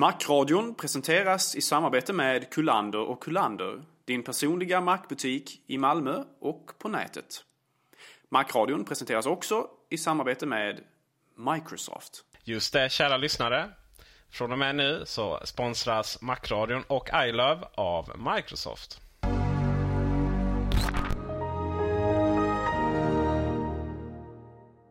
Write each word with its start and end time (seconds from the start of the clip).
Macradion 0.00 0.74
presenteras 0.74 1.54
i 1.54 1.60
samarbete 1.60 2.12
med 2.12 2.50
Kullander 2.50 3.00
och 3.00 3.22
Kullander, 3.22 3.82
din 4.04 4.22
personliga 4.22 4.80
Macbutik 4.80 5.62
i 5.66 5.78
Malmö 5.78 6.24
och 6.40 6.70
på 6.78 6.88
nätet. 6.88 7.44
Macradion 8.28 8.84
presenteras 8.84 9.26
också 9.26 9.66
i 9.90 9.98
samarbete 9.98 10.46
med 10.46 10.80
Microsoft. 11.36 12.24
Just 12.44 12.72
det, 12.72 12.92
kära 12.92 13.16
lyssnare. 13.16 13.70
Från 14.30 14.52
och 14.52 14.58
med 14.58 14.76
nu 14.76 15.02
så 15.06 15.40
sponsras 15.44 16.22
Macradion 16.22 16.82
och 16.86 17.08
iLove 17.26 17.68
av 17.74 18.12
Microsoft. 18.34 19.00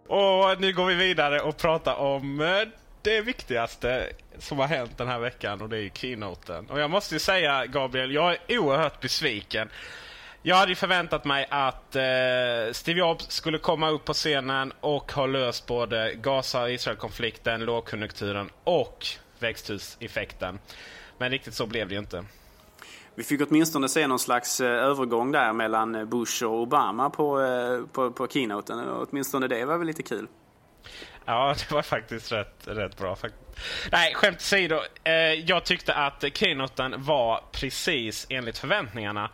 Och 0.07 0.61
nu 0.61 0.73
går 0.73 0.85
vi 0.85 0.95
vidare 0.95 1.41
och 1.41 1.57
pratar 1.57 1.95
om 1.95 2.41
eh, 2.41 2.47
det 3.01 3.21
viktigaste 3.21 4.09
som 4.37 4.59
har 4.59 4.67
hänt 4.67 4.97
den 4.97 5.07
här 5.07 5.19
veckan 5.19 5.61
och 5.61 5.69
det 5.69 5.77
är 5.77 5.81
ju 5.81 5.89
keynoten. 5.93 6.65
Och 6.69 6.79
jag 6.79 6.89
måste 6.89 7.15
ju 7.15 7.19
säga 7.19 7.65
Gabriel, 7.65 8.11
jag 8.11 8.37
är 8.47 8.59
oerhört 8.59 9.01
besviken. 9.01 9.69
Jag 10.41 10.55
hade 10.55 10.71
ju 10.71 10.75
förväntat 10.75 11.25
mig 11.25 11.47
att 11.49 11.95
eh, 11.95 12.01
Steve 12.71 12.99
Jobs 12.99 13.31
skulle 13.31 13.57
komma 13.57 13.89
upp 13.89 14.05
på 14.05 14.13
scenen 14.13 14.73
och 14.79 15.11
ha 15.11 15.25
löst 15.25 15.67
både 15.67 16.13
Gaza 16.15 16.61
och 16.61 16.71
Israel-konflikten, 16.71 17.65
lågkonjunkturen 17.65 18.49
och 18.63 19.05
växthuseffekten. 19.39 20.59
Men 21.17 21.31
riktigt 21.31 21.53
så 21.53 21.65
blev 21.65 21.87
det 21.87 21.93
ju 21.93 21.99
inte. 21.99 22.25
Vi 23.15 23.23
fick 23.23 23.41
åtminstone 23.49 23.89
se 23.89 24.07
någon 24.07 24.19
slags 24.19 24.61
eh, 24.61 24.67
övergång 24.67 25.31
där 25.31 25.53
mellan 25.53 26.09
Bush 26.09 26.43
och 26.43 26.61
Obama 26.61 27.09
på, 27.09 27.41
eh, 27.41 27.85
på, 27.91 28.11
på 28.11 28.27
keynoten. 28.27 28.79
Åtminstone 28.89 29.47
det 29.47 29.65
var 29.65 29.77
väl 29.77 29.87
lite 29.87 30.03
kul. 30.03 30.27
Ja, 31.29 31.55
det 31.69 31.71
var 31.71 31.81
faktiskt 31.81 32.31
rätt, 32.31 32.67
rätt 32.67 32.97
bra. 32.97 33.17
Nej, 33.91 34.13
skämt 34.13 34.37
åsido. 34.37 34.81
Eh, 35.03 35.13
jag 35.13 35.65
tyckte 35.65 35.93
att 35.93 36.25
keynoten 36.33 37.03
var 37.03 37.43
precis 37.51 38.27
enligt 38.29 38.57
förväntningarna. 38.57 39.29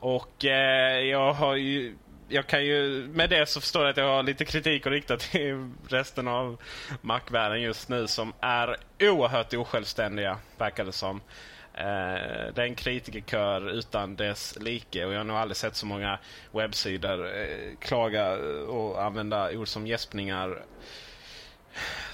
Och 0.00 0.44
eh, 0.44 1.00
jag 1.00 1.32
har 1.32 1.56
ju 1.56 1.94
jag 2.28 2.46
kan 2.46 2.64
ju, 2.64 3.08
med 3.12 3.30
det 3.30 3.48
så 3.48 3.60
förstår 3.60 3.82
jag 3.82 3.90
att 3.90 3.96
jag 3.96 4.04
har 4.04 4.22
lite 4.22 4.44
kritik 4.44 4.86
att 4.86 4.92
rikta 4.92 5.16
till 5.16 5.70
resten 5.88 6.28
av 6.28 6.60
Mac-världen 7.00 7.62
just 7.62 7.88
nu 7.88 8.06
som 8.06 8.32
är 8.40 8.76
oerhört 9.00 9.54
osjälvständiga, 9.54 10.38
verkar 10.58 10.84
det 10.84 10.92
som. 10.92 11.20
Eh, 11.74 12.52
det 12.54 12.56
är 12.56 12.66
en 12.66 12.74
kritikerkör 12.74 13.70
utan 13.70 14.16
dess 14.16 14.58
like 14.60 15.04
och 15.04 15.12
jag 15.12 15.18
har 15.18 15.24
nog 15.24 15.36
aldrig 15.36 15.56
sett 15.56 15.76
så 15.76 15.86
många 15.86 16.18
webbsidor 16.52 17.26
eh, 17.26 17.76
klaga 17.80 18.32
och 18.68 19.02
använda 19.02 19.50
ord 19.58 19.68
som 19.68 19.86
gäspningar 19.86 20.62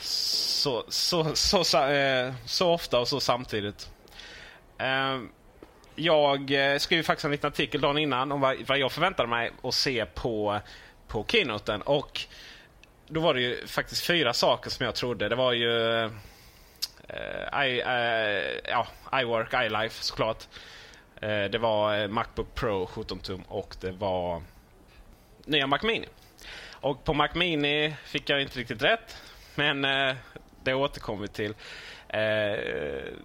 så, 0.00 0.84
så, 0.88 1.34
så, 1.34 1.64
så, 1.64 1.88
eh, 1.88 2.34
så 2.44 2.72
ofta 2.72 3.00
och 3.00 3.08
så 3.08 3.20
samtidigt. 3.20 3.90
Ehm, 4.78 5.28
jag 5.94 6.50
eh, 6.50 6.78
skrev 6.78 7.02
faktiskt 7.02 7.24
en 7.24 7.30
liten 7.30 7.48
artikel 7.48 7.80
dagen 7.80 7.98
innan 7.98 8.32
om 8.32 8.40
vad, 8.40 8.56
vad 8.66 8.78
jag 8.78 8.92
förväntade 8.92 9.28
mig 9.28 9.50
att 9.62 9.74
se 9.74 10.06
på, 10.06 10.60
på 11.08 11.24
keynoten. 11.28 11.82
Och 11.82 12.20
då 13.08 13.20
var 13.20 13.34
det 13.34 13.40
ju 13.40 13.66
faktiskt 13.66 14.06
fyra 14.06 14.32
saker 14.32 14.70
som 14.70 14.86
jag 14.86 14.94
trodde. 14.94 15.28
Det 15.28 15.36
var 15.36 15.52
ju 15.52 15.70
uh, 15.70 16.10
I, 17.66 17.82
uh, 17.82 18.60
ja, 18.70 18.86
iWork, 19.20 19.54
iLife 19.66 20.02
såklart. 20.02 20.48
Uh, 21.22 21.44
det 21.44 21.58
var 21.58 22.08
Macbook 22.08 22.54
Pro 22.54 22.86
17 22.86 23.18
tum 23.18 23.42
och 23.42 23.76
det 23.80 23.90
var 23.90 24.42
nya 25.44 25.66
Mac 25.66 25.78
Mini. 25.82 26.08
Och 26.70 27.04
på 27.04 27.14
Mac 27.14 27.28
Mini 27.34 27.94
fick 28.04 28.30
jag 28.30 28.42
inte 28.42 28.58
riktigt 28.58 28.82
rätt. 28.82 29.16
Men 29.56 29.84
eh, 29.84 30.16
det 30.62 30.74
återkommer 30.74 31.22
vi 31.22 31.28
till. 31.28 31.54
Eh, 32.08 32.58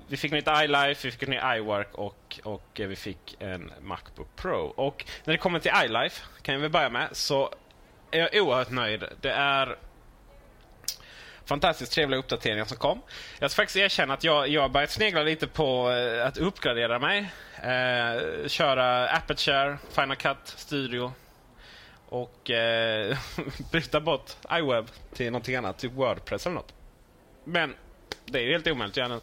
vi 0.07 0.17
fick 0.17 0.31
nytt 0.31 0.47
iLife, 0.63 1.07
vi 1.07 1.11
fick 1.11 1.23
ett 1.23 1.29
nytt 1.29 1.43
iWork 1.57 1.95
och, 1.95 2.39
och 2.43 2.79
eh, 2.79 2.87
vi 2.87 2.95
fick 2.95 3.35
en 3.39 3.71
Macbook 3.81 4.35
Pro. 4.35 4.73
Och 4.75 5.05
när 5.23 5.31
det 5.31 5.37
kommer 5.37 5.59
till 5.59 5.71
iLife, 5.85 6.25
kan 6.41 6.53
jag 6.53 6.61
väl 6.61 6.71
börja 6.71 6.89
med, 6.89 7.07
så 7.11 7.53
är 8.11 8.19
jag 8.19 8.47
oerhört 8.47 8.69
nöjd. 8.69 9.03
Det 9.21 9.31
är 9.31 9.77
fantastiskt 11.45 11.91
trevliga 11.91 12.19
uppdateringar 12.19 12.65
som 12.65 12.77
kom. 12.77 13.01
Jag 13.39 13.51
ska 13.51 13.61
faktiskt 13.61 13.77
erkänna 13.77 14.13
att 14.13 14.23
jag, 14.23 14.47
jag 14.47 14.61
har 14.61 14.69
börjat 14.69 14.91
snegla 14.91 15.23
lite 15.23 15.47
på 15.47 15.91
eh, 15.91 16.27
att 16.27 16.37
uppgradera 16.37 16.99
mig. 16.99 17.31
Eh, 17.55 18.47
köra 18.47 19.09
Aperture, 19.09 19.77
Final 19.91 20.15
Cut 20.15 20.37
Studio 20.43 21.11
och 22.11 22.49
eh, 22.49 23.17
byta 23.71 23.99
bort 23.99 24.31
iWeb 24.51 24.85
till 25.13 25.31
någonting 25.31 25.55
annat, 25.55 25.77
typ 25.77 25.91
Wordpress 25.91 26.45
eller 26.45 26.55
något. 26.55 26.73
Men 27.43 27.75
det 28.25 28.39
är 28.39 28.43
ju 28.43 28.51
helt 28.51 28.67
omöjligt 28.67 28.93
att 28.93 29.09
göra 29.09 29.19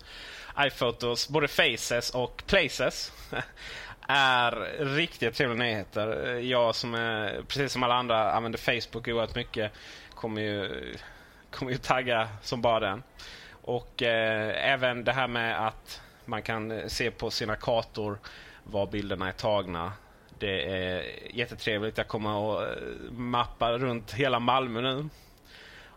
nu. 0.56 0.66
iPhotos, 0.66 1.28
både 1.28 1.48
Faces 1.48 2.10
och 2.10 2.42
Places 2.46 3.12
är 4.08 4.50
riktigt 4.96 5.34
trevliga 5.34 5.64
nyheter. 5.64 6.38
Jag 6.38 6.74
som 6.74 6.94
är, 6.94 7.42
precis 7.42 7.72
som 7.72 7.82
alla 7.82 7.94
andra 7.94 8.32
använder 8.32 8.58
Facebook 8.58 9.08
oerhört 9.08 9.34
mycket 9.34 9.72
kommer 10.14 10.42
ju, 10.42 10.94
kommer 11.50 11.72
ju 11.72 11.78
tagga 11.78 12.28
som 12.42 12.62
bara 12.62 12.80
den. 12.80 13.02
Och 13.50 14.02
eh, 14.02 14.72
även 14.72 15.04
det 15.04 15.12
här 15.12 15.28
med 15.28 15.66
att 15.66 16.00
man 16.24 16.42
kan 16.42 16.90
se 16.90 17.10
på 17.10 17.30
sina 17.30 17.56
kartor 17.56 18.18
var 18.64 18.86
bilderna 18.86 19.28
är 19.28 19.32
tagna. 19.32 19.92
Det 20.38 20.62
är 20.62 21.04
jättetrevligt. 21.30 21.98
Jag 21.98 22.08
kommer 22.08 22.60
att 22.60 22.76
eh, 22.76 22.82
mappa 23.10 23.72
runt 23.72 24.12
hela 24.12 24.38
Malmö 24.38 24.80
nu. 24.80 25.08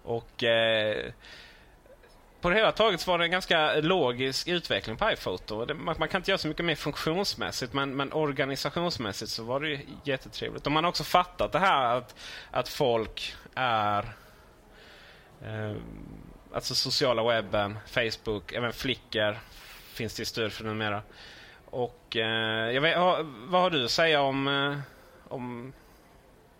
Och 0.03 0.43
eh, 0.43 1.11
på 2.41 2.49
det 2.49 2.55
hela 2.55 2.71
taget 2.71 3.07
var 3.07 3.17
det 3.17 3.25
en 3.25 3.31
ganska 3.31 3.75
logisk 3.75 4.47
utveckling 4.47 4.97
på 4.97 5.11
iPhoto. 5.11 5.73
man, 5.75 5.95
man, 5.99 6.07
kan 6.07 6.19
inte 6.19 6.31
göra 6.31 6.37
så 6.37 6.47
mycket 6.47 6.65
mer 6.65 6.75
funktionsmässigt 6.75 7.73
men, 7.73 7.95
men 7.95 8.13
organisationsmässigt 8.13 9.31
så 9.31 9.43
var 9.43 9.59
det 9.59 9.79
jättetrevligt. 10.03 10.65
Och 10.65 10.71
man 10.71 10.83
har 10.83 10.89
också 10.89 11.03
fattat 11.03 11.51
det 11.51 11.59
här 11.59 11.97
att, 11.97 12.15
att 12.51 12.69
folk 12.69 13.35
är 13.55 14.15
eh, 15.41 15.75
alltså 16.53 16.75
sociala 16.75 17.23
webben, 17.23 17.77
Facebook, 17.87 18.53
även 18.53 18.73
Flickr 18.73 19.39
finns 19.93 20.15
det 20.15 20.25
stöd 20.25 20.51
för 20.51 20.63
numera. 20.63 21.01
Och 21.71 22.17
eh, 22.17 22.71
jag 22.71 22.81
vet, 22.81 22.97
vad 23.47 23.61
har 23.61 23.69
du 23.69 23.85
att 23.85 23.91
säga 23.91 24.21
om, 24.21 24.47
eh, 24.47 24.77
om 25.27 25.73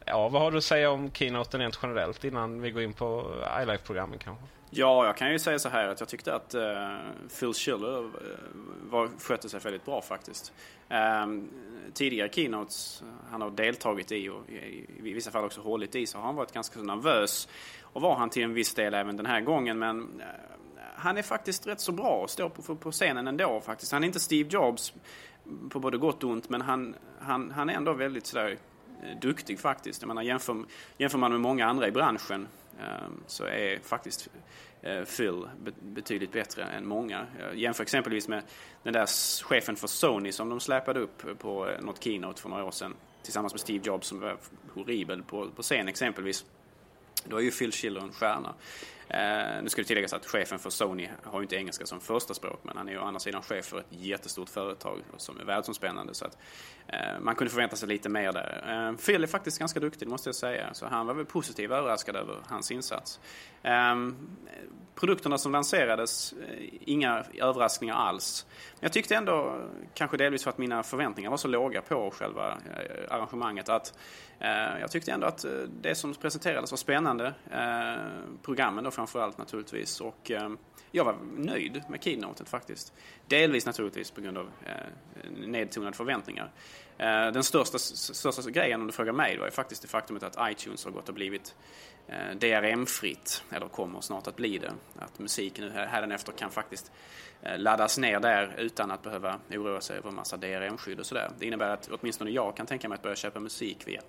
Ja, 0.06 0.30
vad 0.30 0.42
har 0.42 0.52
du 0.52 0.58
att 0.58 0.64
säga 0.64 0.92
om 0.92 1.12
keynoten 1.12 1.60
rent 1.60 1.80
generellt 1.82 2.24
innan 2.24 2.62
vi 2.62 2.72
går 2.72 2.82
in 2.84 2.94
på 2.94 3.34
iLife-programmen 3.62 4.20
kanske? 4.20 4.46
Ja, 4.70 5.06
jag 5.06 5.18
kan 5.18 5.32
ju 5.32 5.40
säga 5.40 5.60
så 5.60 5.70
här 5.70 5.88
att 5.88 6.00
jag 6.00 6.10
tyckte 6.10 6.36
att 6.36 6.54
eh, 6.54 6.98
Phil 7.40 7.54
Schiller 7.54 8.00
eh, 8.00 8.10
var, 8.90 9.10
skötte 9.20 9.50
sig 9.50 9.60
väldigt 9.60 9.86
bra 9.86 10.02
faktiskt. 10.02 10.54
Eh, 10.90 11.26
tidigare 11.94 12.30
keynotes 12.30 13.04
han 13.32 13.42
har 13.42 13.50
deltagit 13.50 14.12
i 14.12 14.30
och 14.30 14.50
i, 14.50 14.86
i 15.04 15.14
vissa 15.14 15.32
fall 15.32 15.46
också 15.46 15.62
hållit 15.62 15.96
i 15.96 16.06
så 16.06 16.18
har 16.18 16.26
han 16.26 16.36
varit 16.36 16.52
ganska 16.52 16.80
nervös. 16.80 17.48
Och 17.82 18.02
var 18.02 18.16
han 18.16 18.30
till 18.30 18.44
en 18.44 18.54
viss 18.54 18.74
del 18.74 18.94
även 18.94 19.18
den 19.18 19.26
här 19.26 19.42
gången 19.42 19.80
men 19.80 20.22
eh, 20.22 20.26
han 21.02 21.18
är 21.18 21.22
faktiskt 21.22 21.68
rätt 21.68 21.80
så 21.80 21.92
bra 21.92 22.24
att 22.24 22.30
stå 22.30 22.50
på, 22.50 22.76
på 22.76 22.92
scenen 22.92 23.28
ändå 23.28 23.62
faktiskt. 23.62 23.92
Han 23.92 24.04
är 24.04 24.08
inte 24.08 24.20
Steve 24.20 24.50
Jobs 24.52 24.94
mm, 25.46 25.70
på 25.70 25.80
både 25.80 25.98
gott 25.98 26.24
och 26.24 26.30
ont 26.30 26.50
men 26.50 26.62
han, 26.62 26.96
han, 27.20 27.52
han 27.52 27.70
är 27.70 27.74
ändå 27.74 27.94
väldigt 27.94 28.26
sådär 28.26 28.58
eh, 29.04 29.20
duktig 29.22 29.60
faktiskt. 29.60 30.02
Jag 30.02 30.08
menar, 30.08 30.22
jämför, 30.22 30.64
jämför 30.98 31.18
man 31.18 31.32
med 31.32 31.42
många 31.42 31.66
andra 31.66 31.88
i 31.88 31.92
branschen 31.92 32.48
ehm, 32.80 33.24
så 33.28 33.44
är 33.44 33.80
faktiskt 33.80 34.30
eh, 34.82 35.04
Phil 35.04 35.48
betydligt 35.82 36.32
bättre 36.32 36.64
än 36.64 36.88
många. 36.88 37.26
Jämför 37.54 37.84
exempelvis 37.84 38.28
med 38.28 38.44
den 38.84 38.94
där 38.94 39.06
chefen 39.44 39.76
för 39.76 39.88
Sony 39.88 40.32
som 40.32 40.50
de 40.50 40.60
släpade 40.60 41.00
upp 41.00 41.40
på 41.40 41.70
eh, 41.70 41.82
något 41.82 42.04
keynote 42.04 42.42
för 42.42 42.50
några 42.50 42.64
år 42.64 42.72
sedan 42.72 42.96
tillsammans 43.24 43.54
med 43.54 43.60
Steve 43.60 43.84
Jobs 43.86 44.08
som 44.08 44.20
var 44.20 44.38
horribel 44.74 45.24
på, 45.24 45.50
på 45.56 45.62
scen 45.62 45.88
exempelvis. 45.88 46.46
Då 47.24 47.38
är 47.38 47.42
ju 47.42 47.52
Phil 47.52 47.72
Schiller 47.72 48.02
en 48.02 48.12
stjärna. 48.12 48.54
Eh, 49.14 49.64
nu 49.64 49.70
ska 49.70 49.82
det 49.82 49.88
tilläggas 49.88 50.14
att 50.14 50.26
chefen 50.26 50.60
för 50.60 50.70
Sony 50.70 51.10
har 51.24 51.40
ju 51.40 51.44
inte 51.44 51.56
engelska 51.56 51.86
som 51.86 52.00
första 52.00 52.34
språk 52.34 52.60
men 52.64 52.78
han 52.78 52.88
är 52.88 52.92
ju 52.92 53.00
å 53.00 53.04
andra 53.04 53.20
sidan 53.20 53.42
chef 53.42 53.66
för 53.66 53.80
ett 53.80 53.86
jättestort 53.90 54.50
företag 54.50 55.00
som 55.18 55.40
är 55.40 55.44
världsomspännande 55.44 56.14
så 56.14 56.26
att 56.26 56.38
Eh, 56.92 57.20
man 57.20 57.36
kunde 57.36 57.52
förvänta 57.52 57.76
sig 57.76 57.90
lite 57.90 58.10
mer 58.10 58.32
där. 58.34 58.88
Eh, 58.90 58.96
Phil 58.96 59.24
är 59.24 59.28
faktiskt 59.28 59.60
ganska 59.60 59.80
duktig 59.80 60.08
måste 60.08 60.30
jag 60.30 60.36
säga 60.36 60.74
så 60.74 60.86
han 60.86 61.08
var 61.08 61.14
väl 61.14 61.26
positivt 61.26 61.72
överraskad 61.72 62.16
över 62.16 62.36
hans 62.48 62.72
insats. 62.72 63.20
Ehm, 63.64 64.16
produkterna 64.96 65.38
som 65.38 65.52
lanserades, 65.52 66.34
eh, 66.34 66.68
inga 66.82 67.24
överraskningar 67.34 67.96
alls. 67.96 68.46
Men 68.74 68.80
jag 68.82 68.94
tyckte 68.94 69.16
ändå, 69.16 69.62
kanske 69.94 70.18
delvis 70.18 70.44
för 70.44 70.50
att 70.50 70.58
mina 70.58 70.84
förväntningar 70.84 71.30
var 71.30 71.38
så 71.38 71.48
låga 71.48 71.82
på 71.82 72.12
själva 72.12 72.58
arrangemanget, 73.10 73.70
att 73.70 73.94
jag 74.80 74.92
tyckte 74.92 75.12
ändå 75.12 75.28
att 75.28 75.46
det 75.82 75.96
som 75.96 76.14
presenterades 76.14 76.72
var 76.72 76.78
spännande. 76.78 77.34
Programmen 78.42 78.84
då 78.84 78.92
framförallt 78.92 79.38
naturligtvis. 79.38 80.02
Och 80.02 80.32
jag 80.92 81.06
var 81.06 81.16
nöjd 81.38 81.84
med 81.90 82.04
keynotet 82.04 82.50
faktiskt. 82.50 82.94
Delvis 83.28 83.66
naturligtvis 83.66 84.12
på 84.12 84.22
grund 84.22 84.38
av 84.38 84.50
nedtonade 85.48 85.98
förväntningar. 85.98 86.52
Eh, 87.02 87.32
den 87.32 87.44
största, 87.44 87.80
största 87.80 88.50
grejen 88.50 88.82
om 88.82 88.88
du 88.88 88.94
frågar 88.94 89.14
mig 89.14 89.38
var 89.38 89.46
ju 89.46 89.52
faktiskt 89.52 89.82
det 89.82 89.88
faktumet 89.88 90.24
att 90.24 90.52
iTunes 90.52 90.86
har 90.86 90.92
gått 90.92 91.10
och 91.10 91.16
blivit 91.16 91.56
eh, 92.08 92.36
DRM-fritt, 92.36 93.44
eller 93.52 93.68
kommer 93.68 94.02
snart 94.02 94.28
att 94.28 94.36
bli 94.36 94.58
det. 94.58 94.72
Att 95.00 95.20
musik 95.20 95.60
nu 95.60 95.70
hädanefter 95.70 96.32
kan 96.32 96.52
faktiskt 96.52 96.92
eh, 97.42 97.58
laddas 97.58 97.98
ner 97.98 98.20
där 98.20 98.56
utan 98.58 98.92
att 98.92 99.04
behöva 99.04 99.40
oroa 99.52 99.82
sig 99.82 99.98
över 99.98 100.10
en 100.10 100.16
massa 100.16 100.38
DRM-skydd 100.38 101.00
och 101.00 101.06
sådär. 101.06 101.32
Det 101.40 101.46
innebär 101.46 101.70
att 101.70 101.90
åtminstone 101.92 102.32
jag 102.32 102.58
kan 102.58 102.66
tänka 102.66 102.90
mig 102.90 102.96
att 102.96 103.02
börja 103.02 103.16
köpa 103.16 103.40
musik 103.40 103.78
via, 103.86 104.02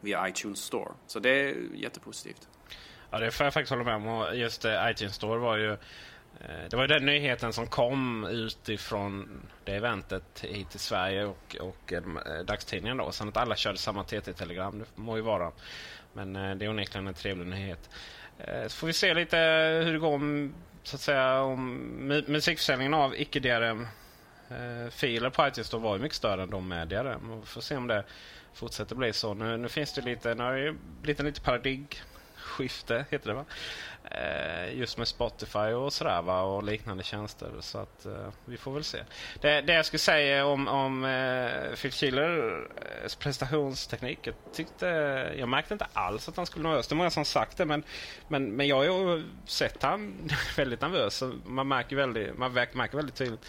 via 0.00 0.28
iTunes 0.28 0.58
Store. 0.58 0.92
Så 1.06 1.18
det 1.18 1.30
är 1.30 1.56
jättepositivt. 1.74 2.48
Ja, 3.10 3.18
det 3.18 3.30
får 3.30 3.44
jag 3.44 3.54
faktiskt 3.54 3.70
hålla 3.70 3.98
med 3.98 4.12
om. 4.12 4.38
Just 4.38 4.64
iTunes 4.64 5.14
Store 5.14 5.38
var 5.38 5.56
ju 5.56 5.76
Eh, 6.40 6.68
det 6.70 6.76
var 6.76 6.86
den 6.86 7.06
nyheten 7.06 7.52
som 7.52 7.66
kom 7.66 8.24
utifrån 8.24 9.40
det 9.64 9.74
eventet 9.74 10.44
hit 10.44 10.70
till 10.70 10.80
Sverige 10.80 11.24
och, 11.24 11.56
och 11.60 11.92
eh, 11.92 12.02
dagstidningen 12.44 12.96
då. 12.96 13.12
Sen 13.12 13.28
att 13.28 13.36
alla 13.36 13.56
körde 13.56 13.78
samma 13.78 14.04
TT-telegram, 14.04 14.78
det 14.78 14.84
må 14.94 15.16
ju 15.16 15.22
vara. 15.22 15.52
Men 16.12 16.36
eh, 16.36 16.54
det 16.54 16.64
är 16.64 16.68
onekligen 16.68 17.06
en 17.06 17.14
trevlig 17.14 17.46
nyhet. 17.46 17.90
Eh, 18.38 18.66
så 18.66 18.76
får 18.76 18.86
vi 18.86 18.92
se 18.92 19.14
lite 19.14 19.36
hur 19.84 19.92
det 19.92 19.98
går 19.98 20.14
om, 20.14 20.54
så 20.82 20.96
att 20.96 21.02
säga, 21.02 21.40
om 21.40 21.76
musikförsäljningen 22.26 22.94
av 22.94 23.14
icke-DRM-filer 23.16 25.26
eh, 25.26 25.32
på 25.32 25.48
iTunes 25.48 25.70
då 25.70 25.78
var 25.78 25.96
ju 25.96 26.02
mycket 26.02 26.16
större 26.16 26.42
än 26.42 26.50
de 26.50 26.68
med 26.68 26.88
DRM. 26.88 27.40
Vi 27.40 27.46
får 27.46 27.60
se 27.60 27.76
om 27.76 27.86
det 27.86 28.04
fortsätter 28.54 28.94
bli 28.94 29.12
så. 29.12 29.34
Nu, 29.34 29.56
nu 29.56 29.68
finns 29.68 29.92
det 29.92 30.02
lite, 30.02 30.34
nu 30.34 30.42
har 30.42 30.52
det 30.52 30.74
blivit 31.02 31.20
en 31.20 31.26
lite 31.26 31.40
paradigmskifte, 31.40 33.04
heter 33.10 33.28
det 33.28 33.34
va? 33.34 33.44
Eh, 34.16 34.78
just 34.78 34.98
med 34.98 35.08
Spotify 35.08 35.58
och 35.58 35.92
sådär 35.92 36.22
va? 36.22 36.42
och 36.42 36.62
liknande 36.62 37.02
tjänster. 37.02 37.50
Så 37.60 37.78
att 37.78 38.06
eh, 38.06 38.28
vi 38.44 38.56
får 38.56 38.72
väl 38.72 38.84
se. 38.84 38.98
Det, 39.40 39.60
det 39.60 39.72
jag 39.72 39.86
skulle 39.86 39.98
säga 39.98 40.46
om, 40.46 40.68
om 40.68 41.04
eh, 41.04 41.74
Phil 41.74 41.92
Schillers 41.92 43.16
prestationsteknik. 43.18 44.18
Jag, 44.22 44.34
tyckte, 44.52 44.86
jag 45.38 45.48
märkte 45.48 45.74
inte 45.74 45.86
alls 45.92 46.28
att 46.28 46.36
han 46.36 46.46
skulle 46.46 46.62
vara 46.62 46.72
nervös. 46.72 46.88
Det 46.88 46.92
är 46.92 46.96
många 46.96 47.10
som 47.10 47.24
sagt 47.24 47.56
det 47.56 47.64
men, 47.64 47.82
men, 48.28 48.50
men 48.52 48.66
jag 48.66 48.76
har 48.76 48.84
ju 48.84 49.24
sett 49.46 49.82
han 49.82 50.30
väldigt 50.56 50.80
nervös. 50.80 51.22
Man 51.44 51.68
märker 51.68 51.96
väldigt, 51.96 52.38
man 52.38 52.52
märker 52.52 52.96
väldigt 52.96 53.14
tydligt 53.16 53.46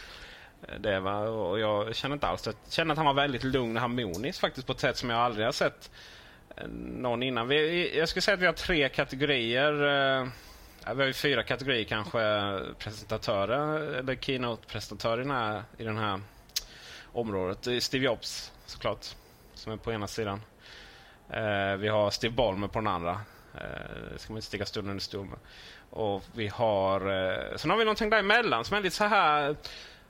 det 0.80 1.00
va? 1.00 1.20
och 1.20 1.60
jag 1.60 1.96
känner 1.96 2.14
inte 2.16 2.28
alls 2.28 2.46
Jag 2.46 2.56
känner 2.70 2.92
att 2.92 2.98
han 2.98 3.06
var 3.06 3.14
väldigt 3.14 3.44
lugn 3.44 3.76
och 3.76 3.82
harmonisk 3.82 4.40
faktiskt 4.42 4.68
på 4.68 4.74
ett 4.74 4.80
sätt 4.80 4.98
som 4.98 5.10
jag 5.10 5.20
aldrig 5.20 5.46
har 5.46 5.52
sett 5.52 5.92
någon 6.68 7.24
innan. 7.24 7.48
Vi, 7.48 7.98
jag 7.98 8.10
skulle 8.10 8.22
säga 8.22 8.36
att 8.36 8.42
vi 8.42 8.46
har 8.46 8.54
tre 8.54 8.90
kategorier 8.90 9.74
vi 10.94 11.02
har 11.02 11.08
ju 11.08 11.14
fyra 11.14 11.44
kategorier 11.44 11.84
kanske 11.84 12.20
presentatörer 12.80 13.94
eller 13.94 14.16
keynote-presentatörer 14.16 15.64
i 15.78 15.84
det 15.84 15.94
här 15.94 16.22
området. 17.14 17.84
Steve 17.84 18.06
Jobs 18.06 18.52
såklart, 18.66 19.06
som 19.54 19.72
är 19.72 19.78
på 19.78 19.92
ena 19.92 20.08
sidan. 20.08 20.42
Eh, 21.30 21.76
vi 21.76 21.88
har 21.88 22.12
Steve 22.12 22.34
Ballmer 22.34 22.68
på 22.68 22.80
den 22.80 22.88
andra. 22.88 23.22
Eh, 23.54 24.12
det 24.14 24.20
ska 24.20 24.34
man 24.34 24.38
inte 24.38 24.48
sticka 24.48 24.66
stunden 24.66 24.92
under 24.92 25.04
stol 25.04 25.26
med. 25.26 25.40
Och 25.90 26.24
vi 26.34 26.48
har... 26.48 27.02
Eh, 27.02 27.58
sen 27.58 27.70
har 27.70 27.78
vi 27.78 27.86
någonting 27.86 28.10
däremellan 28.10 28.66
som 28.66 28.78
är 28.78 28.81
lite 28.81 28.96
så 28.96 29.04
här... 29.04 29.50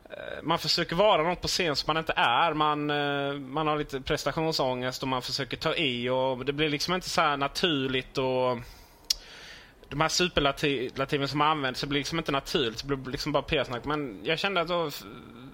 Eh, 0.10 0.44
man 0.44 0.60
försöker 0.60 0.96
vara 0.96 1.24
något 1.24 1.42
på 1.42 1.48
scen 1.48 1.76
som 1.76 1.88
man 1.88 1.98
inte 1.98 2.14
är. 2.16 2.54
Man, 2.54 2.90
eh, 2.90 3.34
man 3.34 3.68
har 3.68 3.78
lite 3.78 4.02
prestationsångest 4.02 5.02
och 5.02 5.08
man 5.08 5.22
försöker 5.22 5.58
ta 5.58 5.76
i 5.76 6.10
och 6.10 6.46
det 6.46 6.54
blir 6.54 6.70
liksom 6.70 6.94
inte 6.94 7.10
så 7.10 7.36
naturligt 7.36 8.18
och 8.18 8.58
de 9.90 10.02
här 10.02 10.10
superlativen 10.10 11.28
som 11.28 11.42
används 11.42 11.82
det 11.82 11.88
blir 11.88 12.00
liksom 12.00 12.18
inte 12.18 12.32
naturligt. 12.32 12.88
Det 12.88 12.96
blir 12.96 13.12
liksom 13.12 13.32
bara 13.32 13.44
p-snack. 13.44 13.86
Men 13.86 14.20
jag 14.24 14.40
kände 14.40 14.62
att 14.62 14.68
då, 14.68 14.92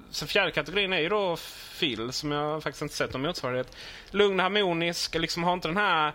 så 0.10 0.28
fjärde 0.28 0.52
kategorin 0.52 0.94
är 0.94 1.00
ju 1.00 1.10
då 1.10 1.36
fil, 1.38 2.12
som 2.12 2.32
jag 2.32 2.64
faktiskt 2.64 2.82
inte 2.82 2.96
sett 2.96 3.14
någon 3.14 3.22
motsvarighet. 3.22 3.78
Lugn 4.12 4.40
och 4.40 4.44
harmonisk, 4.44 5.16
liksom 5.16 5.44
har 5.44 5.54
inte 5.54 5.68
den 5.68 5.78
här 5.78 6.14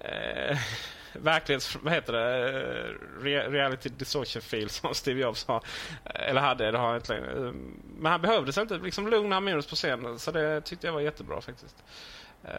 eh, 0.00 0.58
verklighets... 1.12 1.76
Vad 1.82 1.92
heter 1.92 2.12
det? 2.12 2.48
Eh, 2.48 3.22
Re 3.22 3.48
reality 3.48 3.88
distortion 3.88 4.42
feel 4.42 4.68
som 4.68 4.94
Steve 4.94 5.20
Jobs 5.20 5.46
har. 5.46 5.62
Eh, 6.04 6.28
eller 6.28 6.40
hade, 6.40 6.70
det 6.70 6.78
har 6.78 6.86
han 6.86 6.96
inte 6.96 7.12
längre. 7.12 7.52
Men 7.98 8.12
han 8.12 8.20
behövdes 8.22 8.58
inte. 8.58 8.78
Liksom 8.78 9.08
lugn 9.08 9.26
och 9.26 9.34
harmonisk 9.34 9.68
på 9.68 9.76
scenen. 9.76 10.18
Så 10.18 10.30
det 10.30 10.60
tyckte 10.60 10.86
jag 10.86 10.94
var 10.94 11.00
jättebra 11.00 11.40
faktiskt. 11.40 11.84
Eh, 12.44 12.52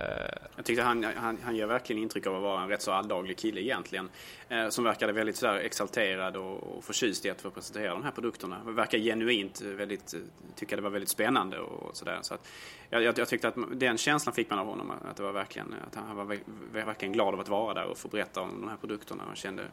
jag 0.55 0.65
tyckte 0.65 0.83
han, 0.83 1.03
han, 1.03 1.37
han 1.43 1.55
ger 1.55 1.65
verkligen 1.65 2.01
intryck 2.01 2.27
av 2.27 2.35
att 2.35 2.41
vara 2.41 2.61
en 2.61 2.69
rätt 2.69 2.81
så 2.81 2.91
alldaglig 2.91 3.37
kille 3.37 3.61
egentligen. 3.61 4.09
Eh, 4.49 4.69
som 4.69 4.83
verkade 4.83 5.13
väldigt 5.13 5.35
sådär 5.35 5.55
exalterad 5.55 6.35
och, 6.35 6.77
och 6.77 6.83
förtjust 6.83 7.25
i 7.25 7.29
att 7.29 7.41
få 7.41 7.49
presentera 7.49 7.91
de 7.91 8.03
här 8.03 8.11
produkterna. 8.11 8.61
Verkar 8.65 8.97
genuint 8.97 9.61
väldigt, 9.61 10.13
eh, 10.13 10.19
tycka 10.55 10.75
det 10.75 10.81
var 10.81 10.89
väldigt 10.89 11.09
spännande 11.09 11.59
och 11.59 11.97
sådär. 11.97 12.19
Så 12.21 12.33
att 12.33 12.47
jag, 12.89 13.03
jag, 13.03 13.17
jag, 13.17 13.27
tyckte 13.27 13.47
att 13.47 13.55
den 13.71 13.97
känslan 13.97 14.35
fick 14.35 14.49
man 14.49 14.59
av 14.59 14.67
honom. 14.67 14.91
Att, 14.91 15.17
det 15.17 15.23
var 15.23 15.31
verkligen, 15.31 15.75
att 15.87 15.95
han 15.95 16.15
var 16.15 16.37
verkligen 16.71 17.13
glad 17.13 17.33
av 17.33 17.39
att 17.39 17.49
vara 17.49 17.73
där 17.73 17.85
och 17.85 17.97
få 17.97 18.07
berätta 18.07 18.41
om 18.41 18.61
de 18.61 18.69
här 18.69 18.77
produkterna. 18.77 19.23
Och 19.31 19.37
kände, 19.37 19.63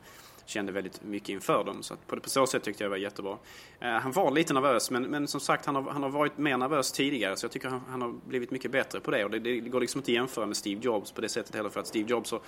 kände 0.51 0.73
väldigt 0.73 1.05
mycket 1.05 1.29
inför 1.29 1.65
dem. 1.65 1.83
Så 1.83 1.97
på, 2.07 2.21
på 2.21 2.31
så 2.31 2.47
sätt 2.47 2.63
tyckte 2.63 2.85
jag 2.85 2.91
det 2.91 2.91
var 2.91 2.97
jättebra. 2.97 3.39
Eh, 3.81 3.91
han 3.91 4.13
var 4.13 4.31
lite 4.31 4.55
nervös 4.55 4.91
men, 4.91 5.03
men 5.03 5.29
som 5.29 5.41
sagt 5.41 5.67
han 5.67 5.75
har, 5.75 5.83
han 5.83 6.03
har 6.03 6.11
varit 6.11 6.39
mer 6.39 6.57
nervös 6.57 6.93
tidigare 6.93 7.37
så 7.37 7.45
jag 7.45 7.53
tycker 7.53 7.69
han, 7.69 7.81
han 7.89 8.03
har 8.03 8.15
blivit 8.27 8.51
mycket 8.51 8.71
bättre 8.71 9.01
på 9.01 9.11
det. 9.11 9.25
Och 9.25 9.31
det, 9.31 9.39
det 9.39 9.61
går 9.61 9.81
liksom 9.81 9.99
inte 9.99 10.11
att 10.11 10.15
jämföra 10.15 10.47
med 10.47 10.57
Steve 10.57 10.81
Jobs 10.81 11.13
på 11.13 11.21
det 11.21 11.29
sättet 11.29 11.55
heller 11.55 11.71
för 11.71 11.81
att 11.81 11.87
Steve 11.87 12.11
Jobs 12.11 12.31
har 12.31 12.41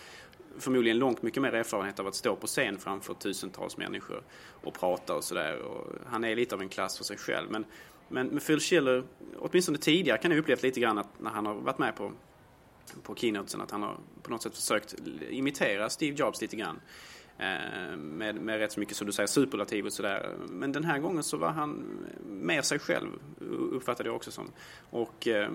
förmodligen 0.59 0.99
långt 0.99 1.23
mycket 1.23 1.43
mer 1.43 1.53
erfarenhet 1.53 2.01
av 2.01 2.07
att 2.07 2.15
stå 2.15 2.37
på 2.37 2.47
scen 2.47 2.79
framför 2.79 3.15
tusentals 3.15 3.77
människor 3.77 4.23
och 4.63 4.75
prata 4.75 5.15
och 5.15 5.25
sådär. 5.25 5.63
Han 6.07 6.25
är 6.25 6.37
lite 6.37 6.55
av 6.55 6.61
en 6.61 6.69
klass 6.69 6.97
för 6.99 7.05
sig 7.05 7.17
själv. 7.17 7.51
Men, 7.51 7.65
men 8.09 8.27
med 8.27 8.47
Phil 8.47 8.61
Schiller, 8.61 9.05
åtminstone 9.39 9.79
tidigare 9.79 10.19
kan 10.19 10.31
jag 10.31 10.41
upplevt 10.41 10.63
lite 10.63 10.81
grann 10.81 10.99
att 10.99 11.21
när 11.21 11.31
han 11.31 11.47
har 11.47 11.55
varit 11.55 11.79
med 11.79 11.97
på 11.97 12.13
på 13.03 13.15
keynotesen 13.15 13.61
att 13.61 13.71
han 13.71 13.83
har 13.83 13.97
på 14.23 14.31
något 14.31 14.43
sätt 14.43 14.55
försökt 14.55 14.95
imitera 15.31 15.91
Steve 15.91 16.17
Jobs 16.17 16.41
lite 16.41 16.57
grann. 16.57 16.81
Eh, 17.39 17.97
med, 17.97 18.35
med 18.35 18.59
rätt 18.59 18.73
så 18.73 18.81
mycket, 18.81 18.97
som 18.97 19.07
du 19.07 19.13
säger, 19.13 19.27
superlativ 19.27 19.87
och 19.87 19.93
sådär. 19.93 20.35
Men 20.49 20.73
den 20.73 20.85
här 20.85 20.99
gången 20.99 21.23
så 21.23 21.37
var 21.37 21.51
han 21.51 21.99
mer 22.27 22.63
sig 22.63 22.79
själv, 22.79 23.09
uppfattade 23.73 24.09
jag 24.09 24.17
också 24.17 24.31
som. 24.31 24.53
Och 24.91 25.29
eh, 25.29 25.51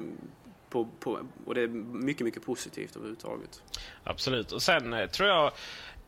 på, 0.70 0.88
på, 1.00 1.20
och 1.46 1.56
det 1.56 1.62
är 1.62 1.68
mycket, 1.68 2.26
mycket 2.26 2.46
positivt 2.46 2.96
överhuvudtaget. 2.96 3.64
Absolut. 4.04 4.52
Och 4.52 4.62
sen 4.62 4.94
eh, 4.94 5.08
tror 5.08 5.30
jag 5.30 5.52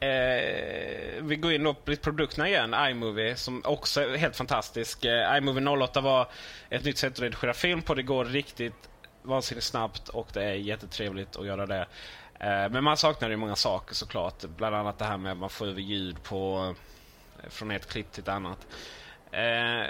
Eh, 0.01 1.23
vi 1.23 1.35
går 1.35 1.53
in 1.53 1.63
på 1.63 1.95
produkterna 2.01 2.47
igen. 2.47 2.75
iMovie 2.89 3.35
som 3.35 3.61
också 3.65 4.01
är 4.01 4.17
helt 4.17 4.35
fantastisk. 4.35 5.05
Eh, 5.05 5.37
iMovie 5.37 5.69
08 5.69 6.01
var 6.01 6.27
ett 6.69 6.83
nytt 6.83 6.97
sätt 6.97 7.13
att 7.13 7.19
redigera 7.19 7.53
film 7.53 7.81
på. 7.81 7.93
Det 7.93 8.03
går 8.03 8.25
riktigt 8.25 8.89
vansinnigt 9.23 9.65
snabbt 9.67 10.09
och 10.09 10.27
det 10.33 10.43
är 10.43 10.53
jättetrevligt 10.53 11.35
att 11.35 11.45
göra 11.45 11.65
det. 11.65 11.87
Eh, 12.39 12.69
men 12.69 12.83
man 12.83 12.97
saknar 12.97 13.29
ju 13.29 13.37
många 13.37 13.55
saker 13.55 13.95
såklart. 13.95 14.43
Bland 14.43 14.75
annat 14.75 14.97
det 14.97 15.05
här 15.05 15.17
med 15.17 15.31
att 15.31 15.37
man 15.37 15.49
får 15.49 15.67
över 15.67 15.81
ljud 15.81 16.23
på, 16.23 16.75
eh, 17.43 17.49
från 17.49 17.71
ett 17.71 17.87
klipp 17.87 18.11
till 18.11 18.23
ett 18.23 18.29
annat. 18.29 18.67
Eh, 19.31 19.83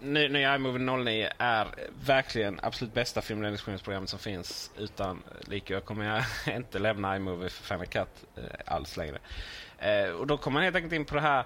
nya 0.00 0.54
iMovie 0.54 0.78
09 0.78 1.30
är 1.38 1.68
verkligen 2.06 2.60
absolut 2.62 2.94
bästa 2.94 3.22
filmredigeringsprogrammet 3.22 4.10
som 4.10 4.18
finns. 4.18 4.70
Utan 4.78 5.22
like 5.40 5.72
jag 5.72 5.84
kommer 5.84 6.04
jag 6.04 6.24
inte 6.56 6.78
lämna 6.78 7.16
iMovie 7.16 7.48
för 7.48 7.64
Final 7.64 7.86
Cut 7.86 8.24
eh, 8.36 8.42
alls 8.74 8.96
längre. 8.96 9.18
Eh, 9.78 10.10
och 10.10 10.26
då 10.26 10.36
kommer 10.36 10.54
man 10.54 10.62
helt 10.62 10.76
enkelt 10.76 10.92
in 10.92 11.04
på 11.04 11.14
det 11.14 11.20
här 11.20 11.44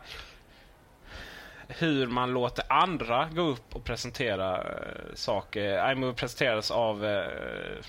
hur 1.69 2.07
man 2.07 2.31
låter 2.31 2.73
andra 2.73 3.29
gå 3.33 3.43
upp 3.43 3.77
och 3.77 3.85
presentera 3.85 4.57
eh, 4.57 5.15
saker. 5.15 5.93
iMovie 5.93 6.15
presenterades 6.15 6.71
av 6.71 7.05
eh, 7.05 7.85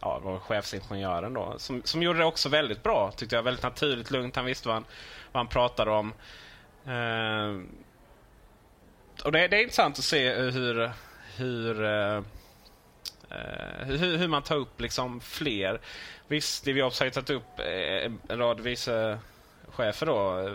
ja, 0.00 0.18
var 0.18 0.38
chefsingenjören 0.38 1.34
då, 1.34 1.54
som, 1.58 1.82
som 1.84 2.02
gjorde 2.02 2.18
det 2.18 2.24
också 2.24 2.48
väldigt 2.48 2.82
bra. 2.82 3.12
Tyckte 3.16 3.36
jag. 3.36 3.42
Väldigt 3.42 3.62
naturligt, 3.62 4.10
lugnt. 4.10 4.36
Han 4.36 4.44
visste 4.44 4.68
vad 4.68 4.74
han, 4.74 4.84
vad 5.32 5.40
han 5.40 5.48
pratade 5.48 5.90
om. 5.90 6.12
Eh, 6.86 7.62
och 9.24 9.32
det, 9.32 9.48
det, 9.48 9.56
är 9.56 9.62
intressant 9.62 9.98
att 9.98 10.04
se 10.04 10.34
hur, 10.34 10.90
hur, 11.36 11.82
uh, 11.82 12.22
hur, 13.80 14.16
hur, 14.16 14.28
man 14.28 14.42
tar 14.42 14.56
upp 14.56 14.80
liksom 14.80 15.20
fler. 15.20 15.80
Visst, 16.28 16.54
Steve 16.54 16.80
Jobs 16.80 16.98
har 16.98 17.06
ju 17.06 17.10
tagit 17.10 17.30
upp 17.30 17.58
eh, 17.58 18.12
en 18.28 18.38
rad 18.38 18.60
vice 18.60 19.18
chefer 19.68 20.06
då, 20.06 20.50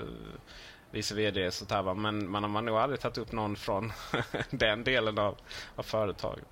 vice 0.91 1.15
VD 1.15 1.47
och 1.47 1.67
där, 1.67 1.93
men 1.93 2.29
man 2.29 2.43
har 2.43 2.61
nog 2.61 2.77
aldrig 2.77 2.99
tagit 2.99 3.17
upp 3.17 3.31
någon 3.31 3.55
från 3.55 3.93
den 4.49 4.83
delen 4.83 5.17
av, 5.17 5.37
av 5.75 5.83
företaget. 5.83 6.47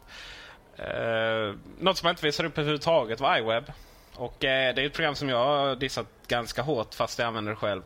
Eh, 0.77 1.55
något 1.79 1.97
som 1.97 2.05
man 2.05 2.11
inte 2.11 2.25
visade 2.25 2.49
upp 2.49 2.57
överhuvudtaget 2.57 3.19
var 3.19 3.37
iWeb. 3.37 3.71
Och 4.15 4.45
eh, 4.45 4.75
det 4.75 4.81
är 4.81 4.85
ett 4.85 4.93
program 4.93 5.15
som 5.15 5.29
jag 5.29 5.45
har 5.45 5.75
dissat 5.75 6.07
ganska 6.27 6.61
hårt 6.61 6.93
fast 6.93 7.19
jag 7.19 7.27
använder 7.27 7.51
det 7.51 7.55
själv. 7.55 7.81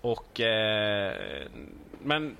Och, 0.00 0.40
eh, 0.40 1.46
men 2.02 2.36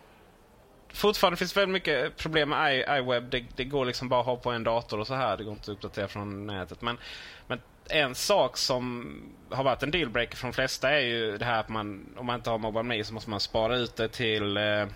fortfarande 0.92 1.36
finns 1.36 1.56
väldigt 1.56 1.72
mycket 1.72 2.16
problem 2.16 2.48
med 2.48 2.98
iWeb. 2.98 3.30
Det, 3.30 3.44
det, 3.56 3.64
går 3.64 3.84
liksom 3.84 4.08
bara 4.08 4.20
att 4.20 4.26
ha 4.26 4.36
på 4.36 4.50
en 4.50 4.64
dator 4.64 5.00
och 5.00 5.06
så 5.06 5.14
här. 5.14 5.36
Det 5.36 5.44
går 5.44 5.52
inte 5.52 5.70
att 5.70 5.76
uppdatera 5.76 6.08
från 6.08 6.46
nätet. 6.46 6.82
Men, 6.82 6.98
men 7.46 7.60
en 7.88 8.14
sak 8.14 8.56
som 8.56 9.14
har 9.50 9.64
varit 9.64 9.82
en 9.82 9.90
dealbreaker 9.90 10.36
för 10.36 10.46
de 10.46 10.52
flesta 10.52 10.90
är 10.90 11.00
ju 11.00 11.38
det 11.38 11.44
här 11.44 11.60
att 11.60 11.68
man, 11.68 12.14
om 12.16 12.26
man 12.26 12.36
inte 12.36 12.50
har 12.50 12.58
MobileMe 12.58 13.04
så 13.04 13.14
måste 13.14 13.30
man 13.30 13.40
spara 13.40 13.76
ut 13.76 13.96
det 13.96 14.08
till 14.08 14.56
eh, 14.56 14.86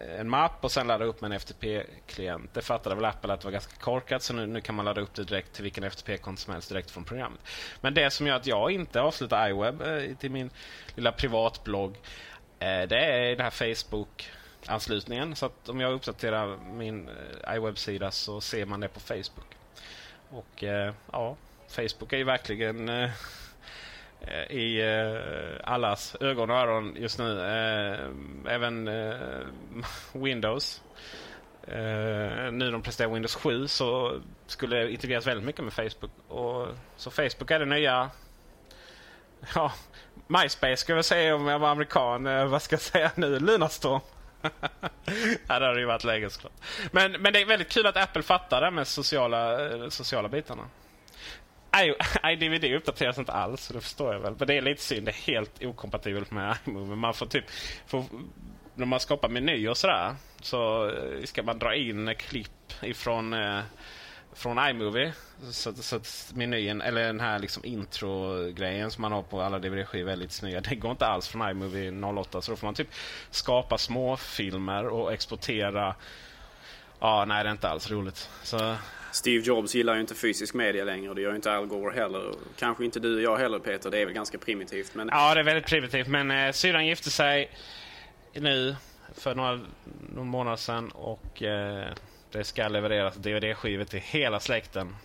en 0.00 0.28
mapp 0.28 0.64
och 0.64 0.72
sen 0.72 0.86
ladda 0.86 1.04
upp 1.04 1.20
med 1.20 1.32
en 1.32 1.38
FTP-klient. 1.38 2.54
Det 2.54 2.62
fattade 2.62 2.94
väl 2.94 3.04
Apple 3.04 3.32
att 3.32 3.40
det 3.40 3.46
var 3.46 3.52
ganska 3.52 3.76
korkat 3.80 4.22
så 4.22 4.32
nu, 4.34 4.46
nu 4.46 4.60
kan 4.60 4.74
man 4.74 4.84
ladda 4.84 5.00
upp 5.00 5.14
det 5.14 5.24
direkt 5.24 5.52
till 5.52 5.62
vilken 5.62 5.84
FTP-konto 5.84 6.40
som 6.40 6.52
helst 6.52 6.68
direkt 6.68 6.90
från 6.90 7.04
programmet. 7.04 7.40
Men 7.80 7.94
det 7.94 8.10
som 8.10 8.26
gör 8.26 8.36
att 8.36 8.46
jag 8.46 8.70
inte 8.70 9.00
avslutar 9.00 9.48
iWeb 9.48 9.82
eh, 9.82 10.16
till 10.16 10.30
min 10.30 10.50
lilla 10.94 11.12
privatblogg 11.12 11.90
eh, 12.58 12.82
det 12.88 13.04
är 13.04 13.36
den 13.36 13.40
här 13.40 13.74
Facebook 13.74 14.30
anslutningen. 14.66 15.36
Så 15.36 15.46
att 15.46 15.68
om 15.68 15.80
jag 15.80 15.92
uppdaterar 15.92 16.56
min 16.56 17.08
eh, 17.08 17.54
iWeb-sida 17.54 18.10
så 18.10 18.40
ser 18.40 18.66
man 18.66 18.80
det 18.80 18.88
på 18.88 19.00
Facebook. 19.00 19.56
Och 20.30 20.64
eh, 20.64 20.94
ja, 21.12 21.36
Facebook 21.68 22.12
är 22.12 22.16
ju 22.16 22.24
verkligen 22.24 22.88
eh, 22.88 23.10
Eh, 24.20 24.56
i 24.56 24.80
eh, 24.80 25.72
allas 25.72 26.16
ögon 26.20 26.50
och 26.50 26.56
öron 26.56 26.96
just 26.98 27.18
nu. 27.18 27.40
Eh, 27.40 28.54
även 28.54 28.90
Windows. 30.12 30.82
nu 31.66 32.52
när 32.52 32.72
de 32.72 32.82
presterar 32.82 33.08
Windows 33.08 33.34
7 33.34 33.68
så 33.68 34.20
skulle 34.46 34.76
det 34.76 34.92
integreras 34.92 35.26
väldigt 35.26 35.46
mycket 35.46 35.64
med 35.64 35.72
Facebook. 35.72 36.10
Och, 36.28 36.68
så 36.96 37.10
Facebook 37.10 37.50
är 37.50 37.58
det 37.58 37.64
nya 37.64 38.10
Ja, 39.54 39.72
MySpace 40.26 40.76
skulle 40.76 40.98
jag 40.98 41.04
säga 41.04 41.34
om 41.34 41.46
jag 41.46 41.58
var 41.58 41.68
amerikan. 41.68 42.50
vad 42.50 42.62
ska 42.62 42.74
jag 42.74 42.80
säga 42.80 43.10
nu? 43.14 43.38
Lunarstorm. 43.38 44.00
ja, 45.46 45.58
det 45.58 45.66
hade 45.66 45.80
ju 45.80 45.86
varit 45.86 46.04
läge 46.04 46.30
såklart. 46.30 46.52
Men, 46.92 47.12
men 47.12 47.32
det 47.32 47.40
är 47.40 47.46
väldigt 47.46 47.68
kul 47.68 47.86
att 47.86 47.96
Apple 47.96 48.22
fattar 48.22 48.60
det 48.60 48.70
med 48.70 48.86
sociala, 48.86 49.58
sociala 49.90 50.28
bitarna 50.28 50.62
iDVD 52.32 52.64
uppdateras 52.76 53.18
inte 53.18 53.32
alls, 53.32 53.68
det 53.68 53.80
förstår 53.80 54.12
jag 54.12 54.20
väl. 54.20 54.34
Men 54.38 54.48
det 54.48 54.54
är 54.54 54.62
lite 54.62 54.82
synd. 54.82 55.06
Det 55.06 55.10
är 55.10 55.32
helt 55.32 55.64
okompatibelt 55.64 56.30
med 56.30 56.56
iMovie. 56.66 56.96
Man 56.96 57.14
får 57.14 57.26
typ... 57.26 57.44
Får, 57.86 58.04
när 58.74 58.86
man 58.86 59.00
skapar 59.00 59.28
menyer 59.28 59.70
och 59.70 59.76
sådär 59.76 60.14
så 60.40 60.90
eh, 60.90 61.24
ska 61.24 61.42
man 61.42 61.58
dra 61.58 61.74
in 61.74 62.14
klipp 62.18 62.72
ifrån 62.82 63.32
eh, 63.32 63.60
från 64.36 64.58
iMovie. 64.68 65.12
Så, 65.50 65.74
så 65.74 65.96
att 65.96 66.32
menyn, 66.34 66.80
eller 66.80 67.06
den 67.06 67.20
här 67.20 67.38
liksom 67.38 67.64
intro-grejen 67.64 68.90
som 68.90 69.02
man 69.02 69.12
har 69.12 69.22
på 69.22 69.40
alla 69.40 69.58
DVD-skivor 69.58 70.12
är 70.12 70.16
lite 70.16 70.34
snygga. 70.34 70.60
Det 70.60 70.74
går 70.74 70.90
inte 70.90 71.06
alls 71.06 71.28
från 71.28 71.50
iMovie 71.50 72.04
08. 72.04 72.42
Så 72.42 72.52
då 72.52 72.56
får 72.56 72.66
man 72.66 72.74
typ 72.74 72.88
skapa 73.30 73.78
småfilmer 73.78 74.86
och 74.86 75.12
exportera. 75.12 75.94
Ja, 77.00 77.24
nej 77.24 77.44
det 77.44 77.50
är 77.50 77.52
inte 77.52 77.68
alls 77.68 77.90
roligt. 77.90 78.30
Så... 78.42 78.76
Steve 79.16 79.44
Jobs 79.44 79.74
gillar 79.74 79.94
ju 79.94 80.00
inte 80.00 80.14
fysisk 80.14 80.54
media 80.54 80.84
längre 80.84 81.08
och 81.08 81.14
det 81.14 81.22
gör 81.22 81.30
ju 81.30 81.36
inte 81.36 81.56
Al 81.56 81.66
Gore 81.66 81.94
heller. 81.94 82.34
Kanske 82.58 82.84
inte 82.84 83.00
du 83.00 83.16
och 83.16 83.22
jag 83.22 83.36
heller 83.36 83.58
Peter, 83.58 83.90
det 83.90 83.98
är 83.98 84.04
väl 84.04 84.14
ganska 84.14 84.38
primitivt. 84.38 84.94
Men... 84.94 85.08
Ja, 85.12 85.34
det 85.34 85.40
är 85.40 85.44
väldigt 85.44 85.66
primitivt. 85.66 86.06
Men 86.08 86.30
eh, 86.30 86.52
syrran 86.52 86.86
gifte 86.86 87.10
sig 87.10 87.50
nu 88.32 88.76
för 89.14 89.34
några, 89.34 89.60
några 90.14 90.24
månader 90.24 90.56
sedan 90.56 90.90
och 90.90 91.42
eh, 91.42 91.92
det 92.30 92.44
ska 92.44 92.68
levereras 92.68 93.16
DVD-skivor 93.16 93.84
till 93.84 94.00
hela 94.00 94.40
släkten. 94.40 94.96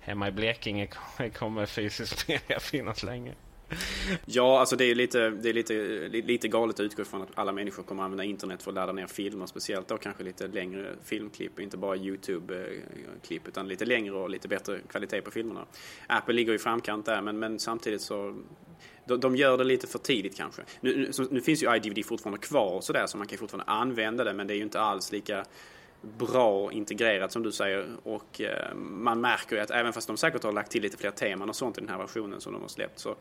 Hemma 0.00 0.28
i 0.28 0.30
Blekinge 0.30 0.88
kommer 1.34 1.66
fysisk 1.66 2.28
media 2.28 2.60
finnas 2.60 3.02
länge. 3.02 3.34
Ja, 4.26 4.60
alltså 4.60 4.76
det 4.76 4.84
är 4.84 4.94
lite, 4.94 5.30
det 5.30 5.48
är 5.48 5.52
lite, 5.52 5.74
lite 6.08 6.48
galet 6.48 6.74
att 6.74 6.80
utgå 6.80 7.04
från 7.04 7.22
att 7.22 7.28
alla 7.34 7.52
människor 7.52 7.82
kommer 7.82 8.02
att 8.02 8.04
använda 8.04 8.24
internet 8.24 8.62
för 8.62 8.70
att 8.70 8.74
ladda 8.74 8.92
ner 8.92 9.06
filmer. 9.06 9.46
Speciellt 9.46 9.88
då 9.88 9.96
kanske 9.96 10.24
lite 10.24 10.46
längre 10.46 10.94
filmklipp, 11.04 11.60
inte 11.60 11.76
bara 11.76 11.96
YouTube-klipp 11.96 13.48
utan 13.48 13.68
lite 13.68 13.84
längre 13.84 14.14
och 14.14 14.30
lite 14.30 14.48
bättre 14.48 14.80
kvalitet 14.88 15.20
på 15.20 15.30
filmerna. 15.30 15.64
Apple 16.06 16.34
ligger 16.34 16.52
i 16.54 16.58
framkant 16.58 17.06
där 17.06 17.22
men, 17.22 17.38
men 17.38 17.58
samtidigt 17.58 18.02
så 18.02 18.36
de, 19.04 19.36
gör 19.36 19.58
det 19.58 19.64
lite 19.64 19.86
för 19.86 19.98
tidigt 19.98 20.36
kanske. 20.36 20.62
Nu, 20.80 20.96
nu, 20.96 21.26
nu 21.30 21.40
finns 21.40 21.62
ju 21.62 21.76
iDVD 21.76 22.06
fortfarande 22.06 22.38
kvar 22.38 22.74
och 22.74 22.84
sådär 22.84 23.06
så 23.06 23.18
man 23.18 23.26
kan 23.26 23.38
fortfarande 23.38 23.72
använda 23.72 24.24
det 24.24 24.34
men 24.34 24.46
det 24.46 24.54
är 24.54 24.56
ju 24.56 24.62
inte 24.62 24.80
alls 24.80 25.12
lika 25.12 25.44
bra 26.02 26.72
integrerat 26.72 27.32
som 27.32 27.42
du 27.42 27.52
säger. 27.52 27.88
Och 28.02 28.40
eh, 28.40 28.74
man 28.74 29.20
märker 29.20 29.56
ju 29.56 29.62
att 29.62 29.70
även 29.70 29.92
fast 29.92 30.06
de 30.06 30.16
säkert 30.16 30.42
har 30.42 30.52
lagt 30.52 30.70
till 30.70 30.82
lite 30.82 30.96
fler 30.96 31.10
teman 31.10 31.48
och 31.48 31.56
sånt 31.56 31.78
i 31.78 31.80
den 31.80 31.90
här 31.90 31.98
versionen 31.98 32.40
som 32.40 32.52
de 32.52 32.62
har 32.62 32.68
släppt 32.68 32.98
så, 32.98 33.16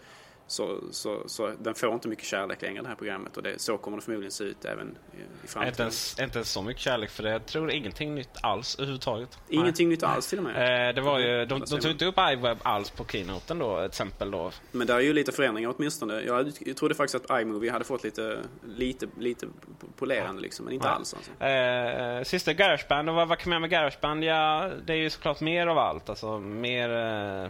så, 0.49 0.79
så, 0.91 1.23
så 1.25 1.53
den 1.59 1.75
får 1.75 1.93
inte 1.93 2.07
mycket 2.07 2.25
kärlek 2.25 2.61
längre 2.61 2.81
det 2.81 2.87
här 2.87 2.95
programmet 2.95 3.37
och 3.37 3.43
det, 3.43 3.61
så 3.61 3.77
kommer 3.77 3.97
det 3.97 4.03
förmodligen 4.03 4.31
se 4.31 4.43
ut 4.43 4.65
även 4.65 4.97
i 5.43 5.47
framtiden. 5.47 5.67
Inte 5.67 5.81
ens, 5.81 6.19
inte 6.19 6.37
ens 6.37 6.51
så 6.51 6.61
mycket 6.61 6.81
kärlek 6.83 7.09
för 7.09 7.23
det. 7.23 7.29
Jag 7.29 7.45
tror 7.45 7.71
ingenting 7.71 8.15
nytt 8.15 8.29
alls 8.41 8.75
överhuvudtaget. 8.75 9.39
Ingenting 9.49 9.87
Nej. 9.87 9.95
nytt 9.95 10.03
alls 10.03 10.27
till 10.27 10.37
och 10.37 10.43
med? 10.43 10.89
Eh, 10.89 10.95
det 10.95 11.01
var 11.01 11.19
ju, 11.19 11.45
de, 11.45 11.59
de 11.59 11.79
tog 11.79 11.91
inte 11.91 12.05
upp 12.05 12.15
iWeb 12.17 12.57
alls 12.63 12.89
på 12.89 13.05
keynoten 13.05 13.59
då, 13.59 13.77
till 13.77 13.85
exempel 13.85 14.31
då. 14.31 14.51
Men 14.71 14.87
det 14.87 14.93
är 14.93 14.99
ju 14.99 15.13
lite 15.13 15.31
förändringar 15.31 15.73
åtminstone. 15.77 16.21
Jag, 16.21 16.51
jag 16.59 16.77
trodde 16.77 16.95
faktiskt 16.95 17.25
att 17.25 17.41
iMovie 17.41 17.71
hade 17.71 17.85
fått 17.85 18.03
lite, 18.03 18.39
lite, 18.67 19.07
lite 19.17 19.47
polerande 19.95 20.41
liksom, 20.41 20.65
men 20.65 20.73
inte 20.73 20.87
Nej. 20.87 20.95
alls 20.95 21.13
alltså. 21.13 21.43
Eh, 21.43 22.23
sista 22.23 22.53
Garageband, 22.53 23.09
och 23.09 23.15
vad, 23.15 23.27
vad 23.27 23.37
kan 23.37 23.49
man 23.49 23.61
med 23.61 23.69
Garageband? 23.69 24.23
Ja, 24.23 24.71
det 24.85 24.93
är 24.93 24.97
ju 24.97 25.09
såklart 25.09 25.41
mer 25.41 25.67
av 25.67 25.77
allt. 25.77 26.09
Alltså 26.09 26.39
mer 26.39 26.89
eh, 26.89 27.49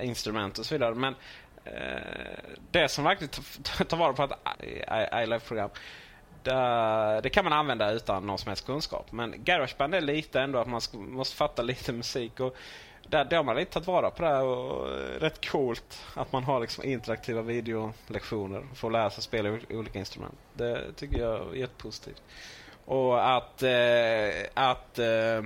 instrument 0.00 0.58
och 0.58 0.66
så 0.66 0.74
vidare. 0.74 0.94
Men 0.94 1.14
Eh, 1.64 2.52
det 2.70 2.88
som 2.88 3.04
verkligen 3.04 3.32
tar 3.88 3.96
vara 3.96 4.12
på 4.12 4.22
ett 4.22 4.32
iLife-program 5.24 5.70
det 7.22 7.30
kan 7.32 7.44
man 7.44 7.52
använda 7.52 7.92
utan 7.92 8.26
någon 8.26 8.38
som 8.38 8.48
helst 8.48 8.66
kunskap. 8.66 9.12
Men 9.12 9.44
Garageband 9.44 9.94
är 9.94 10.00
lite 10.00 10.40
ändå 10.40 10.58
att 10.58 10.68
man 10.68 10.80
måste 10.94 11.36
fatta 11.36 11.62
lite 11.62 11.92
musik. 11.92 12.40
Och 12.40 12.56
där, 13.08 13.24
där 13.24 13.36
har 13.36 13.44
man 13.44 13.56
lite 13.56 13.72
tagit 13.72 13.86
vara 13.86 14.10
på 14.10 14.22
det. 14.22 14.38
Och 14.38 14.88
eh, 14.88 15.20
rätt 15.20 15.50
coolt 15.50 16.02
att 16.14 16.32
man 16.32 16.44
har 16.44 16.60
liksom 16.60 16.84
interaktiva 16.84 17.42
videolektioner. 17.42 18.66
För 18.74 18.88
att 18.88 18.92
lära 18.92 19.10
sig 19.10 19.22
spela 19.22 19.58
olika 19.70 19.98
instrument. 19.98 20.38
Det 20.54 20.92
tycker 20.96 21.18
jag 21.18 21.54
är 21.54 21.54
jättepositivt. 21.54 22.22
Och 22.84 23.36
att, 23.36 23.62
eh, 23.62 24.48
att 24.54 24.98
eh, 24.98 25.42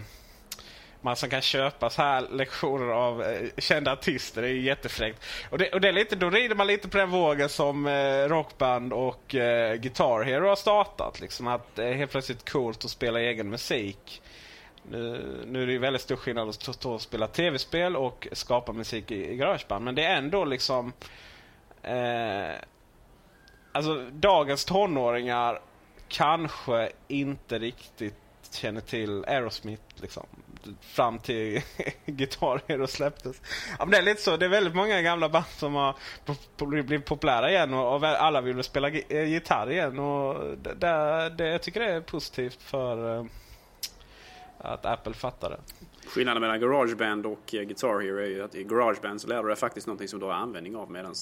man 1.00 1.16
som 1.16 1.30
kan 1.30 1.40
köpa 1.40 1.90
så 1.90 2.02
här 2.02 2.26
lektioner 2.30 2.92
av 2.92 3.22
eh, 3.22 3.48
kända 3.58 3.92
artister. 3.92 4.42
Det 4.42 4.48
är 4.48 4.52
jättefräckt. 4.52 5.24
Och 5.50 5.58
det, 5.58 5.72
och 5.72 5.80
det 5.80 5.88
är 5.88 5.92
lite, 5.92 6.16
då 6.16 6.30
rider 6.30 6.54
man 6.54 6.66
lite 6.66 6.88
på 6.88 6.98
den 6.98 7.10
vågen 7.10 7.48
som 7.48 7.86
eh, 7.86 8.28
Rockband 8.28 8.92
och 8.92 9.34
eh, 9.34 9.74
Guitar 9.74 10.22
Hero 10.22 10.48
har 10.48 10.56
startat. 10.56 11.20
Liksom 11.20 11.46
att 11.46 11.74
det 11.74 11.84
är 11.84 11.94
helt 11.94 12.10
plötsligt 12.10 12.50
coolt 12.50 12.84
att 12.84 12.90
spela 12.90 13.20
egen 13.20 13.50
musik. 13.50 14.22
Nu, 14.90 15.34
nu 15.46 15.62
är 15.62 15.66
det 15.66 15.72
ju 15.72 15.78
väldigt 15.78 16.02
stor 16.02 16.16
skillnad 16.16 16.48
att 16.48 16.74
stå 16.74 16.92
och 16.92 17.00
spela 17.00 17.26
tv-spel 17.26 17.96
och 17.96 18.28
skapa 18.32 18.72
musik 18.72 19.10
i, 19.10 19.32
i 19.32 19.36
garageband. 19.36 19.84
Men 19.84 19.94
det 19.94 20.04
är 20.04 20.16
ändå 20.16 20.44
liksom... 20.44 20.92
Eh, 21.82 22.54
alltså 23.72 24.06
dagens 24.12 24.64
tonåringar 24.64 25.60
kanske 26.08 26.92
inte 27.08 27.58
riktigt 27.58 28.14
känner 28.50 28.80
till 28.80 29.24
Aerosmith 29.24 29.82
liksom. 29.96 30.26
Fram 30.80 31.18
till 31.18 31.62
Guitar 32.06 32.60
Hero 32.66 32.86
släpptes. 32.86 33.42
Ja, 33.78 33.84
men 33.84 33.90
det 33.90 33.98
är 33.98 34.02
lite 34.02 34.22
så. 34.22 34.36
Det 34.36 34.44
är 34.44 34.50
väldigt 34.50 34.74
många 34.74 35.02
gamla 35.02 35.28
band 35.28 35.46
som 35.46 35.74
har 35.74 35.94
blivit 36.66 37.04
populära 37.04 37.50
igen 37.50 37.74
och, 37.74 37.96
och 37.96 38.04
alla 38.04 38.40
vill 38.40 38.62
spela 38.62 38.88
eh, 38.88 39.24
gitarr 39.24 39.70
igen. 39.70 39.98
Och 39.98 40.56
det, 40.56 41.32
det, 41.38 41.48
jag 41.48 41.62
tycker 41.62 41.80
det 41.80 41.92
är 41.92 42.00
positivt 42.00 42.62
för 42.62 43.16
eh, 43.16 43.24
att 44.58 44.86
Apple 44.86 45.14
fattar 45.14 45.50
det. 45.50 45.60
Skillnaden 46.08 46.40
mellan 46.40 46.60
Garageband 46.60 47.26
och 47.26 47.54
eh, 47.54 47.62
Guitar 47.62 48.00
Hero 48.00 48.18
är 48.18 48.26
ju 48.26 48.44
att 48.44 48.54
i 48.54 48.64
Garageband 48.64 49.20
så 49.20 49.28
lär 49.28 49.42
du 49.42 49.48
dig 49.48 49.56
faktiskt 49.56 49.86
någonting 49.86 50.08
som 50.08 50.20
du 50.20 50.26
har 50.26 50.32
användning 50.32 50.76
av 50.76 50.90
medan 50.90 51.14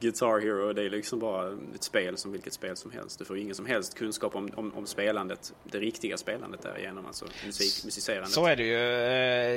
Guitar 0.00 0.40
Hero 0.40 0.72
det 0.72 0.82
är 0.82 0.90
liksom 0.90 1.18
bara 1.18 1.58
ett 1.74 1.82
spel 1.82 2.16
som 2.16 2.32
vilket 2.32 2.52
spel 2.52 2.76
som 2.76 2.90
helst. 2.90 3.18
Du 3.18 3.24
får 3.24 3.38
ingen 3.38 3.54
som 3.54 3.66
helst 3.66 3.98
kunskap 3.98 4.34
om, 4.34 4.50
om, 4.54 4.74
om 4.74 4.86
spelandet, 4.86 5.52
det 5.64 5.78
riktiga 5.78 6.16
spelandet 6.16 6.62
därigenom, 6.62 7.06
alltså 7.06 7.24
musik, 7.46 7.84
musicerandet. 7.84 8.30
Så 8.30 8.46
är 8.46 8.56
det 8.56 8.62
ju. 8.62 8.82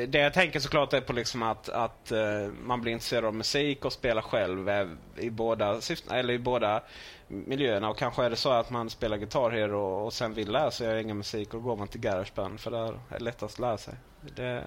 Eh, 0.04 0.10
det 0.10 0.20
jag 0.20 0.34
tänker 0.34 0.60
såklart 0.60 0.94
är 0.94 1.02
på 1.02 1.14
liksom 1.14 1.44
att, 1.44 1.70
att 1.70 2.12
eh, 2.12 2.20
man 2.64 2.82
blir 2.82 2.94
intresserad 2.94 3.26
av 3.26 3.36
musik 3.36 3.86
och 3.86 3.94
spelar 3.94 4.22
själv 4.22 4.70
i 5.18 5.30
båda, 5.30 5.82
eller 6.12 6.34
i 6.34 6.40
båda 6.40 6.84
miljöerna. 7.28 7.90
Och 7.90 7.98
kanske 7.98 8.24
är 8.24 8.30
det 8.30 8.36
så 8.36 8.52
att 8.52 8.70
man 8.70 8.90
spelar 8.90 9.18
Guitar 9.18 9.50
Hero 9.50 10.06
och 10.06 10.14
sen 10.14 10.34
vill 10.34 10.52
lära 10.52 10.72
sig 10.72 10.88
göra 10.88 11.00
egen 11.00 11.18
musik 11.18 11.54
och 11.54 11.62
då 11.62 11.68
går 11.68 11.76
man 11.76 11.88
till 11.88 12.02
Garageband 12.02 12.60
för 12.60 12.72
där 12.72 12.88
är 12.88 13.00
det 13.10 13.24
lättast 13.24 13.56
att 13.56 13.60
lära 13.60 13.78
sig. 13.78 13.94
Det, 14.36 14.64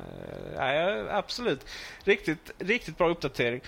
ja, 0.56 1.04
absolut. 1.10 1.66
Riktigt, 2.04 2.50
riktigt 2.58 2.98
bra 2.98 3.08
uppdatering. 3.08 3.60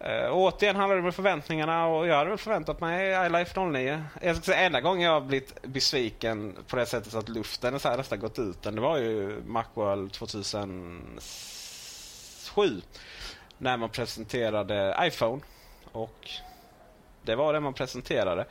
Uh, 0.00 0.32
återigen 0.32 0.76
handlar 0.76 0.96
det 0.96 1.02
om 1.02 1.12
förväntningarna 1.12 1.86
och 1.86 2.06
jag 2.06 2.16
hade 2.16 2.30
väl 2.30 2.38
förväntat 2.38 2.80
mig 2.80 3.26
iLife 3.26 3.60
09. 3.60 4.04
Jag 4.22 4.36
ska 4.36 4.44
säga, 4.44 4.58
enda 4.58 4.80
gången 4.80 5.02
jag 5.02 5.12
har 5.12 5.20
blivit 5.20 5.62
besviken 5.62 6.56
på 6.68 6.76
det 6.76 6.86
sättet 6.86 7.12
så 7.12 7.18
att 7.18 7.28
luften 7.28 7.80
så 7.80 7.88
här 7.88 7.96
nästan 7.96 8.20
gått 8.20 8.38
ut 8.38 8.62
den, 8.62 8.74
det 8.74 8.80
var 8.80 8.98
ju 8.98 9.42
Macworld 9.46 10.12
2007. 10.12 12.82
När 13.58 13.76
man 13.76 13.88
presenterade 13.88 14.96
iPhone. 15.00 15.42
Och 15.92 16.30
det 17.22 17.34
var 17.34 17.52
det 17.52 17.60
man 17.60 17.74
presenterade. 17.74 18.46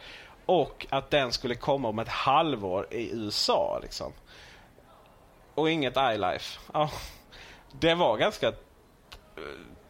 Och 0.46 0.88
att 0.90 1.12
den 1.12 1.32
skulle 1.32 1.56
komma 1.56 1.88
om 1.88 2.00
ett 2.00 2.08
halvår 2.08 2.88
i 2.92 3.12
USA. 3.12 3.80
Liksom. 3.82 4.14
Och 5.56 5.70
inget 5.70 5.98
iLife. 5.98 6.60
Ja, 6.74 6.90
det 7.72 7.96
var 7.96 8.18
ganska 8.18 8.48
eh, 8.48 8.54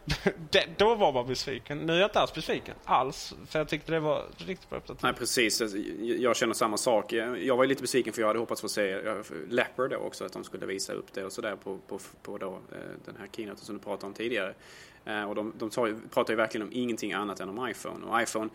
det, 0.52 0.66
då 0.78 0.96
var 0.96 1.14
man 1.14 1.28
besviken. 1.28 1.78
Nu 1.78 1.94
är 1.94 1.98
jag 1.98 2.08
inte 2.08 2.20
alls 2.20 2.34
besviken. 2.34 2.76
Alls. 2.84 3.34
För 3.48 3.60
jag 3.60 3.68
tyckte 3.68 3.92
det 3.92 4.00
var 4.00 4.26
riktigt 4.38 4.70
bra 4.70 4.80
uppdatering. 4.80 5.00
Nej 5.12 5.14
precis. 5.14 5.62
Alltså, 5.62 5.78
jag 6.02 6.36
känner 6.36 6.54
samma 6.54 6.78
sak. 6.78 7.14
Jag 7.14 7.58
var 7.58 7.66
lite 7.66 7.82
besviken 7.82 8.14
för 8.14 8.22
jag 8.22 8.28
hade 8.28 8.40
hoppats 8.40 8.62
få 8.62 8.70
se 8.70 8.92
eh, 8.92 9.16
Leopard 9.50 9.90
då 9.90 9.98
också. 9.98 10.26
Att 10.26 10.34
de 10.34 10.44
skulle 10.44 10.66
visa 10.66 10.94
upp 10.94 11.14
det 11.14 11.24
och 11.24 11.32
sådär 11.32 11.56
på, 11.56 11.78
på, 11.88 12.00
på 12.22 12.38
då, 12.38 12.48
eh, 12.48 12.78
den 13.06 13.16
här 13.20 13.28
keynoten 13.36 13.66
som 13.66 13.78
du 13.78 13.84
pratade 13.84 14.08
om 14.08 14.14
tidigare. 14.14 14.54
Eh, 15.06 15.24
och 15.24 15.36
de, 15.36 15.54
de 15.58 15.70
tar, 15.70 15.96
pratar 16.14 16.34
ju 16.34 16.38
verkligen 16.38 16.68
om 16.68 16.74
ingenting 16.74 17.14
annat 17.14 17.40
än 17.40 17.50
om 17.50 17.70
iPhone. 17.70 18.06
Och 18.06 18.22
iPhone 18.22 18.50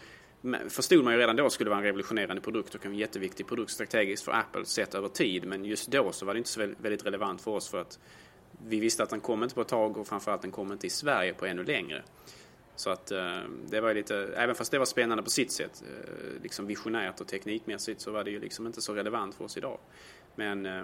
förstod 0.69 1.05
man 1.05 1.13
ju 1.13 1.19
redan 1.21 1.37
då 1.37 1.51
skulle 1.51 1.71
vara 1.71 1.79
en 1.79 1.85
revolutionerande 1.85 2.43
produkt 2.43 2.75
och 2.75 2.87
en 2.87 2.95
jätteviktig 2.95 3.47
produkt 3.47 3.71
strategiskt 3.71 4.25
för 4.25 4.33
Apple 4.33 4.65
sett 4.65 4.95
över 4.95 5.09
tid. 5.09 5.45
Men 5.47 5.65
just 5.65 5.91
då 5.91 6.13
så 6.13 6.27
var 6.27 6.35
det 6.35 6.39
inte 6.39 6.51
så 6.51 6.61
väldigt 6.61 7.07
relevant 7.07 7.41
för 7.41 7.51
oss 7.51 7.69
för 7.69 7.81
att 7.81 7.99
vi 8.67 8.81
visste 8.81 9.03
att 9.03 9.11
den 9.11 9.21
kom 9.21 9.43
inte 9.43 9.55
på 9.55 9.61
ett 9.61 9.69
tag 9.69 9.97
och 9.97 10.07
framförallt 10.07 10.43
den 10.43 10.51
kom 10.51 10.73
inte 10.73 10.87
i 10.87 10.91
Sverige 10.91 11.35
på 11.35 11.47
ännu 11.47 11.65
längre. 11.65 12.03
Så 12.77 12.91
att 12.91 13.11
eh, 13.11 13.39
det 13.69 13.81
var 13.81 13.95
lite, 13.95 14.17
även 14.17 14.55
fast 14.55 14.71
det 14.71 14.79
var 14.79 14.87
spännande 14.87 15.23
på 15.23 15.31
sitt 15.31 15.53
sätt, 15.53 15.83
eh, 15.89 16.43
liksom 16.43 16.67
visionärt 16.67 17.21
och 17.21 17.29
teknikmässigt 17.29 18.01
så 18.01 18.11
var 18.11 18.25
det 18.25 18.31
ju 18.31 18.41
liksom 18.41 18.67
inte 18.67 18.83
så 18.83 18.95
relevant 18.95 19.35
för 19.35 19.45
oss 19.45 19.57
idag. 19.57 19.79
Men 20.35 20.67
eh, 20.67 20.83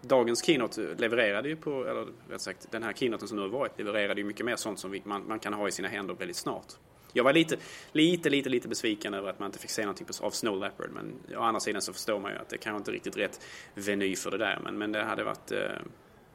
dagens 0.00 0.44
keynote 0.44 0.94
levererade 0.98 1.48
ju 1.48 1.56
på, 1.56 1.86
eller 1.86 2.06
rätt 2.28 2.40
sagt 2.40 2.66
den 2.70 2.82
här 2.82 2.92
keynoten 2.92 3.28
som 3.28 3.36
nu 3.36 3.42
har 3.42 3.48
varit 3.48 3.78
levererade 3.78 4.20
ju 4.20 4.26
mycket 4.26 4.46
mer 4.46 4.56
sånt 4.56 4.78
som 4.78 4.90
vi, 4.90 5.02
man, 5.04 5.28
man 5.28 5.38
kan 5.38 5.54
ha 5.54 5.68
i 5.68 5.72
sina 5.72 5.88
händer 5.88 6.14
väldigt 6.14 6.36
snart. 6.36 6.72
Jag 7.12 7.24
var 7.24 7.32
lite, 7.32 7.56
lite, 7.92 8.30
lite, 8.30 8.48
lite 8.48 8.68
besviken 8.68 9.14
över 9.14 9.30
att 9.30 9.38
man 9.38 9.46
inte 9.46 9.58
fick 9.58 9.70
se 9.70 9.82
någonting 9.82 10.06
av 10.20 10.30
Snow 10.30 10.60
Leopard. 10.60 10.90
Men 10.90 11.36
å 11.38 11.42
andra 11.42 11.60
sidan 11.60 11.82
så 11.82 11.92
förstår 11.92 12.18
man 12.18 12.32
ju 12.32 12.38
att 12.38 12.48
det 12.48 12.58
kanske 12.58 12.78
inte 12.78 12.90
är 12.90 12.92
riktigt 12.92 13.16
rätt 13.16 13.40
veny 13.74 14.16
för 14.16 14.30
det 14.30 14.38
där. 14.38 14.60
Men, 14.64 14.78
men 14.78 14.92
det 14.92 15.02
hade 15.02 15.24
varit 15.24 15.52
eh, 15.52 15.58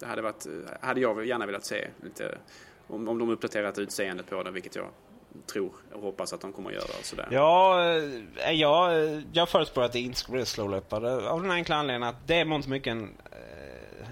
det 0.01 0.07
hade, 0.07 0.21
varit, 0.21 0.45
eh, 0.45 0.51
hade 0.87 1.01
jag 1.01 1.25
gärna 1.25 1.45
velat 1.45 1.65
se 1.65 1.87
lite, 2.03 2.37
om, 2.87 3.07
om 3.07 3.19
de 3.19 3.29
uppdaterat 3.29 3.79
utseendet 3.79 4.29
på 4.29 4.43
den, 4.43 4.53
vilket 4.53 4.75
jag 4.75 4.87
tror 5.47 5.71
och 5.93 6.01
hoppas 6.01 6.33
att 6.33 6.41
de 6.41 6.53
kommer 6.53 6.69
att 6.69 6.75
göra. 6.75 6.99
Och 6.99 7.05
sådär. 7.05 7.27
Ja, 7.31 7.85
eh, 7.85 8.47
eh, 8.47 8.51
jag, 8.51 9.23
jag 9.33 9.49
förutspår 9.49 9.83
att 9.83 9.93
det 9.93 9.99
inte 9.99 10.19
ska 10.19 10.31
bli 10.31 10.45
slowlöpare 10.45 11.29
av 11.29 11.41
den 11.41 11.51
enkla 11.51 11.75
anledningen 11.75 12.09
att 12.09 12.27
det 12.27 12.35
är 12.35 12.55
inte 12.55 12.69
mycket 12.69 12.91
en 12.91 13.09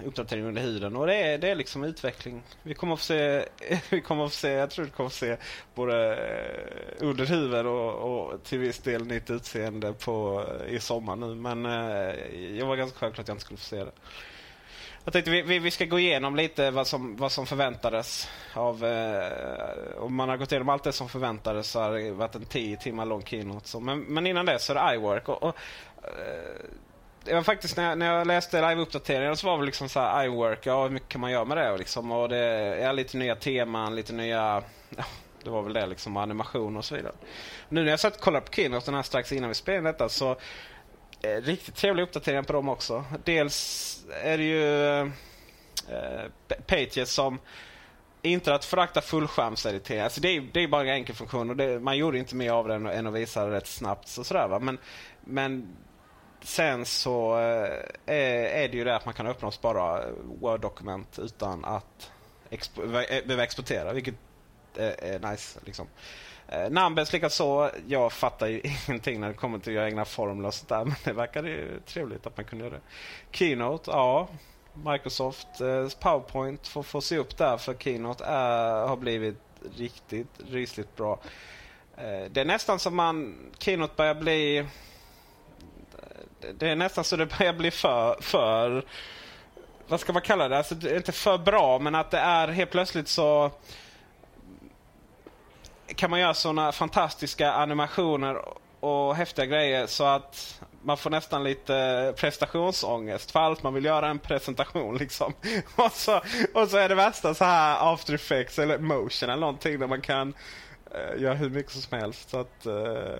uppdatering 0.04 0.44
under 0.44 0.62
huden 0.62 0.96
och 0.96 1.06
det 1.06 1.14
är, 1.14 1.38
det 1.38 1.48
är 1.48 1.54
liksom 1.54 1.84
utveckling. 1.84 2.42
Vi 2.62 2.74
kommer 2.74 2.94
att 2.94 2.98
få 2.98 3.04
se, 3.04 3.44
vi 3.90 4.00
kommer 4.00 4.24
att 4.24 4.30
få 4.30 4.36
se 4.36 4.50
jag 4.50 4.70
tror 4.70 4.84
vi 4.84 4.90
kommer 4.90 5.06
att 5.06 5.12
få 5.12 5.18
se 5.18 5.36
både 5.74 6.18
under 6.98 7.26
huden 7.26 7.66
och, 7.66 7.94
och 7.94 8.42
till 8.42 8.58
viss 8.58 8.78
del 8.78 9.06
nytt 9.06 9.30
utseende 9.30 9.92
på, 9.92 10.44
i 10.68 10.80
sommar 10.80 11.16
nu. 11.16 11.34
Men 11.34 11.64
jag 12.56 12.66
var 12.66 12.76
ganska 12.76 12.98
självklart 12.98 13.24
att 13.24 13.28
jag 13.28 13.34
inte 13.34 13.44
skulle 13.44 13.58
få 13.58 13.64
se 13.64 13.84
det. 13.84 13.92
Jag 15.04 15.12
tänkte 15.12 15.30
vi, 15.30 15.58
vi, 15.58 15.70
ska 15.70 15.84
gå 15.84 15.98
igenom 15.98 16.36
lite 16.36 16.70
vad 16.70 16.86
som, 16.86 17.16
vad 17.16 17.32
som 17.32 17.46
förväntades. 17.46 18.28
Av, 18.54 18.84
eh, 18.84 20.02
om 20.02 20.14
man 20.14 20.28
har 20.28 20.36
gått 20.36 20.52
igenom 20.52 20.68
allt 20.68 20.84
det 20.84 20.92
som 20.92 21.08
förväntades 21.08 21.70
så 21.70 21.80
har 21.80 21.92
det 21.92 22.10
varit 22.10 22.34
en 22.34 22.44
10 22.44 22.76
timmar 22.76 23.06
lång 23.06 23.24
keynote. 23.24 23.68
Så, 23.68 23.80
men, 23.80 24.00
men 24.00 24.26
innan 24.26 24.46
det 24.46 24.58
så 24.58 24.72
är 24.72 24.88
det 24.88 24.94
iWork. 24.94 25.28
Och, 25.28 25.42
och, 25.42 25.56
eh, 26.02 26.66
det 27.24 27.34
var 27.34 27.42
faktiskt 27.42 27.76
när 27.76 27.88
jag, 27.88 27.98
när 27.98 28.14
jag 28.14 28.26
läste 28.26 28.60
live-uppdateringen 28.60 29.36
så 29.36 29.46
var 29.46 29.58
det 29.58 29.64
liksom 29.64 29.88
så 29.88 30.00
här 30.00 30.24
iWork, 30.24 30.66
ja 30.66 30.82
hur 30.82 30.90
mycket 30.90 31.08
kan 31.08 31.20
man 31.20 31.30
göra 31.30 31.44
med 31.44 31.56
det? 31.56 31.70
Och, 31.70 31.78
liksom, 31.78 32.12
och 32.12 32.28
det 32.28 32.38
är 32.38 32.92
lite 32.92 33.16
nya 33.16 33.36
teman, 33.36 33.96
lite 33.96 34.12
nya... 34.12 34.62
Ja, 34.96 35.04
det 35.44 35.50
var 35.50 35.62
väl 35.62 35.72
det 35.72 35.86
liksom, 35.86 36.16
animation 36.16 36.76
och 36.76 36.84
så 36.84 36.94
vidare. 36.94 37.12
Nu 37.68 37.82
när 37.82 37.90
jag 37.90 38.00
satt 38.00 38.16
och 38.16 38.22
kollade 38.22 38.46
på 38.46 38.52
keynoten 38.52 38.94
här 38.94 39.02
strax 39.02 39.32
innan 39.32 39.48
vi 39.48 39.54
spelade 39.54 39.88
detta 39.88 40.08
så 40.08 40.36
Eh, 41.22 41.42
riktigt 41.42 41.74
trevliga 41.74 42.06
uppdateringar 42.06 42.42
på 42.42 42.52
dem 42.52 42.68
också. 42.68 43.04
Dels 43.24 43.96
är 44.22 44.38
det 44.38 44.44
ju 44.44 45.00
eh, 45.00 46.26
Pages 46.66 47.12
som 47.12 47.38
inte 48.22 48.54
att 48.54 48.64
förakta 48.64 49.00
fullskärmseditering. 49.00 50.02
Alltså 50.02 50.20
det, 50.20 50.28
är, 50.28 50.40
det 50.52 50.60
är 50.62 50.68
bara 50.68 50.82
en 50.82 50.88
enkel 50.88 51.14
funktion 51.14 51.50
och 51.50 51.56
det, 51.56 51.80
man 51.80 51.96
gjorde 51.96 52.18
inte 52.18 52.36
mer 52.36 52.50
av 52.50 52.68
den 52.68 52.86
än 52.86 53.06
att 53.06 53.14
visa 53.14 53.44
det 53.44 53.56
rätt 53.56 53.66
snabbt. 53.66 54.08
Så 54.08 54.24
sådär, 54.24 54.48
va? 54.48 54.58
Men, 54.58 54.78
men 55.20 55.76
sen 56.42 56.86
så 56.86 57.38
eh, 57.38 57.80
är, 58.06 58.68
det 58.68 58.76
ju 58.76 58.84
det 58.84 58.96
att 58.96 59.04
man 59.04 59.14
kan 59.14 59.26
öppna 59.26 59.48
och 59.48 59.54
spara 59.54 60.02
eh, 60.02 60.08
Word-dokument 60.40 61.18
utan 61.18 61.64
att 61.64 62.10
expo, 62.50 62.82
eh, 62.82 63.26
behöva 63.26 63.44
exportera, 63.44 63.92
vilket 63.92 64.14
är, 64.76 65.04
är 65.04 65.30
nice. 65.30 65.60
Liksom. 65.64 65.86
Eh, 66.52 66.70
Numbers 66.70 67.12
likaså. 67.12 67.70
Jag 67.86 68.12
fattar 68.12 68.46
ju 68.46 68.60
ingenting 68.88 69.20
när 69.20 69.28
det 69.28 69.34
kommer 69.34 69.58
till 69.58 69.72
att 69.72 69.74
göra 69.74 69.86
egna 69.86 70.04
formler 70.04 70.48
och 70.48 70.54
sådär. 70.54 70.84
Men 70.84 70.94
det 71.04 71.12
verkade 71.12 71.48
ju 71.48 71.80
trevligt 71.86 72.26
att 72.26 72.36
man 72.36 72.46
kunde 72.46 72.64
göra 72.64 72.74
det. 72.74 72.82
Keynote, 73.36 73.90
ja. 73.90 74.28
Microsoft 74.72 75.60
eh, 75.60 75.88
Powerpoint 76.00 76.68
får, 76.68 76.82
får 76.82 77.00
se 77.00 77.16
upp 77.16 77.36
där 77.36 77.56
för 77.56 77.74
Keynote 77.74 78.24
är, 78.24 78.86
har 78.86 78.96
blivit 78.96 79.38
riktigt 79.76 80.40
rysligt 80.48 80.96
bra. 80.96 81.20
Eh, 81.96 82.30
det 82.30 82.40
är 82.40 82.44
nästan 82.44 82.78
som 82.78 82.96
man 82.96 83.36
Keynote 83.58 83.94
börjar 83.96 84.14
bli 84.14 84.58
eh, 84.58 84.64
det 86.58 86.68
är 86.68 86.76
nästan 86.76 87.04
så 87.04 87.16
det 87.16 87.38
börjar 87.38 87.52
bli 87.52 87.70
för, 87.70 88.16
för 88.20 88.84
vad 89.88 90.00
ska 90.00 90.12
man 90.12 90.22
kalla 90.22 90.48
det? 90.48 90.58
Alltså, 90.58 90.74
det 90.74 90.90
är 90.90 90.96
inte 90.96 91.12
för 91.12 91.38
bra 91.38 91.78
men 91.78 91.94
att 91.94 92.10
det 92.10 92.18
är 92.18 92.48
helt 92.48 92.70
plötsligt 92.70 93.08
så 93.08 93.50
kan 95.94 96.10
man 96.10 96.20
göra 96.20 96.34
sådana 96.34 96.72
fantastiska 96.72 97.52
animationer 97.52 98.36
och 98.80 99.16
häftiga 99.16 99.46
grejer 99.46 99.86
så 99.86 100.04
att 100.04 100.60
man 100.82 100.96
får 100.96 101.10
nästan 101.10 101.44
lite 101.44 102.14
prestationsångest 102.16 103.30
för 103.30 103.40
allt 103.40 103.62
man 103.62 103.74
vill 103.74 103.84
göra 103.84 104.08
en 104.08 104.18
presentation 104.18 104.96
liksom. 104.96 105.32
Och 105.76 105.92
så, 105.92 106.20
och 106.54 106.68
så 106.68 106.76
är 106.76 106.88
det 106.88 106.94
värsta 106.94 107.34
så 107.34 107.44
här 107.44 107.92
after 107.92 108.14
effects 108.14 108.58
eller 108.58 108.78
motion 108.78 109.30
eller 109.30 109.40
någonting 109.40 109.78
där 109.78 109.86
man 109.86 110.00
kan 110.00 110.28
uh, 110.94 111.22
göra 111.22 111.34
hur 111.34 111.50
mycket 111.50 111.72
som 111.72 111.98
helst. 111.98 112.30
Så 112.30 112.38
att, 112.38 112.66
uh, 112.66 112.72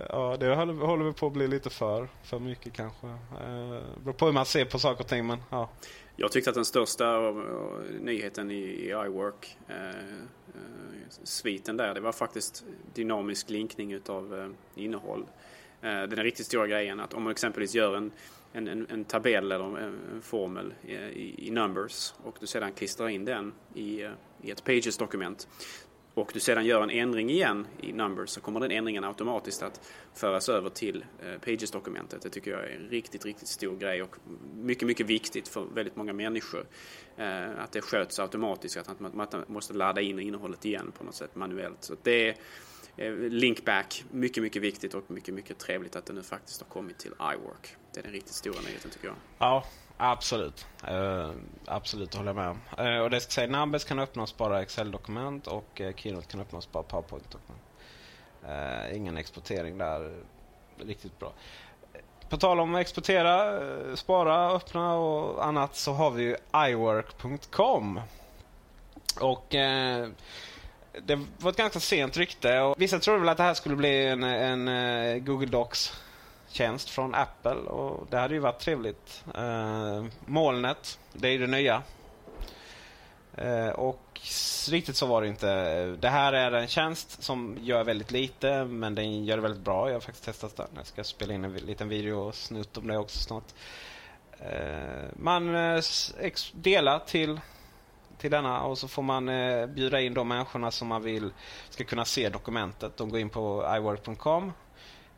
ja, 0.08 0.36
det 0.40 0.54
håller, 0.54 0.86
håller 0.86 1.04
vi 1.04 1.12
på 1.12 1.26
att 1.26 1.32
bli 1.32 1.48
lite 1.48 1.70
för, 1.70 2.08
för 2.22 2.38
mycket 2.38 2.72
kanske. 2.72 3.06
Uh, 3.06 3.80
beror 3.96 4.12
på 4.12 4.26
hur 4.26 4.32
man 4.32 4.46
ser 4.46 4.64
på 4.64 4.78
saker 4.78 5.04
och 5.04 5.08
ting 5.08 5.26
men 5.26 5.42
ja. 5.50 5.68
Jag 6.22 6.32
tyckte 6.32 6.50
att 6.50 6.54
den 6.54 6.64
största 6.64 7.28
eh, 7.28 7.34
nyheten 8.00 8.50
i, 8.50 8.54
i 8.54 8.88
iWork 8.88 9.56
eh, 9.68 9.88
eh, 9.88 9.94
sviten 11.08 11.76
där. 11.76 11.94
Det 11.94 12.00
var 12.00 12.12
faktiskt 12.12 12.64
dynamisk 12.94 13.50
linkning 13.50 13.92
utav 13.92 14.54
innehåll. 14.74 15.26
den 15.80 16.22
riktigt 16.22 16.46
stora 16.46 16.66
grejen 16.66 17.00
att 17.00 17.14
om 17.14 17.22
man 17.22 17.30
exempelvis 17.30 17.74
gör 17.74 17.96
en, 17.96 18.12
en, 18.52 18.86
en, 18.90 19.04
tabell 19.04 19.52
eller 19.52 19.64
en, 19.64 19.94
en 20.14 20.22
formel 20.22 20.74
i, 20.82 21.48
i, 21.48 21.50
Numbers 21.50 22.14
och 22.24 22.36
du 22.40 22.46
sedan 22.46 22.72
klistrar 22.72 23.08
in 23.08 23.24
den 23.24 23.52
i, 23.74 24.08
i 24.42 24.50
ett 24.50 24.64
Pages-dokument 24.64 25.48
och 26.20 26.30
du 26.34 26.40
sedan 26.40 26.66
gör 26.66 26.82
en 26.82 26.90
ändring 26.90 27.30
igen 27.30 27.66
i 27.80 27.92
Numbers 27.92 28.30
så 28.30 28.40
kommer 28.40 28.60
den 28.60 28.70
ändringen 28.70 29.04
automatiskt 29.04 29.62
att 29.62 29.80
föras 30.14 30.48
över 30.48 30.70
till 30.70 31.04
eh, 31.22 31.40
Pages-dokumentet. 31.40 32.22
Det 32.22 32.30
tycker 32.30 32.50
jag 32.50 32.60
är 32.60 32.76
en 32.76 32.88
riktigt, 32.88 33.24
riktigt 33.24 33.48
stor 33.48 33.76
grej 33.76 34.02
och 34.02 34.16
mycket, 34.54 34.88
mycket 34.88 35.06
viktigt 35.06 35.48
för 35.48 35.64
väldigt 35.74 35.96
många 35.96 36.12
människor. 36.12 36.66
Eh, 37.16 37.60
att 37.62 37.72
det 37.72 37.80
sköts 37.80 38.18
automatiskt, 38.18 38.76
att 38.76 39.00
man, 39.00 39.28
måste 39.46 39.74
ladda 39.74 40.00
in 40.00 40.18
innehållet 40.18 40.64
igen 40.64 40.92
på 40.98 41.04
något 41.04 41.14
sätt 41.14 41.36
manuellt. 41.36 41.84
Så 41.84 41.96
det 42.02 42.28
är 42.28 42.36
eh, 42.96 43.12
Linkback, 43.14 44.04
mycket, 44.10 44.42
mycket 44.42 44.62
viktigt 44.62 44.94
och 44.94 45.10
mycket, 45.10 45.34
mycket 45.34 45.58
trevligt 45.58 45.96
att 45.96 46.06
det 46.06 46.12
nu 46.12 46.22
faktiskt 46.22 46.60
har 46.60 46.68
kommit 46.68 46.98
till 46.98 47.12
iWork. 47.12 47.76
Det 47.94 48.00
är 48.00 48.04
den 48.04 48.12
riktigt 48.12 48.34
stora 48.34 48.60
nyheten 48.66 48.90
tycker 48.90 49.06
jag. 49.06 49.16
Ja, 49.38 49.64
Absolut. 50.02 50.66
Uh, 50.90 51.30
absolut, 51.66 52.14
håller 52.14 52.28
jag 52.28 52.36
med 52.36 52.48
om. 52.48 52.86
Uh, 52.86 53.00
och 53.00 53.10
det 53.10 53.20
ska 53.20 53.30
säga, 53.30 53.46
Numbers 53.46 53.84
kan 53.84 53.98
öppnas 53.98 54.36
bara 54.36 54.62
Excel-dokument 54.62 55.46
och 55.46 55.80
uh, 55.80 55.94
Keynote 55.96 56.26
kan 56.26 56.40
öppnas 56.40 56.72
bara 56.72 56.82
PowerPoint-dokument. 56.82 57.62
Uh, 58.44 58.96
ingen 58.96 59.16
exportering 59.16 59.78
där. 59.78 60.14
Riktigt 60.78 61.18
bra. 61.18 61.32
På 62.28 62.36
tal 62.36 62.60
om 62.60 62.74
att 62.74 62.80
exportera, 62.80 63.60
spara, 63.96 64.50
öppna 64.50 64.94
och 64.94 65.46
annat 65.46 65.76
så 65.76 65.92
har 65.92 66.10
vi 66.10 66.22
ju 66.22 66.36
iWork.com. 66.68 68.00
Och 69.20 69.46
det 71.02 71.26
var 71.38 71.50
ett 71.50 71.56
ganska 71.56 71.80
sent 71.80 72.16
rykte. 72.16 72.60
Och 72.60 72.80
vissa 72.80 72.98
trodde 72.98 73.20
väl 73.20 73.28
att 73.28 73.36
det 73.36 73.42
här 73.42 73.54
skulle 73.54 73.76
bli 73.76 74.06
en, 74.06 74.22
en 74.22 75.24
Google 75.24 75.46
Docs 75.46 76.02
tjänst 76.50 76.90
från 76.90 77.14
Apple 77.14 77.54
och 77.54 78.06
det 78.10 78.18
hade 78.18 78.34
ju 78.34 78.40
varit 78.40 78.58
trevligt. 78.58 79.24
Eh, 79.34 80.04
molnet, 80.26 80.98
det 81.12 81.28
är 81.28 81.32
ju 81.32 81.38
det 81.38 81.46
nya. 81.46 81.82
Eh, 83.34 83.68
och 83.68 84.20
riktigt 84.70 84.96
så 84.96 85.06
var 85.06 85.22
det 85.22 85.28
inte. 85.28 85.84
Det 85.86 86.08
här 86.08 86.32
är 86.32 86.52
en 86.52 86.68
tjänst 86.68 87.22
som 87.22 87.56
gör 87.60 87.84
väldigt 87.84 88.10
lite 88.10 88.64
men 88.64 88.94
den 88.94 89.24
gör 89.24 89.36
det 89.36 89.42
väldigt 89.42 89.64
bra. 89.64 89.88
Jag 89.88 89.94
har 89.94 90.00
faktiskt 90.00 90.24
testat 90.24 90.56
den. 90.56 90.68
Jag 90.76 90.86
ska 90.86 91.04
spela 91.04 91.34
in 91.34 91.44
en 91.44 91.52
liten 91.52 91.88
videosnutt 91.88 92.76
om 92.76 92.86
det 92.86 92.98
också 92.98 93.18
snart. 93.18 93.54
Eh, 94.38 95.04
man 95.16 95.54
eh, 95.54 95.82
delar 96.54 96.98
till 96.98 97.40
till 98.20 98.30
denna 98.30 98.62
och 98.62 98.78
så 98.78 98.88
får 98.88 99.02
man 99.02 99.28
eh, 99.28 99.66
bjuda 99.66 100.00
in 100.00 100.14
de 100.14 100.28
människorna 100.28 100.70
som 100.70 100.88
man 100.88 101.02
vill 101.02 101.32
ska 101.70 101.84
kunna 101.84 102.04
se 102.04 102.28
dokumentet. 102.28 102.96
De 102.96 103.10
går 103.10 103.20
in 103.20 103.30
på 103.30 103.74
iWork.com, 103.76 104.52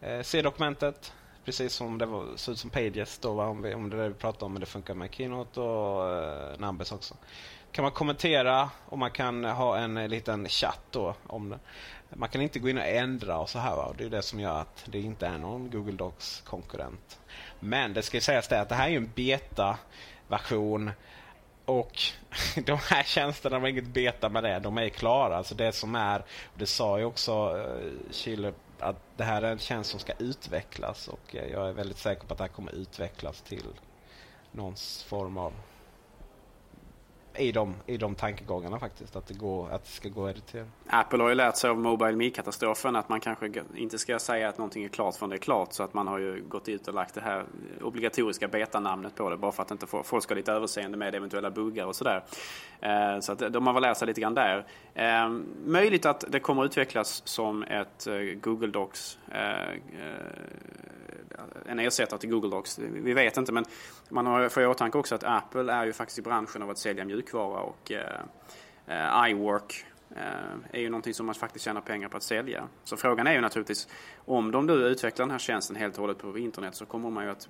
eh, 0.00 0.22
ser 0.22 0.42
dokumentet, 0.42 1.12
precis 1.44 1.72
som 1.72 1.98
det 1.98 2.06
var, 2.06 2.26
såg 2.36 2.52
ut 2.52 2.58
som 2.58 2.70
Pages 2.70 3.18
då, 3.18 3.32
va? 3.32 3.46
Om, 3.46 3.62
vi, 3.62 3.74
om 3.74 3.90
det 3.90 3.96
där 3.96 4.02
det 4.02 4.08
vi 4.08 4.14
pratade 4.14 4.44
om, 4.44 4.52
men 4.52 4.60
det 4.60 4.66
funkar 4.66 4.94
med 4.94 5.14
Keynote 5.14 5.60
och 5.60 6.10
uh, 6.10 6.60
Numbers 6.60 6.92
också. 6.92 7.14
Kan 7.72 7.82
man 7.82 7.92
kommentera 7.92 8.70
och 8.86 8.98
man 8.98 9.10
kan 9.10 9.44
ha 9.44 9.78
en 9.78 9.96
eh, 9.96 10.08
liten 10.08 10.48
chatt 10.48 10.82
då 10.90 11.14
om 11.26 11.48
det. 11.48 11.58
Man 12.16 12.28
kan 12.28 12.40
inte 12.42 12.58
gå 12.58 12.68
in 12.68 12.78
och 12.78 12.86
ändra 12.86 13.38
och 13.38 13.50
så 13.50 13.58
här. 13.58 13.76
Va? 13.76 13.94
Det 13.98 14.04
är 14.04 14.10
det 14.10 14.22
som 14.22 14.40
gör 14.40 14.60
att 14.60 14.84
det 14.86 15.00
inte 15.00 15.26
är 15.26 15.38
någon 15.38 15.70
Google 15.70 15.92
Docs-konkurrent. 15.92 17.18
Men 17.60 17.94
det 17.94 18.02
ska 18.02 18.20
sägas 18.20 18.48
det 18.48 18.60
att 18.60 18.68
det 18.68 18.74
här 18.74 18.88
är 18.88 18.96
en 18.96 19.10
beta-version 19.14 20.90
och 21.64 21.98
de 22.66 22.78
här 22.90 23.02
tjänsterna 23.02 23.58
var 23.58 23.68
inget 23.68 23.86
beta 23.86 24.28
med 24.28 24.44
det. 24.44 24.58
De 24.58 24.78
är 24.78 24.88
klara. 24.88 25.36
Alltså 25.36 25.54
det 25.54 25.72
som 25.72 25.94
är, 25.94 26.24
det 26.54 26.66
sa 26.66 26.98
ju 26.98 27.04
också 27.04 27.56
uh, 27.56 27.92
att 28.82 28.96
det 29.16 29.24
här 29.24 29.42
är 29.42 29.52
en 29.52 29.58
tjänst 29.58 29.90
som 29.90 30.00
ska 30.00 30.12
utvecklas 30.18 31.08
och 31.08 31.34
jag 31.34 31.68
är 31.68 31.72
väldigt 31.72 31.98
säker 31.98 32.26
på 32.26 32.32
att 32.34 32.38
det 32.38 32.44
här 32.44 32.48
kommer 32.48 32.74
utvecklas 32.74 33.40
till 33.40 33.66
någon 34.52 34.74
form 35.06 35.38
av 35.38 35.52
i 37.36 37.52
de, 37.52 37.74
i 37.86 37.96
de 37.96 38.14
tankegångarna 38.14 38.78
faktiskt. 38.78 39.16
Att 39.16 39.26
det, 39.26 39.34
går, 39.34 39.70
att 39.70 39.84
det 39.84 39.90
ska 39.90 40.08
gå 40.08 40.26
att 40.26 40.36
editera. 40.36 40.66
Apple 40.86 41.22
har 41.22 41.28
ju 41.28 41.34
lärt 41.34 41.56
sig 41.56 41.70
av 41.70 41.78
Mobile 41.78 42.16
Me-katastrofen 42.16 42.96
att 42.96 43.08
man 43.08 43.20
kanske 43.20 43.52
inte 43.74 43.98
ska 43.98 44.18
säga 44.18 44.48
att 44.48 44.58
någonting 44.58 44.84
är 44.84 44.88
klart 44.88 45.16
förrän 45.16 45.30
det 45.30 45.36
är 45.36 45.38
klart. 45.38 45.72
Så 45.72 45.82
att 45.82 45.94
man 45.94 46.08
har 46.08 46.18
ju 46.18 46.44
gått 46.48 46.68
ut 46.68 46.88
och 46.88 46.94
lagt 46.94 47.14
det 47.14 47.20
här 47.20 47.44
obligatoriska 47.82 48.48
betanamnet 48.48 49.14
på 49.14 49.30
det 49.30 49.36
bara 49.36 49.52
för 49.52 49.62
att 49.62 49.70
inte 49.70 49.86
folk 49.86 50.22
ska 50.22 50.34
ha 50.34 50.36
lite 50.36 50.52
överseende 50.52 50.98
med 50.98 51.14
eventuella 51.14 51.50
buggar 51.50 51.86
och 51.86 51.96
sådär. 51.96 52.24
Eh, 52.80 53.20
så 53.20 53.32
att 53.32 53.52
de 53.52 53.66
har 53.66 53.74
väl 53.74 53.82
lärt 53.82 53.96
sig 53.96 54.06
lite 54.06 54.20
grann 54.20 54.34
där. 54.34 54.66
Ehm, 54.94 55.46
möjligt 55.64 56.06
att 56.06 56.24
det 56.28 56.40
kommer 56.40 56.64
utvecklas 56.64 57.22
som 57.24 57.62
ett 57.62 58.06
eh, 58.06 58.14
Google 58.40 58.70
Docs 58.70 59.18
eh, 59.32 59.78
en 61.66 61.78
ersättare 61.78 62.20
till 62.20 62.30
Google 62.30 62.50
Docs. 62.50 62.78
Vi 62.78 63.12
vet 63.12 63.36
inte 63.36 63.52
men 63.52 63.64
man 64.08 64.26
har 64.26 64.60
i 64.60 64.66
åtanke 64.66 64.98
också 64.98 65.14
att 65.14 65.24
Apple 65.24 65.72
är 65.72 65.86
ju 65.86 65.92
faktiskt 65.92 66.18
i 66.18 66.22
branschen 66.22 66.62
av 66.62 66.70
att 66.70 66.78
sälja 66.78 67.04
mjukvara 67.04 67.60
och 67.60 67.92
eh, 67.92 68.20
eh 68.86 69.30
iWork 69.30 69.86
eh, 70.10 70.70
är 70.72 70.80
ju 70.80 70.90
någonting 70.90 71.14
som 71.14 71.26
man 71.26 71.34
faktiskt 71.34 71.64
tjänar 71.64 71.80
pengar 71.80 72.08
på 72.08 72.16
att 72.16 72.22
sälja. 72.22 72.68
Så 72.84 72.96
frågan 72.96 73.26
är 73.26 73.32
ju 73.32 73.40
naturligtvis 73.40 73.88
om 74.24 74.50
de 74.50 74.66
nu 74.66 74.72
utvecklar 74.72 75.26
den 75.26 75.30
här 75.30 75.38
tjänsten 75.38 75.76
helt 75.76 75.94
och 75.94 76.00
hållet 76.00 76.18
på 76.18 76.38
internet 76.38 76.74
så 76.74 76.86
kommer 76.86 77.10
man 77.10 77.24
ju 77.24 77.30
att 77.30 77.48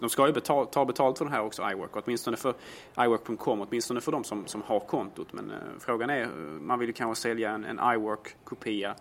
de 0.00 0.10
ska 0.10 0.26
ju 0.26 0.32
betal, 0.32 0.66
ta 0.66 0.84
betalt 0.84 1.18
för 1.18 1.24
det 1.24 1.30
här 1.30 1.42
också, 1.42 1.70
iWork. 1.70 1.90
Åtminstone 1.92 2.36
för 2.36 2.54
iWork.com, 2.98 3.60
åtminstone 3.60 4.00
för 4.00 4.12
de 4.12 4.24
som, 4.24 4.46
som 4.46 4.62
har 4.62 4.80
kontot. 4.80 5.32
Men 5.32 5.50
eh, 5.50 5.56
frågan 5.78 6.10
är, 6.10 6.22
eh, 6.22 6.28
man 6.60 6.78
vill 6.78 6.88
ju 6.88 6.92
kanske 6.92 7.22
sälja 7.22 7.50
en, 7.50 7.64
en 7.64 7.78
iWork-kopia 7.78 8.94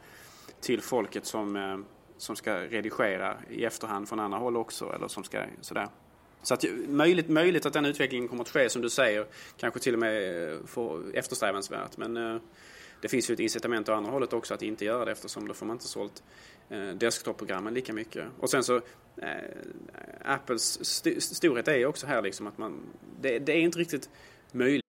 till 0.62 0.82
folket 0.82 1.26
som 1.26 1.56
eh, 1.56 1.78
som 2.20 2.36
ska 2.36 2.56
redigera 2.56 3.38
i 3.50 3.66
efterhand 3.66 4.10
från 4.10 4.20
andra 4.20 4.38
håll 4.38 4.58
också. 4.58 4.94
Eller 4.96 5.08
som 5.08 5.24
ska, 5.24 5.44
sådär. 5.62 5.88
Så 6.42 6.54
att, 6.54 6.66
möjligt, 6.88 7.30
möjligt 7.30 7.66
att 7.66 7.74
den 7.74 7.86
utvecklingen 7.86 8.28
kommer 8.28 8.42
att 8.42 8.50
ske 8.50 8.70
som 8.70 8.82
du 8.82 8.90
säger. 8.90 9.26
Kanske 9.58 9.80
till 9.80 9.94
och 9.94 10.00
med 10.00 10.44
eh, 10.54 10.60
eftersträvansvärt. 11.14 11.98
Men 11.98 12.18
eh, 12.18 12.42
det 13.02 13.08
finns 13.08 13.30
ju 13.30 13.34
ett 13.34 13.40
incitament 13.40 13.90
åt 13.90 13.96
andra 13.96 14.12
hållet 14.12 14.34
också 14.34 14.54
att 14.54 14.62
inte 14.62 14.86
göra 14.86 15.06
det 15.06 15.12
eftersom 15.12 15.48
då 15.48 15.54
får 15.54 15.66
man 15.66 15.76
inte 15.76 15.88
sålt 15.88 16.24
eh, 16.70 16.88
desktop-programmen 16.88 17.74
lika 17.74 17.94
mycket. 17.94 18.26
Och 18.40 18.50
sen 18.50 18.64
så 18.64 18.76
eh, 19.18 19.30
Apples 20.26 20.82
st 20.82 21.22
storhet 21.22 21.68
är 21.68 21.78
ju 21.78 21.86
också 21.86 22.08
här 22.08 22.22
liksom 22.22 22.48
att 22.48 22.58
man 22.58 22.80
det, 23.22 23.40
det 23.40 23.52
är 23.52 23.62
inte 23.62 23.80
riktigt 23.80 24.10
möjligt. 24.52 24.89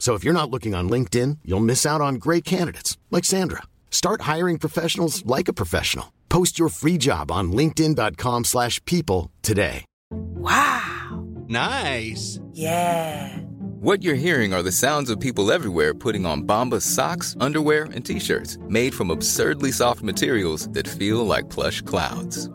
So 0.00 0.14
if 0.14 0.24
you're 0.24 0.40
not 0.40 0.50
looking 0.50 0.74
on 0.74 0.90
LinkedIn, 0.90 1.38
you'll 1.44 1.60
miss 1.60 1.86
out 1.86 2.00
on 2.00 2.14
great 2.16 2.44
candidates 2.44 2.96
like 3.10 3.24
Sandra. 3.24 3.62
Start 3.90 4.22
hiring 4.22 4.58
professionals 4.58 5.24
like 5.26 5.46
a 5.46 5.52
professional. 5.52 6.12
Post 6.30 6.58
your 6.58 6.70
free 6.70 6.98
job 6.98 7.30
on 7.30 7.52
linkedin.com/people 7.52 8.44
slash 8.44 8.84
people 8.86 9.30
today. 9.42 9.84
Wow. 10.10 11.24
Nice. 11.48 12.40
Yeah. 12.52 13.36
What 13.80 14.02
you're 14.02 14.14
hearing 14.26 14.52
are 14.54 14.62
the 14.62 14.72
sounds 14.72 15.10
of 15.10 15.18
people 15.18 15.52
everywhere 15.52 15.94
putting 15.94 16.26
on 16.26 16.46
Bombas 16.46 16.82
socks, 16.82 17.36
underwear, 17.40 17.84
and 17.84 18.04
t-shirts 18.04 18.58
made 18.68 18.94
from 18.94 19.10
absurdly 19.10 19.72
soft 19.72 20.02
materials 20.02 20.68
that 20.72 20.86
feel 20.86 21.26
like 21.26 21.48
plush 21.50 21.80
clouds. 21.82 22.50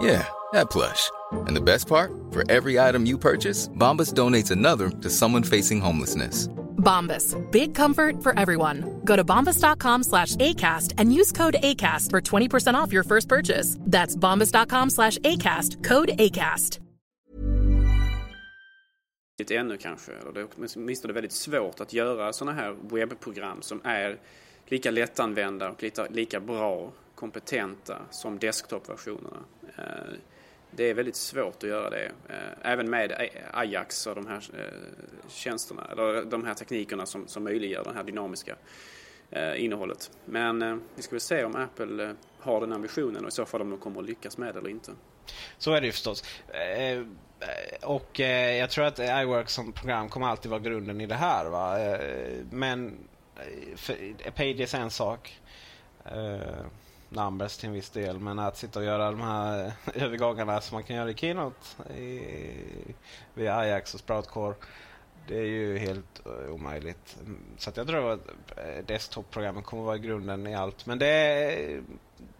Yeah, 0.00 0.26
that 0.52 0.70
plush. 0.70 1.10
And 1.46 1.54
the 1.54 1.60
best 1.60 1.86
part? 1.86 2.12
For 2.30 2.50
every 2.50 2.78
item 2.78 3.06
you 3.06 3.18
purchase, 3.18 3.68
Bombas 3.68 4.14
donates 4.14 4.50
another 4.50 4.88
to 4.88 5.10
someone 5.10 5.42
facing 5.42 5.80
homelessness. 5.80 6.48
Bombas. 6.78 7.36
Big 7.50 7.74
comfort 7.74 8.22
for 8.22 8.38
everyone. 8.38 9.00
Go 9.04 9.16
to 9.16 9.24
bombas.com 9.24 10.02
slash 10.02 10.36
ACAST 10.36 10.94
and 10.98 11.12
use 11.12 11.32
code 11.32 11.56
ACAST 11.62 12.10
for 12.10 12.20
20% 12.20 12.74
off 12.74 12.92
your 12.92 13.04
first 13.04 13.28
purchase. 13.28 13.76
That's 13.80 14.16
bombas.com 14.16 14.90
slash 14.90 15.18
ACAST. 15.18 15.84
Code 15.84 16.08
ACAST. 16.18 16.80
Ännu 19.50 19.76
kanske, 19.76 20.12
eller 20.12 20.32
det 20.32 20.40
är 20.40 20.48
åtminstone 20.76 21.14
väldigt 21.14 21.32
svårt 21.32 21.80
att 21.80 21.92
göra 21.92 22.32
sådana 22.32 22.56
här 22.60 22.76
webbprogram 22.82 23.62
som 23.62 23.80
är 23.84 24.18
lika 24.66 24.90
lättanvända 24.90 25.70
och 25.70 25.82
lika, 25.82 26.06
lika 26.10 26.40
bra, 26.40 26.92
kompetenta 27.20 28.02
som 28.10 28.38
desktopversionerna. 28.38 29.44
Eh, 29.78 29.84
det 30.70 30.90
är 30.90 30.94
väldigt 30.94 31.16
svårt 31.16 31.62
att 31.62 31.68
göra 31.68 31.90
det. 31.90 32.12
Eh, 32.28 32.72
även 32.72 32.90
med 32.90 33.28
Ajax 33.52 34.06
och 34.06 34.14
de 34.14 34.26
här 34.26 34.42
eh, 34.58 35.28
tjänsterna, 35.28 35.86
eller 35.92 36.24
de 36.24 36.44
här 36.44 36.54
teknikerna 36.54 37.06
som, 37.06 37.28
som 37.28 37.44
möjliggör 37.44 37.84
det 37.84 37.92
här 37.94 38.04
dynamiska 38.04 38.56
innehållet. 39.56 40.10
Men 40.24 40.82
vi 40.94 41.02
ska 41.02 41.10
väl 41.10 41.20
se 41.20 41.44
om 41.44 41.56
Apple 41.56 42.14
har 42.38 42.60
den 42.60 42.72
ambitionen 42.72 43.24
och 43.24 43.28
i 43.28 43.30
så 43.30 43.46
fall 43.46 43.60
om 43.60 43.70
de 43.70 43.78
kommer 43.78 44.00
att 44.00 44.06
lyckas 44.06 44.38
med 44.38 44.54
det 44.54 44.58
eller 44.58 44.70
inte. 44.70 44.92
Så 45.58 45.72
är 45.72 45.80
det 45.80 45.86
ju 45.86 45.92
förstås. 45.92 46.24
Och 47.82 48.18
jag 48.60 48.70
tror 48.70 48.84
att 48.84 48.98
iWork 48.98 49.50
som 49.50 49.72
program 49.72 50.08
kommer 50.08 50.26
alltid 50.26 50.50
vara 50.50 50.60
grunden 50.60 51.00
i 51.00 51.06
det 51.06 51.14
här. 51.14 51.50
Va? 51.50 51.78
Men 52.50 52.98
Pages 54.36 54.74
är 54.74 54.80
en 54.80 54.90
sak. 54.90 55.40
Numbers 57.10 57.56
till 57.56 57.68
en 57.68 57.74
viss 57.74 57.90
del. 57.90 58.18
Men 58.18 58.38
att 58.38 58.56
sitta 58.56 58.78
och 58.78 58.84
göra 58.84 59.10
de 59.10 59.20
här 59.20 59.72
övergångarna 59.94 60.60
som 60.60 60.74
man 60.74 60.82
kan 60.82 60.96
göra 60.96 61.10
i 61.10 61.14
Keynote 61.14 61.92
i, 61.94 62.22
via 63.34 63.56
Ajax 63.56 63.94
och 63.94 64.00
Sproutcore. 64.00 64.54
Det 65.28 65.38
är 65.38 65.44
ju 65.44 65.78
helt 65.78 66.26
uh, 66.26 66.54
omöjligt. 66.54 67.16
Så 67.56 67.70
att 67.70 67.76
jag 67.76 67.86
tror 67.86 68.10
att 68.12 68.28
eh, 68.56 68.84
desktop-programmen 68.86 69.62
kommer 69.62 69.82
vara 69.82 69.98
grunden 69.98 70.46
i 70.46 70.54
allt. 70.54 70.86
Men 70.86 70.98
det 70.98 71.06
är 71.06 71.82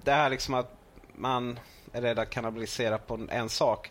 det 0.04 0.12
här 0.12 0.30
liksom 0.30 0.54
att 0.54 0.76
man 1.14 1.58
är 1.92 2.02
rädd 2.02 2.18
att 2.18 2.30
kannibalisera 2.30 2.98
på 2.98 3.26
en 3.30 3.48
sak. 3.48 3.90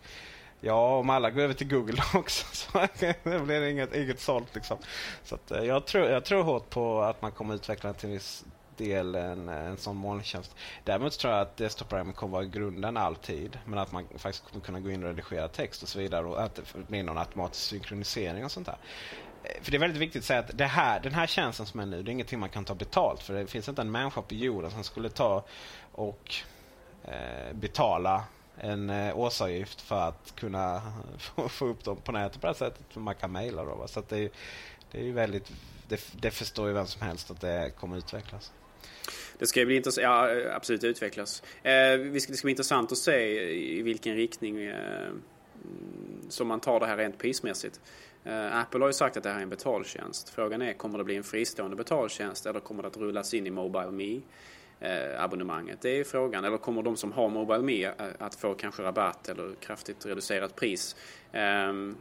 Ja, 0.62 0.98
om 0.98 1.10
alla 1.10 1.30
går 1.30 1.42
över 1.42 1.54
till 1.54 1.68
Google 1.68 2.04
också 2.14 2.46
så 2.52 2.72
blir 3.24 3.62
det 3.62 3.72
inget, 3.72 3.96
inget 3.96 4.20
sålt. 4.20 4.56
Liksom. 4.56 4.78
Så 5.24 5.36
att, 5.36 5.52
eh, 5.52 5.64
jag, 5.64 5.86
tror, 5.86 6.06
jag 6.06 6.26
tror 6.26 6.44
hårt 6.44 6.70
på 6.70 7.02
att 7.02 7.22
man 7.22 7.32
kommer 7.32 7.56
utveckla 7.56 7.94
till 7.94 8.10
en 8.10 8.14
viss 8.14 8.46
del 8.80 9.16
en, 9.16 9.50
en 9.50 9.78
sån 9.78 9.96
molntjänst. 9.96 10.56
Däremot 10.84 11.20
tror 11.20 11.34
jag 11.34 11.42
att 11.42 11.58
desktop-programmet 11.58 12.16
kommer 12.16 12.32
vara 12.32 12.46
grunden 12.46 12.98
alltid. 12.98 13.60
Men 13.66 13.80
att 13.80 13.92
man 13.92 14.06
faktiskt 14.18 14.50
kommer 14.50 14.66
kunna 14.66 14.80
gå 14.80 14.92
in 14.92 15.04
och 15.04 15.10
redigera 15.10 15.48
text 15.48 15.84
och 15.84 15.90
så 15.90 16.00
vidare. 16.00 16.26
Och 16.26 16.44
att 16.44 16.56
det 16.56 16.88
blir 16.88 17.04
någon 17.04 17.18
automatisk 17.18 17.64
synkronisering 17.64 18.46
och 18.46 18.52
sånt 18.52 18.66
där. 18.66 18.78
Eh, 19.44 19.62
för 19.62 19.72
det 19.72 19.78
är 19.78 19.80
väldigt 19.80 20.02
viktigt 20.02 20.20
att 20.20 20.26
säga 20.26 20.40
att 20.40 20.58
det 20.58 20.66
här, 20.66 21.00
den 21.00 21.14
här 21.14 21.28
tjänsten 21.28 21.66
som 21.66 21.80
är 21.80 21.86
nu, 21.86 22.04
det 22.04 22.12
är 22.12 22.14
ingenting 22.14 22.40
man 22.40 22.50
kan 22.50 22.66
ta 22.66 22.76
betalt 22.76 23.24
för. 23.24 23.34
Det 23.34 23.48
finns 23.48 23.70
inte 23.70 23.82
en 23.82 23.92
människa 23.92 24.22
på 24.22 24.34
jorden 24.34 24.72
som 24.72 24.84
skulle 24.84 25.10
ta 25.10 25.44
och 25.92 26.36
eh, 27.04 27.54
betala 27.54 28.24
en 28.58 28.90
eh, 28.90 29.18
årsavgift 29.18 29.82
för 29.82 30.08
att 30.08 30.36
kunna 30.36 30.82
få, 31.18 31.50
få 31.50 31.66
upp 31.66 31.84
dem 31.84 31.98
på 31.98 32.12
nätet 32.12 32.42
på 32.42 32.48
det 32.48 32.54
här 32.54 32.70
sättet. 32.70 32.86
För 32.90 33.00
man 33.00 33.16
kan 33.16 33.32
mejla 33.32 33.66
då. 33.66 33.76
Va? 33.76 33.88
Så 33.88 34.00
att 34.00 34.10
det, 34.10 34.34
det 34.92 35.00
är 35.00 35.04
ju 35.04 35.12
väldigt, 35.12 35.52
det, 35.88 36.22
det 36.22 36.32
förstår 36.32 36.68
ju 36.68 36.74
vem 36.74 36.88
som 36.88 37.02
helst 37.02 37.32
att 37.32 37.42
det 37.42 37.72
kommer 37.80 37.98
utvecklas. 37.98 38.52
Det 39.40 39.48
ska 39.48 39.66
bli 39.66 39.76
intressant, 39.76 40.04
ja 40.04 40.32
eh, 40.32 40.56
absolut 40.56 40.84
utvecklas. 40.84 41.44
Eh, 41.64 42.00
det 42.14 42.22
ska 42.22 42.34
bli 42.44 42.52
intressant 42.52 42.92
att 42.92 42.98
se 42.98 43.42
i 43.78 43.82
vilken 43.82 44.16
riktning 44.16 44.62
eh, 44.62 45.08
mm, 45.08 45.22
som 46.30 46.48
man 46.48 46.60
tar 46.60 46.80
det 46.80 46.86
här 46.86 46.98
rent 46.98 47.18
prismässigt. 47.18 47.82
Eh, 48.24 48.58
Apple 48.58 48.80
har 48.80 48.88
ju 48.88 48.94
sagt 48.94 49.18
att 49.18 49.24
det 49.24 49.30
här 49.30 49.38
är 49.38 49.44
en 49.44 49.50
betaltjänst. 49.50 50.30
Frågan 50.30 50.62
är, 50.62 50.74
kommer 50.74 50.98
det 50.98 51.04
bli 51.04 51.16
en 51.16 51.24
fristående 51.24 51.76
betaltjänst 51.76 52.46
eller 52.46 52.60
kommer 52.60 52.84
det 52.84 52.88
att 52.88 52.98
rullas 52.98 53.34
in 53.34 53.48
i 53.48 53.52
Mobile 53.52 53.92
Me? 53.92 54.22
Eh, 54.82 55.24
abonnemanget. 55.24 55.82
Det 55.82 56.00
är 56.00 56.04
frågan. 56.04 56.46
Eller 56.46 56.58
kommer 56.58 56.84
de 56.84 56.98
som 56.98 57.12
har 57.12 57.30
Mobile 57.30 57.64
Me 57.64 57.86
eh, 57.86 57.94
att 58.18 58.36
få 58.36 58.54
kanske 58.54 58.84
rabatt 58.84 59.30
eller 59.30 59.56
kraftigt 59.60 60.06
reducerat 60.06 60.56
pris? 60.56 60.96
Ehm, 61.32 61.96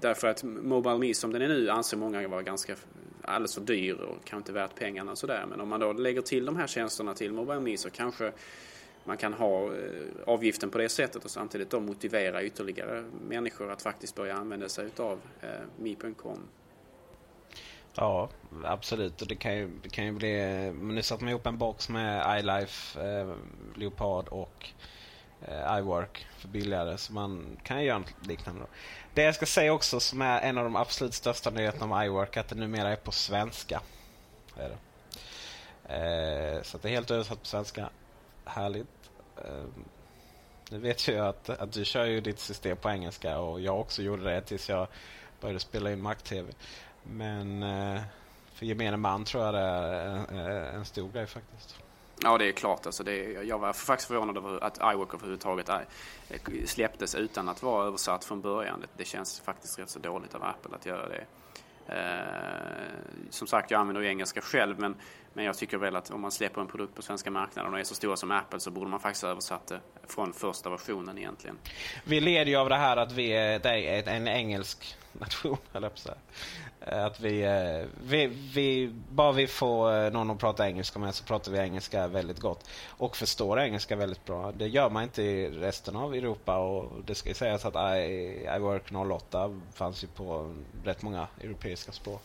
därför 0.00 0.28
att 0.28 0.42
Mobile 0.44 0.98
Me 0.98 1.14
som 1.14 1.32
den 1.32 1.42
är 1.42 1.48
nu 1.48 1.70
anser 1.70 1.96
många 1.96 2.28
vara 2.28 2.42
ganska 2.42 2.76
alldeles 3.26 3.54
för 3.54 3.60
dyr 3.60 3.94
och 3.94 4.16
kanske 4.24 4.36
inte 4.36 4.52
värt 4.52 4.74
pengarna 4.74 5.16
sådär. 5.16 5.46
Men 5.48 5.60
om 5.60 5.68
man 5.68 5.80
då 5.80 5.92
lägger 5.92 6.22
till 6.22 6.44
de 6.44 6.56
här 6.56 6.66
tjänsterna 6.66 7.14
till 7.14 7.32
Mobile 7.32 7.60
Me 7.60 7.76
så 7.76 7.90
kanske 7.90 8.32
man 9.04 9.16
kan 9.16 9.32
ha 9.32 9.64
eh, 9.64 9.70
avgiften 10.26 10.70
på 10.70 10.78
det 10.78 10.88
sättet 10.88 11.24
och 11.24 11.30
samtidigt 11.30 11.70
då 11.70 11.80
motivera 11.80 12.42
ytterligare 12.42 13.04
människor 13.28 13.72
att 13.72 13.82
faktiskt 13.82 14.14
börja 14.14 14.34
använda 14.34 14.68
sig 14.68 14.86
utav 14.86 15.20
eh, 15.40 15.48
Mi.com. 15.76 16.38
Ja, 17.94 18.28
absolut. 18.64 19.22
Och 19.22 19.28
det 19.28 19.36
kan 19.36 19.56
ju, 19.56 19.70
det 19.82 19.88
kan 19.88 20.04
ju 20.04 20.12
bli... 20.12 20.32
Men 20.74 20.94
nu 20.94 21.02
satte 21.02 21.24
man 21.24 21.30
ihop 21.30 21.46
en 21.46 21.58
box 21.58 21.88
med 21.88 22.38
iLife, 22.40 23.00
eh, 23.00 23.34
Leopard 23.74 24.28
och 24.28 24.70
eh, 25.42 25.78
iWork 25.78 26.26
för 26.38 26.48
billigare. 26.48 26.98
Så 26.98 27.12
man 27.12 27.56
kan 27.62 27.80
ju 27.80 27.86
göra 27.86 27.98
något 27.98 28.26
liknande. 28.26 28.60
Då. 28.60 28.66
Det 29.14 29.22
jag 29.22 29.34
ska 29.34 29.46
säga 29.46 29.72
också 29.72 30.00
som 30.00 30.22
är 30.22 30.40
en 30.40 30.58
av 30.58 30.64
de 30.64 30.76
absolut 30.76 31.14
största 31.14 31.50
nyheterna 31.50 31.84
om 31.84 32.02
iWork 32.02 32.36
att 32.36 32.48
det 32.48 32.54
numera 32.54 32.92
är 32.92 32.96
på 32.96 33.12
svenska. 33.12 33.80
Är 34.56 34.68
det. 34.68 34.76
Eh, 35.88 36.62
så 36.62 36.78
det 36.78 36.88
är 36.88 36.92
helt 36.92 37.10
översatt 37.10 37.40
på 37.40 37.46
svenska. 37.46 37.90
Härligt. 38.44 39.10
Eh, 39.36 39.64
nu 40.70 40.78
vet 40.78 41.08
jag 41.08 41.26
att, 41.26 41.50
att 41.50 41.72
du 41.72 41.84
kör 41.84 42.04
ju 42.04 42.20
ditt 42.20 42.38
system 42.38 42.76
på 42.76 42.90
engelska 42.90 43.38
och 43.38 43.60
jag 43.60 43.80
också 43.80 44.02
gjorde 44.02 44.24
det 44.24 44.40
tills 44.40 44.68
jag 44.68 44.88
började 45.40 45.60
spela 45.60 45.92
in 45.92 46.02
Mac-TV. 46.02 46.52
Men 47.02 47.62
eh, 47.62 48.00
för 48.54 48.66
gemene 48.66 48.96
man 48.96 49.24
tror 49.24 49.44
jag 49.44 49.54
det 49.54 49.60
är 49.60 50.06
en, 50.06 50.38
en 50.74 50.84
stor 50.84 51.12
grej 51.12 51.26
faktiskt. 51.26 51.85
Ja, 52.22 52.38
det 52.38 52.48
är 52.48 52.52
klart. 52.52 52.86
Alltså 52.86 53.04
det, 53.04 53.32
jag 53.32 53.58
var 53.58 53.72
faktiskt 53.72 54.08
förvånad 54.08 54.36
över 54.36 54.64
att 54.64 54.78
iWork 54.94 55.14
överhuvudtaget 55.14 55.70
släpptes 56.64 57.14
utan 57.14 57.48
att 57.48 57.62
vara 57.62 57.86
översatt 57.86 58.24
från 58.24 58.40
början. 58.40 58.80
Det, 58.80 58.86
det 58.96 59.04
känns 59.04 59.40
faktiskt 59.40 59.78
rätt 59.78 59.90
så 59.90 59.98
dåligt 59.98 60.34
av 60.34 60.42
Apple 60.42 60.76
att 60.76 60.86
göra 60.86 61.08
det. 61.08 61.24
Eh, 61.88 63.30
som 63.30 63.46
sagt, 63.46 63.70
jag 63.70 63.80
använder 63.80 64.02
ju 64.02 64.08
engelska 64.08 64.40
själv, 64.40 64.80
men, 64.80 64.96
men 65.36 65.44
jag 65.44 65.56
tycker 65.56 65.78
väl 65.78 65.96
att 65.96 66.10
om 66.10 66.20
man 66.20 66.30
släpper 66.30 66.60
en 66.60 66.66
produkt 66.66 66.94
på 66.94 67.02
svenska 67.02 67.30
marknaden 67.30 67.72
och 67.72 67.80
är 67.80 67.84
så 67.84 67.94
stora 67.94 68.16
som 68.16 68.30
Apple 68.30 68.60
så 68.60 68.70
borde 68.70 68.90
man 68.90 69.00
faktiskt 69.00 69.22
ha 69.22 69.30
översatt 69.30 69.66
det 69.66 69.80
från 70.08 70.32
första 70.32 70.70
versionen 70.70 71.18
egentligen. 71.18 71.58
Vi 72.04 72.20
leder 72.20 72.50
ju 72.50 72.56
av 72.56 72.68
det 72.68 72.76
här 72.76 72.96
att 72.96 73.12
vi 73.12 73.32
är, 73.32 74.08
en 74.08 74.28
engelsk 74.28 74.96
nation. 75.12 75.56
Eh, 76.80 77.04
att 77.04 77.20
vi, 77.20 77.42
eh, 77.42 77.88
vi, 78.02 78.26
vi, 78.54 78.94
bara 79.10 79.32
vi 79.32 79.46
får 79.46 80.04
eh, 80.04 80.10
någon 80.10 80.30
att 80.30 80.38
prata 80.38 80.68
engelska 80.68 80.98
med 80.98 81.14
så 81.14 81.24
pratar 81.24 81.52
vi 81.52 81.58
engelska 81.58 82.08
väldigt 82.08 82.40
gott. 82.40 82.70
Och 82.88 83.16
förstår 83.16 83.60
engelska 83.60 83.96
väldigt 83.96 84.24
bra. 84.24 84.52
Det 84.52 84.66
gör 84.66 84.90
man 84.90 85.02
inte 85.02 85.22
i 85.22 85.50
resten 85.50 85.96
av 85.96 86.14
Europa. 86.14 86.56
Och 86.56 86.92
det 87.06 87.14
ska 87.14 87.34
sägas 87.34 87.64
att 87.64 87.96
I, 87.96 88.48
I 88.56 88.58
Work 88.58 88.92
08 89.12 89.60
fanns 89.74 90.04
ju 90.04 90.08
på 90.08 90.54
rätt 90.84 91.02
många 91.02 91.26
europeiska 91.40 91.92
språk. 91.92 92.22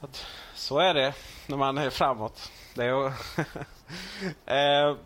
Så, 0.00 0.06
att, 0.06 0.26
så 0.54 0.78
är 0.78 0.94
det 0.94 1.14
när 1.46 1.56
man 1.56 1.78
är 1.78 1.90
framåt. 1.90 2.52
Det 2.74 2.84
är 2.84 3.06
eh, 4.90 4.96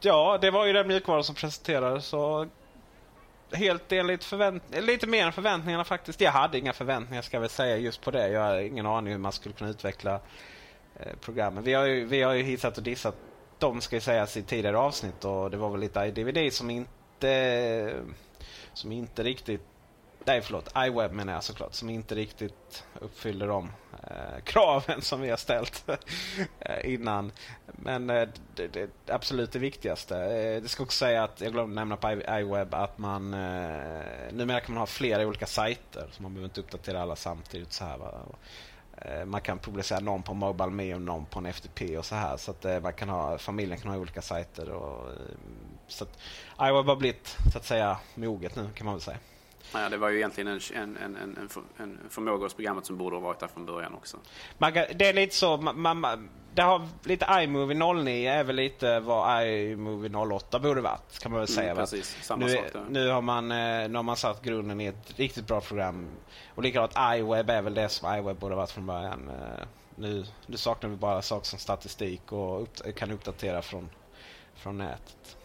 ja, 0.00 0.38
det 0.40 0.50
var 0.50 0.66
ju 0.66 0.72
den 0.72 0.88
mjukvaran 0.88 1.24
som 1.24 1.34
presenterades. 1.34 2.06
Så 2.06 2.48
helt 3.52 3.92
enligt 3.92 4.24
förväntningarna, 4.24 4.86
lite 4.86 5.06
mer 5.06 5.26
än 5.26 5.32
förväntningarna 5.32 5.84
faktiskt. 5.84 6.20
Jag 6.20 6.32
hade 6.32 6.58
inga 6.58 6.72
förväntningar 6.72 7.22
ska 7.22 7.36
jag 7.36 7.40
väl 7.40 7.50
säga 7.50 7.76
just 7.76 8.00
på 8.00 8.10
det. 8.10 8.28
Jag 8.28 8.40
har 8.40 8.58
ingen 8.58 8.86
aning 8.86 9.12
hur 9.12 9.20
man 9.20 9.32
skulle 9.32 9.54
kunna 9.54 9.70
utveckla 9.70 10.20
eh, 10.96 11.12
programmen. 11.20 11.64
Vi 11.64 11.72
har, 11.72 11.84
ju, 11.84 12.36
ju 12.36 12.42
hissat 12.42 12.76
och 12.76 12.82
dissat 12.82 13.16
dem 13.58 13.80
ska 13.80 14.00
sägas 14.00 14.36
i 14.36 14.42
tidigare 14.42 14.78
avsnitt 14.78 15.24
och 15.24 15.50
det 15.50 15.56
var 15.56 15.70
väl 15.70 15.80
lite 15.80 16.00
i 16.00 16.10
DVD 16.10 16.52
som 16.52 16.70
inte... 16.70 17.94
Som 18.72 18.92
inte 18.92 19.22
riktigt... 19.22 19.62
Nej, 20.26 20.42
förlåt. 20.42 20.68
iWeb 20.76 21.12
menar 21.12 21.32
jag 21.32 21.44
såklart. 21.44 21.74
Som 21.74 21.90
inte 21.90 22.14
riktigt 22.14 22.84
uppfyller 23.00 23.48
de 23.48 23.70
eh, 24.02 24.40
kraven 24.44 25.02
som 25.02 25.20
vi 25.20 25.30
har 25.30 25.36
ställt 25.36 25.84
eh, 26.60 26.92
innan. 26.94 27.32
Men 27.66 28.10
eh, 28.10 28.28
det, 28.54 28.66
det, 28.66 28.90
absolut 29.06 29.52
det 29.52 29.58
viktigaste. 29.58 30.16
Eh, 30.18 30.62
det 30.62 30.68
ska 30.68 30.82
också 30.82 30.98
säga 30.98 31.24
att, 31.24 31.40
jag 31.40 31.52
glömde 31.52 31.74
nämna 31.74 31.96
på 31.96 32.10
iWeb, 32.12 32.74
att 32.74 32.98
man 32.98 33.34
eh, 33.34 34.32
numera 34.32 34.60
kan 34.60 34.74
man 34.74 34.80
ha 34.80 34.86
flera 34.86 35.26
olika 35.26 35.46
sajter. 35.46 36.08
Så 36.12 36.22
man 36.22 36.34
behöver 36.34 36.48
inte 36.48 36.60
uppdatera 36.60 37.02
alla 37.02 37.16
samtidigt. 37.16 37.72
så 37.72 37.84
här 37.84 37.98
va? 37.98 38.12
Eh, 38.96 39.24
man 39.24 39.40
kan 39.40 39.58
publicera 39.58 40.00
någon 40.00 40.22
på 40.22 40.34
Mobile 40.34 40.70
Me 40.70 40.94
och 40.94 41.02
någon 41.02 41.26
på 41.26 41.38
en 41.38 41.46
FTP 41.46 41.98
och 41.98 42.04
så 42.04 42.14
här. 42.14 42.36
Så 42.36 42.50
att 42.50 42.64
eh, 42.64 42.80
man 42.80 42.92
kan 42.92 43.08
ha, 43.08 43.38
familjen 43.38 43.80
kan 43.80 43.90
ha 43.90 43.98
olika 43.98 44.22
sajter. 44.22 44.70
Och, 44.70 45.08
så 45.88 46.04
att 46.04 46.18
iWeb 46.68 46.86
har 46.86 46.96
blivit 46.96 47.36
så 47.52 47.58
att 47.58 47.64
säga 47.64 47.98
moget 48.14 48.56
nu 48.56 48.68
kan 48.74 48.84
man 48.84 48.94
väl 48.94 49.02
säga. 49.02 49.18
Ja, 49.74 49.88
det 49.88 49.96
var 49.96 50.08
ju 50.08 50.16
egentligen 50.16 50.48
en, 50.48 50.60
en, 50.74 50.96
en, 50.96 51.16
en, 51.16 51.48
en 51.76 51.98
förmåga 52.10 52.44
hos 52.44 52.54
programmet 52.54 52.86
som 52.86 52.98
borde 52.98 53.16
ha 53.16 53.20
varit 53.20 53.40
där 53.40 53.48
från 53.48 53.66
början 53.66 53.94
också. 53.94 54.16
Man, 54.58 54.72
det 54.72 55.08
är 55.08 55.12
lite 55.12 55.34
så, 55.34 55.56
man, 55.56 56.00
man, 56.00 56.28
det 56.54 56.62
har 56.62 56.88
lite 57.04 57.26
iMovie 57.30 57.94
09 58.04 58.30
är 58.30 58.44
väl 58.44 58.56
lite 58.56 59.00
vad 59.00 59.46
iMovie 59.46 60.16
08 60.16 60.58
borde 60.58 60.80
varit. 60.80 61.18
Kan 61.18 61.32
man 61.32 61.40
väl 61.40 61.48
mm, 61.48 61.56
säga. 61.56 61.70
Mm, 61.70 61.82
precis, 61.82 62.16
samma 62.22 62.46
nu, 62.46 62.52
sak 62.52 62.72
där. 62.72 62.84
Nu 62.88 63.08
har, 63.08 63.22
man, 63.22 63.50
eh, 63.50 63.88
nu 63.88 63.94
har 63.94 64.02
man 64.02 64.16
satt 64.16 64.42
grunden 64.42 64.80
i 64.80 64.86
ett 64.86 65.18
riktigt 65.18 65.46
bra 65.46 65.60
program. 65.60 66.06
Och 66.54 66.62
likadant 66.62 66.92
iWeb 67.16 67.50
är 67.50 67.62
väl 67.62 67.74
det 67.74 67.88
som 67.88 68.14
iWeb 68.14 68.38
borde 68.38 68.54
varit 68.54 68.70
från 68.70 68.86
början. 68.86 69.28
Eh, 69.28 69.66
nu, 69.96 70.24
nu 70.46 70.56
saknar 70.56 70.90
vi 70.90 70.96
bara 70.96 71.22
saker 71.22 71.46
som 71.46 71.58
statistik 71.58 72.32
och 72.32 72.62
upp, 72.62 72.96
kan 72.96 73.10
uppdatera 73.10 73.62
från, 73.62 73.90
från 74.54 74.78
nätet. 74.78 75.36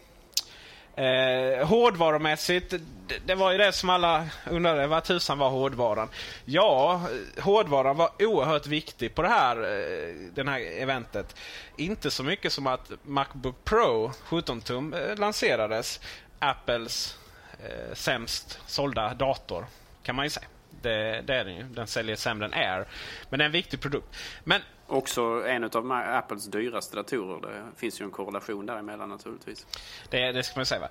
Eh, 0.99 1.67
hårdvarumässigt, 1.67 2.69
det, 2.69 2.81
det, 3.25 3.35
var 3.35 3.51
ju 3.51 3.57
det 3.57 3.71
som 3.71 3.89
alla 3.89 4.27
undrade, 4.49 4.87
vad 4.87 5.03
tusan 5.03 5.37
var 5.37 5.49
hårdvaran? 5.49 6.09
Ja, 6.45 7.01
hårdvaran 7.41 7.97
var 7.97 8.09
oerhört 8.19 8.67
viktig 8.67 9.15
på 9.15 9.21
det 9.21 9.27
här, 9.27 9.57
eh, 9.57 10.15
den 10.33 10.47
här 10.47 10.59
eventet. 10.59 11.35
Inte 11.77 12.11
så 12.11 12.23
mycket 12.23 12.53
som 12.53 12.67
att 12.67 12.91
Macbook 13.03 13.63
Pro 13.63 14.11
17 14.23 14.61
tum 14.61 14.93
eh, 14.93 15.15
lanserades. 15.15 15.99
Apples 16.39 17.17
eh, 17.63 17.93
sämst 17.93 18.59
sålda 18.65 19.13
dator, 19.13 19.65
kan 20.03 20.15
man 20.15 20.25
ju 20.25 20.29
säga. 20.29 20.47
Det, 20.81 21.21
det 21.21 21.35
är 21.35 21.45
den 21.45 21.55
ju. 21.55 21.63
Den 21.63 21.87
säljer 21.87 22.15
sämre 22.15 22.45
än 22.45 22.53
Air. 22.53 22.87
Men 23.29 23.37
det 23.37 23.43
är 23.43 23.45
en 23.45 23.51
viktig 23.51 23.81
produkt. 23.81 24.15
Men 24.43 24.61
Också 24.91 25.21
en 25.47 25.63
av 25.63 25.91
Apples 25.91 26.45
dyraste 26.45 26.95
datorer. 26.95 27.51
Det 27.51 27.79
finns 27.79 28.01
ju 28.01 28.05
en 28.05 28.11
korrelation 28.11 28.65
däremellan 28.65 29.09
naturligtvis. 29.09 29.65
Det, 30.09 30.31
det 30.31 30.43
ska 30.43 30.59
man 30.59 30.65
säga. 30.65 30.81
Va? 30.81 30.89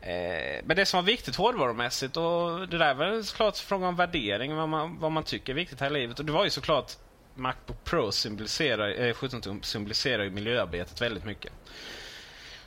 Eh, 0.00 0.60
men 0.64 0.76
det 0.76 0.86
som 0.86 0.98
var 0.98 1.02
viktigt 1.02 1.36
hårdvarumässigt 1.36 2.16
och 2.16 2.68
det 2.68 2.78
där 2.78 3.02
är 3.02 3.22
såklart 3.22 3.56
fråga 3.56 3.88
om 3.88 3.96
värdering. 3.96 4.56
Vad 4.56 4.68
man, 4.68 4.98
vad 5.00 5.12
man 5.12 5.22
tycker 5.22 5.52
är 5.52 5.56
viktigt 5.56 5.80
här 5.80 5.86
i 5.86 5.92
livet. 5.92 6.18
Och 6.18 6.24
det 6.24 6.32
var 6.32 6.44
ju 6.44 6.50
såklart 6.50 6.92
Macbook 7.34 7.84
Pro 7.84 8.12
symboliserar, 8.12 9.00
eh, 9.00 9.14
17 9.14 9.62
symboliserar 9.62 10.24
ju 10.24 10.30
miljöarbetet 10.30 11.00
väldigt 11.00 11.24
mycket. 11.24 11.52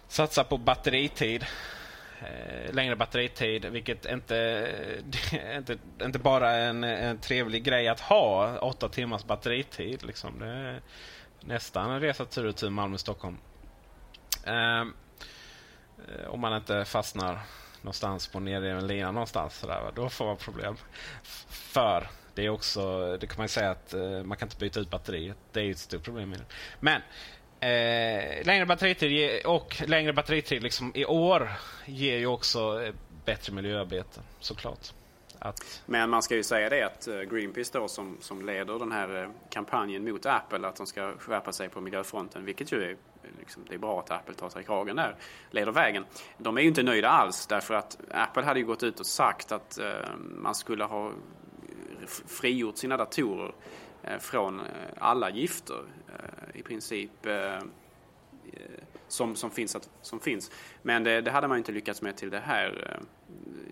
Satsa 0.07 0.43
på 0.43 0.57
batteritid 0.57 1.45
Eh, 2.23 2.73
längre 2.73 2.95
batteritid, 2.95 3.65
vilket 3.65 4.05
inte, 4.05 4.69
inte, 5.57 5.77
inte 6.01 6.19
bara 6.19 6.51
är 6.51 6.69
en, 6.69 6.83
en 6.83 7.17
trevlig 7.17 7.63
grej 7.63 7.87
att 7.87 7.99
ha. 7.99 8.59
Åtta 8.59 8.89
timmars 8.89 9.23
batteritid. 9.23 10.03
Liksom. 10.03 10.39
Det 10.39 10.47
är 10.47 10.81
nästan 11.39 11.91
en 11.91 12.01
resa 12.01 12.25
tur 12.25 12.45
och 12.45 12.55
tur 12.55 12.69
Malmö-Stockholm. 12.69 13.37
Ehm, 14.45 14.93
eh, 16.07 16.27
om 16.27 16.39
man 16.39 16.55
inte 16.55 16.85
fastnar 16.85 17.39
någonstans 17.81 18.27
på 18.27 18.39
nedriven 18.39 18.87
lina 18.87 19.11
någonstans. 19.11 19.57
Sådär, 19.57 19.91
då 19.95 20.09
får 20.09 20.25
man 20.25 20.37
problem. 20.37 20.75
För 21.49 22.07
det 22.35 22.45
är 22.45 22.49
också, 22.49 23.17
det 23.17 23.27
kan 23.27 23.37
man 23.37 23.49
säga 23.49 23.71
att 23.71 23.93
eh, 23.93 24.23
man 24.23 24.37
kan 24.37 24.45
inte 24.45 24.57
byta 24.57 24.79
ut 24.79 24.89
batteriet. 24.89 25.37
Det 25.51 25.61
är 25.61 25.71
ett 25.71 25.77
stort 25.77 26.03
problem. 26.03 26.35
Men 26.79 27.01
Eh, 27.63 28.45
längre 28.45 28.65
batteritid 28.65 29.45
och 29.45 29.83
längre 29.87 30.13
batteritid 30.13 30.63
liksom 30.63 30.91
i 30.95 31.05
år 31.05 31.51
ger 31.85 32.17
ju 32.17 32.25
också 32.25 32.83
eh, 32.83 32.93
bättre 33.25 33.53
miljöarbete 33.53 34.21
såklart. 34.39 34.93
Att... 35.39 35.81
Men 35.85 36.09
man 36.09 36.23
ska 36.23 36.35
ju 36.35 36.43
säga 36.43 36.69
det 36.69 36.83
att 36.83 37.07
eh, 37.07 37.21
Greenpeace 37.21 37.79
då 37.79 37.87
som, 37.87 38.17
som 38.21 38.45
leder 38.45 38.79
den 38.79 38.91
här 38.91 39.23
eh, 39.23 39.29
kampanjen 39.49 40.03
mot 40.03 40.25
Apple 40.25 40.67
att 40.67 40.75
de 40.75 40.87
ska 40.87 41.13
skärpa 41.17 41.51
sig 41.51 41.69
på 41.69 41.81
miljöfronten, 41.81 42.45
vilket 42.45 42.71
ju 42.71 42.83
är, 42.83 42.95
liksom, 43.39 43.65
det 43.69 43.75
är 43.75 43.79
bra 43.79 43.99
att 43.99 44.11
Apple 44.11 44.35
tar 44.35 44.49
sig 44.49 44.61
i 44.61 44.65
kragen 44.65 44.95
där, 44.95 45.15
leder 45.51 45.71
vägen. 45.71 46.05
De 46.37 46.57
är 46.57 46.61
ju 46.61 46.67
inte 46.67 46.83
nöjda 46.83 47.09
alls 47.09 47.47
därför 47.47 47.73
att 47.73 47.97
Apple 48.11 48.43
hade 48.43 48.59
ju 48.59 48.65
gått 48.65 48.83
ut 48.83 48.99
och 48.99 49.05
sagt 49.05 49.51
att 49.51 49.77
eh, 49.77 49.93
man 50.17 50.55
skulle 50.55 50.83
ha 50.83 51.11
frigjort 52.27 52.77
sina 52.77 52.97
datorer 52.97 53.53
Eh, 54.03 54.19
från 54.19 54.61
alla 54.97 55.29
gifter 55.29 55.83
eh, 56.07 56.42
i 56.53 56.63
princip 56.63 57.25
eh, 57.25 57.55
eh, 57.55 57.61
som, 59.07 59.35
som, 59.35 59.51
finns, 59.51 59.75
att, 59.75 59.89
som 60.01 60.19
finns. 60.19 60.51
Men 60.81 61.03
det, 61.03 61.21
det, 61.21 61.31
hade 61.31 61.47
man 61.47 61.57
inte 61.57 61.71
lyckats 61.71 62.01
med 62.01 62.17
till 62.17 62.29
det 62.29 62.39
här. 62.39 62.99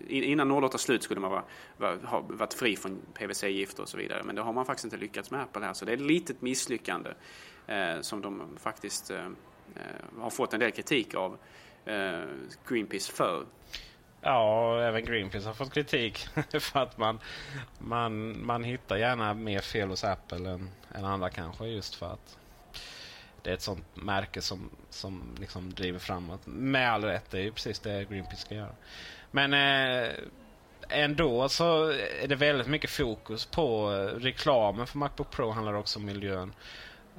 Eh, 0.08 0.22
innan 0.30 0.48
nålåret 0.48 0.80
slut 0.80 1.02
skulle 1.02 1.20
man 1.20 1.30
vara, 1.30 1.44
vara, 1.76 1.96
ha 2.04 2.20
varit 2.20 2.54
fri 2.54 2.76
från 2.76 3.00
PVC-gifter 3.14 3.82
och 3.82 3.88
så 3.88 3.96
vidare. 3.96 4.22
Men 4.22 4.34
det 4.34 4.42
har 4.42 4.52
man 4.52 4.66
faktiskt 4.66 4.84
inte 4.84 4.96
lyckats 4.96 5.30
med 5.30 5.40
Apple 5.40 5.64
här. 5.64 5.74
Så 5.74 5.84
det 5.84 5.92
är 5.92 5.96
ett 5.96 6.02
litet 6.02 6.42
misslyckande 6.42 7.10
eh, 7.66 8.00
som 8.00 8.20
de 8.20 8.42
faktiskt 8.60 9.10
eh, 9.10 9.28
har 10.20 10.30
fått 10.30 10.54
en 10.54 10.60
del 10.60 10.70
kritik 10.70 11.14
av 11.14 11.38
eh, 11.84 12.20
Greenpeace 12.68 13.12
för. 13.12 13.46
Ja, 14.20 14.80
även 14.80 15.04
Greenpeace 15.04 15.46
har 15.46 15.54
fått 15.54 15.72
kritik 15.72 16.18
för 16.60 16.80
att 16.80 16.98
man, 16.98 17.18
man, 17.78 18.44
man 18.46 18.64
hittar 18.64 18.96
gärna 18.96 19.34
mer 19.34 19.60
fel 19.60 19.88
hos 19.88 20.04
Apple 20.04 20.50
än, 20.50 20.70
än 20.94 21.04
andra 21.04 21.30
kanske 21.30 21.66
just 21.66 21.94
för 21.94 22.06
att 22.06 22.38
det 23.42 23.50
är 23.50 23.54
ett 23.54 23.62
sånt 23.62 23.84
märke 23.94 24.40
som, 24.40 24.70
som 24.90 25.36
liksom 25.40 25.74
driver 25.74 25.98
framåt. 25.98 26.40
Med 26.44 26.92
all 26.92 27.04
rätt, 27.04 27.30
det 27.30 27.38
är 27.38 27.42
ju 27.42 27.52
precis 27.52 27.80
det 27.80 28.04
Greenpeace 28.04 28.36
ska 28.40 28.54
göra. 28.54 28.74
Men 29.30 29.54
eh, 29.54 30.10
ändå 30.88 31.48
så 31.48 31.88
är 32.22 32.28
det 32.28 32.34
väldigt 32.34 32.66
mycket 32.66 32.90
fokus 32.90 33.46
på 33.46 33.92
eh, 33.92 34.20
reklamen 34.20 34.86
för 34.86 34.98
Macbook 34.98 35.30
Pro 35.30 35.50
handlar 35.50 35.74
också 35.74 35.98
om 35.98 36.04
miljön. 36.04 36.52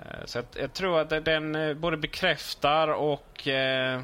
Eh, 0.01 0.25
så 0.25 0.37
jag, 0.37 0.45
jag, 0.55 0.73
tror 0.73 0.99
att 0.99 1.25
den 1.25 1.55
eh, 1.55 1.73
både 1.73 1.97
bekräftar 1.97 2.87
och 2.87 3.47
eh, 3.47 4.01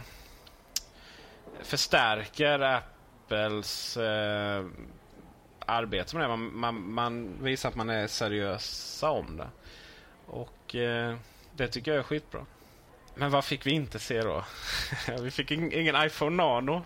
förstärker 1.62 2.60
Apples 2.60 3.98
eh, 3.98 4.66
arbete 5.60 6.16
med 6.16 6.24
det. 6.24 6.38
Man, 6.38 6.58
man, 6.60 6.92
man, 6.92 7.44
visar 7.44 7.70
att 7.70 7.76
man 7.76 7.90
är 7.90 8.08
seriösa 8.08 9.10
om 9.10 9.38
det. 9.38 9.50
Och 10.26 10.76
eh, 10.76 11.16
det 11.60 11.68
tycker 11.68 11.92
jag 11.92 12.00
är 12.00 12.04
skitbra. 12.04 12.46
Men 13.16 13.32
vad 13.32 13.46
fick 13.46 13.66
vi 13.66 13.72
inte 13.72 14.00
se 14.00 14.22
då? 14.22 14.46
vi 15.22 15.32
fick 15.32 15.52
ingen 15.52 16.06
iPhone 16.06 16.44
Nano. 16.44 16.84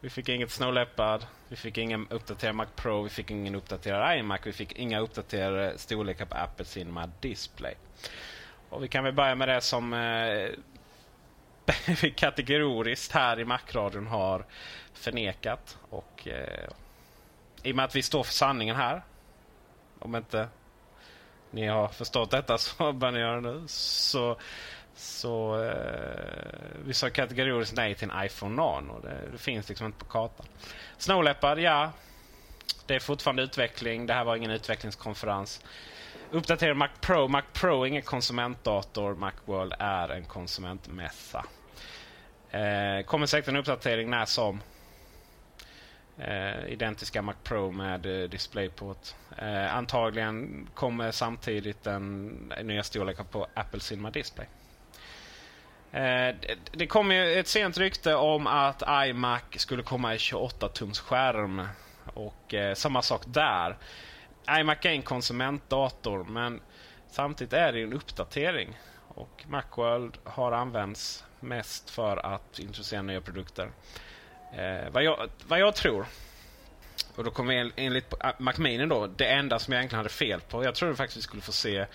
Vi 0.00 0.10
fick 0.10 0.28
inget 0.28 0.50
Snow 0.50 0.72
Leopard. 0.72 1.20
Vi 1.48 1.56
fick 1.56 1.78
ingen 1.78 2.08
uppdaterad 2.08 2.54
Mac 2.54 2.66
Pro. 2.76 3.02
Vi 3.02 3.08
fick 3.08 3.30
ingen 3.30 3.54
uppdaterad 3.54 4.18
iMac. 4.18 4.40
Vi 4.44 4.52
fick 4.52 4.72
inga 4.72 5.00
uppdaterade 5.00 5.78
storlekar 5.78 6.26
på 6.26 6.36
Apple 6.36 6.64
Cinema 6.64 7.10
Display. 7.20 7.74
Och 8.68 8.84
vi 8.84 8.88
kan 8.88 9.04
väl 9.04 9.14
börja 9.14 9.34
med 9.34 9.48
det 9.48 9.60
som 9.60 9.92
eh, 9.92 10.48
vi 12.02 12.10
kategoriskt 12.16 13.12
här 13.12 13.40
i 13.40 13.44
Macradion 13.44 14.06
har 14.06 14.44
förnekat. 14.94 15.78
Och 15.90 16.28
eh, 16.28 16.68
I 17.62 17.72
och 17.72 17.76
med 17.76 17.84
att 17.84 17.96
vi 17.96 18.02
står 18.02 18.22
för 18.22 18.32
sanningen 18.32 18.76
här, 18.76 19.02
om 19.98 20.16
inte 20.16 20.48
ni 21.52 21.66
har 21.66 21.88
förstått 21.88 22.30
detta 22.30 22.58
så 22.58 22.92
bör 22.92 23.10
ni 23.10 23.18
göra 23.18 23.40
det 23.40 23.50
nu. 23.50 23.62
Så, 23.66 24.36
så 24.94 25.64
eh, 25.64 26.84
vi 26.84 26.94
sa 26.94 27.10
kategoriskt 27.10 27.76
nej 27.76 27.94
till 27.94 28.10
en 28.10 28.24
iPhone 28.24 28.54
Nano. 28.54 29.00
Det, 29.00 29.16
det 29.32 29.38
finns 29.38 29.68
liksom 29.68 29.86
inte 29.86 29.98
på 29.98 30.04
kartan. 30.04 30.46
Snow 30.98 31.24
Leopard, 31.24 31.58
ja. 31.58 31.92
Det 32.86 32.94
är 32.94 33.00
fortfarande 33.00 33.42
utveckling. 33.42 34.06
Det 34.06 34.14
här 34.14 34.24
var 34.24 34.36
ingen 34.36 34.50
utvecklingskonferens. 34.50 35.60
Uppdatera 36.30 36.74
Mac 36.74 36.88
Pro. 37.00 37.28
Mac 37.28 37.42
Pro 37.52 37.82
är 37.82 37.86
ingen 37.86 38.02
konsumentdator. 38.02 39.14
Macworld 39.14 39.74
är 39.78 40.08
en 40.08 40.24
konsumentmässa. 40.24 41.44
Eh, 42.50 43.04
kommer 43.06 43.26
säkert 43.26 43.48
en 43.48 43.56
uppdatering 43.56 44.10
när 44.10 44.24
som. 44.24 44.60
Eh, 46.18 46.66
identiska 46.66 47.22
Mac 47.22 47.34
Pro 47.44 47.70
med 47.70 48.06
eh, 48.06 48.28
DisplayPort. 48.28 49.14
Eh, 49.38 49.76
antagligen 49.76 50.68
kommer 50.74 51.10
samtidigt 51.10 51.84
den 51.84 52.26
nya 52.62 52.82
storleken 52.82 53.26
på 53.26 53.46
Apple 53.54 53.80
Cinema 53.80 54.10
Display. 54.10 54.46
Eh, 55.92 56.36
det 56.72 56.86
kom 56.86 57.12
ju 57.12 57.32
ett 57.32 57.48
sent 57.48 57.78
rykte 57.78 58.14
om 58.14 58.46
att 58.46 58.82
iMac 59.06 59.42
skulle 59.56 59.82
komma 59.82 60.14
i 60.14 60.18
28 60.18 60.68
tums 60.68 61.00
skärm. 61.00 61.66
Och 62.14 62.54
eh, 62.54 62.74
samma 62.74 63.02
sak 63.02 63.22
där 63.26 63.76
iMac 64.50 64.78
är 64.82 64.90
en 64.90 65.02
konsumentdator 65.02 66.24
men 66.24 66.60
samtidigt 67.10 67.52
är 67.52 67.72
det 67.72 67.82
en 67.82 67.92
uppdatering. 67.92 68.78
Och 69.08 69.44
Macworld 69.48 70.18
har 70.24 70.52
använts 70.52 71.24
mest 71.40 71.90
för 71.90 72.16
att 72.16 72.58
introducera 72.58 73.02
nya 73.02 73.20
produkter. 73.20 73.70
Eh, 74.56 74.90
vad, 74.92 75.02
jag, 75.02 75.28
vad 75.46 75.58
jag 75.58 75.74
tror, 75.74 76.06
och 77.16 77.24
då 77.24 77.30
kommer 77.30 77.54
en, 77.54 77.72
enligt 77.76 78.14
ah, 78.20 78.32
Macmini 78.38 78.86
då, 78.86 79.06
det 79.06 79.26
enda 79.26 79.58
som 79.58 79.72
jag 79.72 79.80
egentligen 79.80 79.98
hade 79.98 80.08
fel 80.08 80.40
på. 80.40 80.64
Jag 80.64 80.74
trodde 80.74 80.96
faktiskt 80.96 81.18
vi 81.18 81.22
skulle 81.22 81.42
få 81.42 81.52
se 81.52 81.86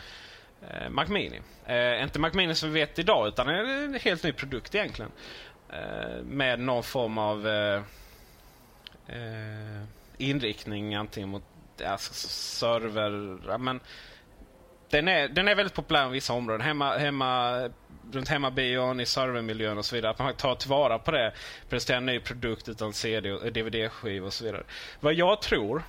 eh, 0.61 0.89
Macmini. 0.89 1.41
Eh, 1.65 2.03
inte 2.03 2.19
Macmini 2.19 2.55
som 2.55 2.73
vi 2.73 2.79
vet 2.79 2.99
idag, 2.99 3.27
utan 3.27 3.49
en 3.49 3.93
helt 4.01 4.23
ny 4.23 4.31
produkt 4.31 4.75
egentligen. 4.75 5.11
Eh, 5.69 6.23
med 6.23 6.59
någon 6.59 6.83
form 6.83 7.17
av 7.17 7.47
eh, 7.47 7.81
eh, 9.07 9.83
inriktning 10.17 10.95
antingen 10.95 11.29
mot 11.29 11.43
alltså, 11.85 12.13
server... 12.13 13.37
Ja, 13.47 13.57
men, 13.57 13.79
den, 14.89 15.07
är, 15.07 15.27
den 15.27 15.47
är 15.47 15.55
väldigt 15.55 15.73
populär 15.73 16.07
i 16.07 16.11
vissa 16.11 16.33
områden. 16.33 16.61
Hemma, 16.61 16.97
hemma, 16.97 17.69
runt 18.11 18.27
hemmabion, 18.27 18.99
i 18.99 19.05
servermiljön 19.05 19.77
och 19.77 19.85
så 19.85 19.95
vidare. 19.95 20.11
Att 20.11 20.19
man 20.19 20.33
tar 20.33 20.55
tillvara 20.55 20.99
på 20.99 21.11
det. 21.11 21.33
Presterar 21.69 21.97
en 21.97 22.05
ny 22.05 22.19
produkt 22.19 22.69
utan 22.69 22.93
CD 22.93 23.31
och 23.31 23.51
DVD-skiva 23.53 24.25
och 24.25 24.33
så 24.33 24.43
vidare. 24.43 24.63
Vad 24.99 25.13
jag 25.13 25.41
tror 25.41 25.83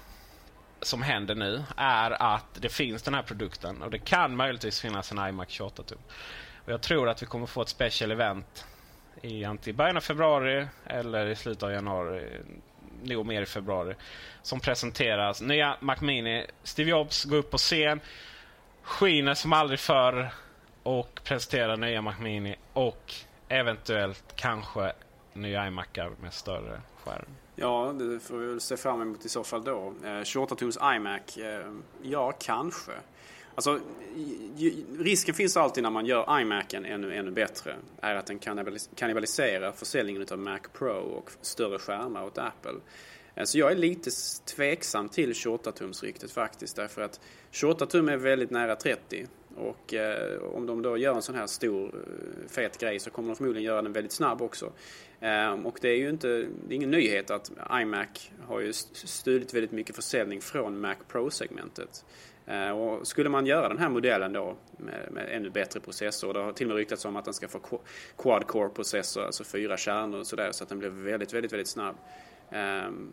som 0.80 1.02
händer 1.02 1.34
nu 1.34 1.62
är 1.76 2.36
att 2.36 2.54
det 2.60 2.68
finns 2.68 3.02
den 3.02 3.14
här 3.14 3.22
produkten 3.22 3.82
och 3.82 3.90
det 3.90 3.98
kan 3.98 4.36
möjligtvis 4.36 4.80
finnas 4.80 5.12
en 5.12 5.28
iMac 5.28 5.48
28 5.48 5.82
tum. 5.82 5.98
Typ. 5.98 5.98
Och 6.64 6.72
jag 6.72 6.80
tror 6.80 7.08
att 7.08 7.22
vi 7.22 7.26
kommer 7.26 7.46
få 7.46 7.62
ett 7.62 7.68
special 7.68 8.10
event 8.10 8.66
i 9.22 9.44
antingen 9.44 9.76
början 9.76 9.96
av 9.96 10.00
februari 10.00 10.66
eller 10.86 11.26
i 11.26 11.36
slutet 11.36 11.62
av 11.62 11.72
januari. 11.72 12.40
Nog 13.02 13.26
mer 13.26 13.42
i 13.42 13.46
februari. 13.46 13.94
Som 14.42 14.60
presenteras. 14.60 15.40
Nya 15.40 15.76
Mac 15.80 15.96
Mini. 16.00 16.46
Steve 16.62 16.90
Jobs 16.90 17.24
går 17.24 17.36
upp 17.36 17.50
på 17.50 17.58
scen. 17.58 18.00
Skiner 18.82 19.34
som 19.34 19.52
aldrig 19.52 19.80
förr. 19.80 20.30
Och 20.88 21.20
presentera 21.24 21.76
nya 21.76 22.02
Mac 22.02 22.14
Mini. 22.20 22.56
Och 22.72 23.14
eventuellt 23.48 24.24
kanske 24.36 24.92
nya 25.32 25.66
iMacar 25.66 26.10
med 26.22 26.32
större 26.32 26.80
skärm. 27.04 27.24
Ja, 27.56 27.94
det 27.98 28.20
får 28.20 28.36
vi 28.36 28.46
väl 28.46 28.60
se 28.60 28.76
fram 28.76 29.02
emot 29.02 29.24
i 29.24 29.28
så 29.28 29.44
fall 29.44 29.64
då. 29.64 29.94
Eh, 30.04 30.22
28 30.24 30.54
tums 30.54 30.78
iMac, 30.96 31.36
eh, 31.36 31.72
ja 32.02 32.32
kanske. 32.32 32.92
Alltså, 33.54 33.80
risken 34.98 35.34
finns 35.34 35.56
alltid 35.56 35.82
när 35.82 35.90
man 35.90 36.06
gör 36.06 36.40
iMacen 36.40 36.84
ännu, 36.84 37.14
ännu 37.14 37.30
bättre. 37.30 37.76
Är 38.00 38.14
att 38.14 38.26
den 38.26 38.38
kannibaliserar 38.94 39.72
försäljningen 39.72 40.26
av 40.30 40.38
Mac 40.38 40.60
Pro 40.72 40.90
och 40.90 41.30
större 41.40 41.78
skärmar 41.78 42.24
åt 42.24 42.38
Apple. 42.38 42.74
Eh, 43.34 43.44
så 43.44 43.58
jag 43.58 43.72
är 43.72 43.76
lite 43.76 44.10
tveksam 44.56 45.08
till 45.08 45.32
28-tumsryktet 45.32 46.32
faktiskt. 46.32 46.76
Därför 46.76 47.02
att 47.02 47.20
28 47.50 47.86
tum 47.86 48.08
är 48.08 48.16
väldigt 48.16 48.50
nära 48.50 48.76
30. 48.76 49.26
Och 49.58 49.94
eh, 49.94 50.42
om 50.42 50.66
de 50.66 50.82
då 50.82 50.96
gör 50.96 51.14
en 51.14 51.22
sån 51.22 51.34
här 51.34 51.46
stor 51.46 51.94
eh, 51.94 52.48
fet 52.48 52.78
grej 52.78 52.98
så 52.98 53.10
kommer 53.10 53.28
de 53.28 53.36
förmodligen 53.36 53.66
göra 53.66 53.82
den 53.82 53.92
väldigt 53.92 54.12
snabb 54.12 54.42
också. 54.42 54.72
Eh, 55.20 55.52
och 55.52 55.78
det 55.80 55.88
är 55.88 55.96
ju 55.96 56.10
inte, 56.10 56.28
det 56.28 56.74
är 56.74 56.76
ingen 56.76 56.90
nyhet 56.90 57.30
att 57.30 57.50
iMac 57.72 58.30
har 58.46 58.60
ju 58.60 58.72
stulit 58.72 59.54
väldigt 59.54 59.72
mycket 59.72 59.96
försäljning 59.96 60.40
från 60.40 60.80
Mac 60.80 60.96
Pro-segmentet. 61.08 62.04
Eh, 62.46 62.70
och 62.70 63.06
skulle 63.06 63.28
man 63.28 63.46
göra 63.46 63.68
den 63.68 63.78
här 63.78 63.88
modellen 63.88 64.32
då 64.32 64.56
med, 64.76 65.08
med 65.12 65.28
ännu 65.30 65.50
bättre 65.50 65.80
processor, 65.80 66.34
det 66.34 66.40
har 66.40 66.52
till 66.52 66.66
och 66.66 66.68
med 66.68 66.76
ryktats 66.76 67.04
om 67.04 67.16
att 67.16 67.24
den 67.24 67.34
ska 67.34 67.48
få 67.48 67.80
quad-core 68.16 68.68
processor, 68.68 69.24
alltså 69.24 69.44
fyra 69.44 69.76
kärnor 69.76 70.18
och 70.18 70.26
sådär, 70.26 70.52
så 70.52 70.64
att 70.64 70.68
den 70.68 70.78
blir 70.78 70.88
väldigt, 70.88 71.34
väldigt, 71.34 71.52
väldigt 71.52 71.68
snabb. 71.68 71.96
Ehm, 72.50 73.12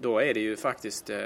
då 0.00 0.18
är 0.18 0.34
det 0.34 0.40
ju 0.40 0.56
faktiskt, 0.56 1.10
eh, 1.10 1.18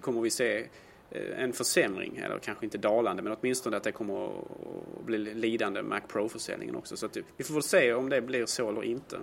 kommer 0.00 0.20
vi 0.20 0.30
se 0.30 0.66
Eh, 1.10 1.42
en 1.42 1.52
försämring, 1.52 2.16
eller 2.16 2.38
kanske 2.38 2.64
inte 2.64 2.78
dalande, 2.78 3.22
men 3.22 3.36
åtminstone 3.40 3.76
att 3.76 3.82
det 3.82 3.92
kommer 3.92 4.26
att 4.26 5.04
bli 5.04 5.18
lidande 5.18 5.82
Mac 5.82 6.00
Pro-försäljningen 6.08 6.76
också. 6.76 6.96
Så 6.96 7.08
vi 7.36 7.44
får 7.44 7.54
väl 7.54 7.62
se 7.62 7.92
om 7.94 8.08
det 8.08 8.20
blir 8.20 8.46
så 8.46 8.68
eller 8.68 8.84
inte. 8.84 9.18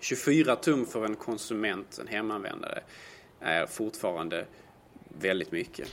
24 0.00 0.56
tum 0.56 0.86
för 0.86 1.04
en 1.04 1.16
konsument, 1.16 1.98
en 2.00 2.06
hemanvändare, 2.06 2.82
är 3.40 3.66
fortfarande 3.66 4.44
väldigt 5.08 5.52
mycket. 5.52 5.88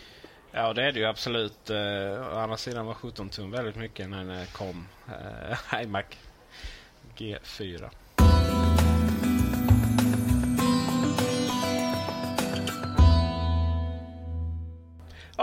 Ja, 0.51 0.73
det 0.73 0.83
är 0.83 0.91
det 0.91 0.99
ju 0.99 1.05
absolut. 1.05 1.69
Eh, 1.69 2.33
å 2.33 2.37
andra 2.37 2.57
sidan 2.57 2.85
var 2.85 2.93
17 2.93 3.29
tum 3.29 3.51
väldigt 3.51 3.75
mycket 3.75 4.09
när 4.09 4.25
det 4.25 4.53
kom 4.53 4.87
eh, 5.07 5.81
iMac 5.83 6.05
G4. 7.17 7.89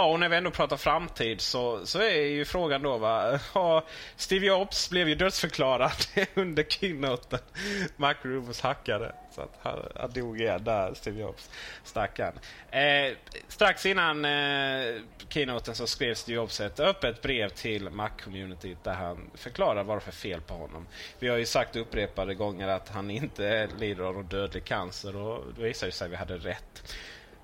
Ja, 0.04 0.10
och 0.10 0.20
när 0.20 0.28
vi 0.28 0.36
ändå 0.36 0.50
pratar 0.50 0.76
framtid 0.76 1.40
så, 1.40 1.86
så 1.86 1.98
är 1.98 2.26
ju 2.26 2.44
frågan 2.44 2.82
då 2.82 2.98
va. 2.98 3.38
Steve 4.16 4.46
Jobs 4.46 4.90
blev 4.90 5.08
ju 5.08 5.14
dödsförklarad 5.14 5.92
under 6.34 6.62
keynoten. 6.62 7.38
Mark 7.96 8.16
Rubens 8.22 8.60
hackade. 8.60 9.14
Så 9.34 9.40
att 9.40 9.58
han, 9.62 9.78
han 9.96 10.10
dog 10.10 10.40
igen 10.40 10.64
där, 10.64 10.94
Steve 10.94 11.20
Jobs. 11.20 11.50
Stackarn. 11.84 12.38
Eh, 12.70 13.16
strax 13.48 13.86
innan 13.86 14.24
eh, 14.24 14.94
keynoten 15.28 15.74
så 15.74 15.86
skrev 15.86 16.14
Steve 16.14 16.36
Jobs 16.36 16.60
ett 16.60 16.80
öppet 16.80 17.22
brev 17.22 17.48
till 17.48 17.90
Mac-communityt 17.90 18.84
där 18.84 18.94
han 18.94 19.30
förklarar 19.34 19.84
vad 19.84 19.96
det 19.96 20.00
för 20.00 20.12
fel 20.12 20.40
på 20.40 20.54
honom. 20.54 20.86
Vi 21.18 21.28
har 21.28 21.36
ju 21.36 21.46
sagt 21.46 21.76
upprepade 21.76 22.34
gånger 22.34 22.68
att 22.68 22.88
han 22.88 23.10
inte 23.10 23.68
lider 23.78 24.04
av 24.04 24.14
någon 24.14 24.26
dödlig 24.26 24.64
cancer 24.64 25.16
och 25.16 25.44
det 25.56 25.62
visar 25.62 25.90
sig 25.90 26.04
att 26.04 26.12
vi 26.12 26.16
hade 26.16 26.36
rätt. 26.36 26.94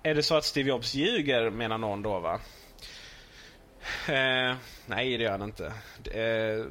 Är 0.03 0.15
det 0.15 0.23
så 0.23 0.37
att 0.37 0.45
Steve 0.45 0.69
Jobs 0.69 0.95
ljuger, 0.95 1.51
menar 1.51 1.79
någon 1.79 2.03
då 2.03 2.19
va? 2.19 2.41
Eh, 4.09 4.57
nej, 4.87 5.17
det 5.17 5.25
gör 5.25 5.31
han 5.31 5.43
inte. 5.43 5.67
Eh, 6.21 6.67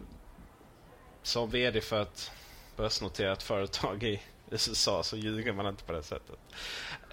som 1.24 1.50
VD 1.50 1.82
för 1.82 2.02
ett 2.02 2.32
börsnoterat 2.76 3.44
företag 3.44 4.04
i 4.04 4.22
USA 4.52 5.04
så 5.04 5.18
ljuger 5.18 5.54
man 5.54 5.68
inte 5.68 5.84
på 5.84 5.92
det 5.92 6.04
sättet. 6.04 6.40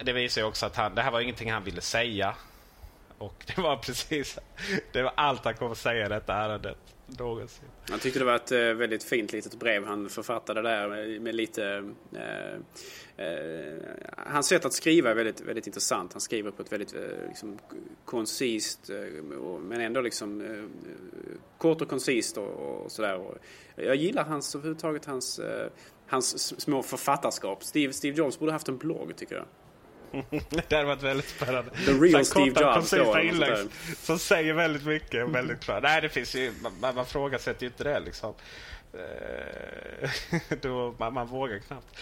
Det 0.03 0.13
visar 0.13 0.41
ju 0.41 0.47
också 0.47 0.65
att 0.65 0.75
han, 0.75 0.95
det 0.95 1.01
här 1.01 1.11
var 1.11 1.21
ingenting 1.21 1.51
han 1.51 1.63
ville 1.63 1.81
säga. 1.81 2.35
Och 3.17 3.43
det 3.47 3.57
var 3.57 3.77
precis 3.77 4.39
det 4.91 5.01
var 5.01 5.13
allt 5.15 5.45
han 5.45 5.53
kom 5.53 5.71
att 5.71 5.77
säga 5.77 6.05
i 6.05 6.09
detta 6.09 6.33
ärendet 6.33 6.77
någonsin. 7.07 7.65
Jag 7.89 8.01
tyckte 8.01 8.19
det 8.19 8.25
var 8.25 8.35
ett 8.35 8.51
eh, 8.51 8.59
väldigt 8.59 9.03
fint 9.03 9.33
litet 9.33 9.59
brev 9.59 9.85
han 9.85 10.09
författade 10.09 10.61
där 10.61 10.87
med, 10.87 11.21
med 11.21 11.35
lite... 11.35 11.91
Eh, 12.13 13.25
eh, 13.25 13.73
hans 14.17 14.47
sätt 14.47 14.65
att 14.65 14.73
skriva 14.73 15.11
är 15.11 15.15
väldigt, 15.15 15.41
väldigt 15.41 15.67
intressant. 15.67 16.13
Han 16.13 16.21
skriver 16.21 16.51
på 16.51 16.61
ett 16.61 16.71
väldigt 16.71 16.95
eh, 16.95 17.01
liksom, 17.27 17.57
koncist 18.05 18.89
eh, 18.89 19.23
men 19.61 19.81
ändå 19.81 20.01
liksom 20.01 20.41
eh, 20.41 20.63
kort 21.57 21.81
och 21.81 21.89
koncist 21.89 22.37
och, 22.37 22.47
och 22.47 22.91
sådär. 22.91 23.21
Jag 23.75 23.95
gillar 23.95 24.23
hans, 24.23 24.55
överhuvudtaget 24.55 25.05
hans, 25.05 25.39
eh, 25.39 25.69
hans 26.07 26.59
små 26.61 26.83
författarskap. 26.83 27.63
Steve, 27.63 27.93
Steve 27.93 28.17
Jobs 28.17 28.39
borde 28.39 28.51
haft 28.51 28.67
en 28.67 28.77
blogg 28.77 29.15
tycker 29.15 29.35
jag 29.35 29.45
det 30.49 30.75
hade 30.75 30.85
varit 30.85 31.03
väldigt 31.03 31.29
spännande. 31.29 31.71
The 31.71 31.91
real 31.91 32.25
Steve 32.25 32.61
Jobs. 32.61 32.93
Inlägg 33.23 33.67
som 33.97 34.19
säger 34.19 34.53
väldigt 34.53 34.85
mycket 34.85 35.25
och 35.25 35.35
väldigt 35.35 35.59
klart. 35.59 35.83
Nej, 35.83 36.01
det 36.01 36.09
finns 36.09 36.35
ju, 36.35 36.53
man, 36.81 36.95
man 36.95 37.05
frågasätter 37.05 37.61
ju 37.61 37.67
inte 37.67 37.83
det 37.83 37.99
liksom. 37.99 38.33
Eh, 38.93 40.09
då, 40.61 40.95
man, 40.97 41.13
man 41.13 41.27
vågar 41.27 41.59
knappt. 41.59 41.97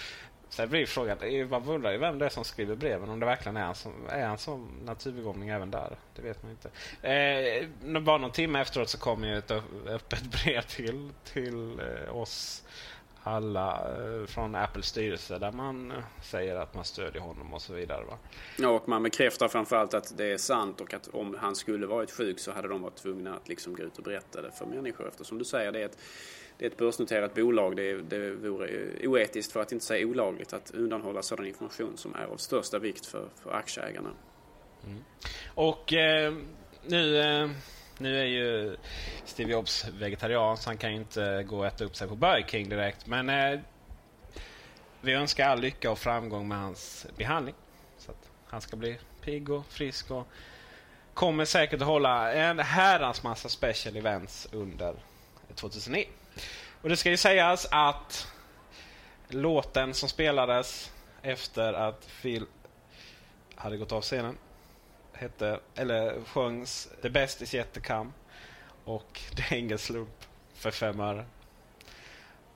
Sen 0.49 0.69
blir 0.69 0.85
frågan, 0.85 1.17
man 1.49 1.67
undrar 1.67 1.91
ju 1.91 1.97
vem 1.97 2.19
det 2.19 2.25
är 2.25 2.29
som 2.29 2.43
skriver 2.43 2.75
breven. 2.75 3.09
Om 3.09 3.19
det 3.19 3.25
verkligen 3.25 3.57
är 3.57 3.61
han 3.61 3.75
som, 3.75 3.93
är 4.09 4.25
han 4.25 4.37
som 4.37 4.79
naturbegåvning 4.85 5.49
även 5.49 5.71
där. 5.71 5.95
Det 6.15 6.21
vet 6.21 6.43
man 6.43 6.51
inte. 6.51 6.69
Eh, 7.09 7.99
bara 8.01 8.17
någon 8.17 8.31
timme 8.31 8.61
efteråt 8.61 8.89
så 8.89 8.97
kom 8.97 9.23
ju 9.23 9.37
ett 9.37 9.51
öppet 9.87 10.23
brev 10.23 10.61
till, 10.61 11.09
till 11.33 11.79
eh, 11.79 12.15
oss 12.15 12.63
alla 13.27 13.71
eh, 13.71 14.25
från 14.25 14.55
Apples 14.55 14.85
styrelse 14.85 15.37
där 15.37 15.51
man 15.51 15.91
eh, 15.91 15.97
säger 16.21 16.55
att 16.55 16.73
man 16.73 16.85
stödjer 16.85 17.21
honom 17.21 17.53
och 17.53 17.61
så 17.61 17.73
vidare. 17.73 18.05
Va? 18.05 18.17
Ja, 18.57 18.69
och 18.69 18.89
man 18.89 19.03
bekräftar 19.03 19.47
framförallt 19.47 19.93
att 19.93 20.17
det 20.17 20.25
är 20.25 20.37
sant 20.37 20.81
och 20.81 20.93
att 20.93 21.07
om 21.07 21.37
han 21.39 21.55
skulle 21.55 21.87
varit 21.87 22.11
sjuk 22.11 22.39
så 22.39 22.51
hade 22.51 22.67
de 22.67 22.81
varit 22.81 22.95
tvungna 22.95 23.35
att 23.35 23.49
liksom 23.49 23.75
gå 23.75 23.83
ut 23.83 23.97
och 23.97 24.03
berätta 24.03 24.41
det 24.41 24.51
för 24.51 24.65
människor. 24.65 25.07
Eftersom 25.07 25.37
du 25.37 25.45
säger, 25.45 25.71
det 25.71 25.79
är 25.79 25.85
ett, 25.85 25.97
det 26.57 26.65
är 26.65 26.69
ett 26.69 26.77
börsnoterat 26.77 27.33
bolag. 27.33 27.75
Det, 27.75 28.01
det 28.01 28.31
vore 28.31 29.07
oetiskt, 29.07 29.51
för 29.51 29.61
att 29.61 29.71
inte 29.71 29.85
säga 29.85 30.07
olagligt, 30.07 30.53
att 30.53 30.71
undanhålla 30.71 31.21
sådan 31.21 31.45
information 31.45 31.97
som 31.97 32.15
är 32.15 32.25
av 32.25 32.37
största 32.37 32.79
vikt 32.79 33.05
för, 33.05 33.27
för 33.43 33.51
aktieägarna. 33.51 34.09
Mm. 34.85 35.03
Och 35.55 35.93
eh, 35.93 36.33
nu... 36.87 37.17
Eh 37.17 37.49
nu 37.97 38.19
är 38.19 38.25
ju 38.25 38.77
Steve 39.25 39.51
Jobs 39.51 39.87
vegetarian 39.87 40.57
så 40.57 40.69
han 40.69 40.77
kan 40.77 40.91
ju 40.91 40.97
inte 40.97 41.43
gå 41.43 41.57
och 41.57 41.65
äta 41.65 41.83
upp 41.83 41.95
sig 41.95 42.07
på 42.07 42.15
Burger 42.15 42.47
King 42.47 42.69
direkt. 42.69 43.07
Men 43.07 43.29
eh, 43.29 43.59
vi 45.01 45.13
önskar 45.13 45.49
all 45.49 45.59
lycka 45.59 45.91
och 45.91 45.99
framgång 45.99 46.47
med 46.47 46.57
hans 46.57 47.07
behandling. 47.17 47.55
Så 47.97 48.11
att 48.11 48.29
han 48.47 48.61
ska 48.61 48.75
bli 48.75 48.97
pigg 49.21 49.49
och 49.49 49.65
frisk 49.65 50.11
och 50.11 50.27
kommer 51.13 51.45
säkert 51.45 51.81
att 51.81 51.87
hålla 51.87 52.33
en 52.33 52.59
herrans 52.59 53.23
massa 53.23 53.49
special 53.49 53.97
events 53.97 54.47
under 54.51 54.95
2009. 55.55 56.05
Och 56.81 56.89
det 56.89 56.97
ska 56.97 57.09
ju 57.09 57.17
sägas 57.17 57.67
att 57.71 58.27
låten 59.27 59.93
som 59.93 60.09
spelades 60.09 60.91
efter 61.21 61.73
att 61.73 62.07
Phil 62.21 62.45
hade 63.55 63.77
gått 63.77 63.91
av 63.91 64.01
scenen 64.01 64.37
hette, 65.15 65.59
eller 65.75 66.21
sjöngs 66.25 66.89
The 67.01 67.09
Best 67.09 67.41
Is 67.41 67.53
Yet 67.53 67.73
To 67.73 67.79
Come. 67.83 68.11
Och 68.83 69.21
det 69.35 69.55
är 69.55 69.59
ingen 69.59 69.77
slump 69.77 70.25
för 70.53 70.71
fem 70.71 70.99
öre. 70.99 71.25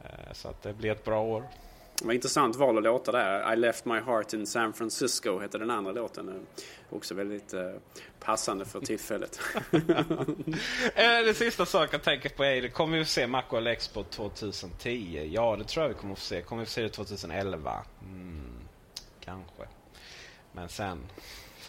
Eh, 0.03 0.33
så 0.33 0.47
att 0.47 0.61
det 0.61 0.73
blir 0.73 0.91
ett 0.91 1.03
bra 1.03 1.21
år. 1.21 1.43
Det 1.99 2.05
var 2.05 2.13
intressant 2.13 2.55
val 2.55 2.77
att 2.77 2.83
låta 2.83 3.11
där. 3.11 3.53
I 3.53 3.55
left 3.55 3.85
my 3.85 3.99
heart 3.99 4.33
in 4.33 4.47
San 4.47 4.73
Francisco 4.73 5.39
hette 5.39 5.57
den 5.57 5.69
andra 5.69 5.91
låten. 5.91 6.45
Också 6.89 7.13
väldigt 7.13 7.53
eh, 7.53 7.71
passande 8.19 8.65
för 8.65 8.79
tillfället. 8.79 9.39
Eh, 10.95 11.25
det 11.25 11.33
sista 11.33 11.65
saken 11.65 11.89
jag 11.91 12.03
tänker 12.03 12.29
på 12.29 12.43
är, 12.43 12.67
kommer 12.67 12.97
vi 12.97 13.05
få 13.05 13.09
se 13.09 13.27
Macworld 13.27 13.67
Expo 13.67 14.03
2010? 14.03 15.29
Ja, 15.33 15.55
det 15.55 15.63
tror 15.63 15.83
jag 15.83 15.89
vi 15.89 15.95
kommer 15.95 16.15
få 16.15 16.21
se. 16.21 16.41
Kommer 16.41 16.59
vi 16.59 16.65
få 16.65 16.71
se 16.71 16.81
det 16.81 16.89
2011? 16.89 17.83
Mm, 18.01 18.59
kanske. 19.19 19.63
Men 20.51 20.69
sen, 20.69 20.99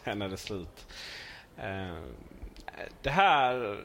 sen 0.04 0.22
är 0.22 0.28
det 0.28 0.36
slut. 0.36 0.86
Eh, 1.58 1.96
det 3.02 3.10
här 3.10 3.78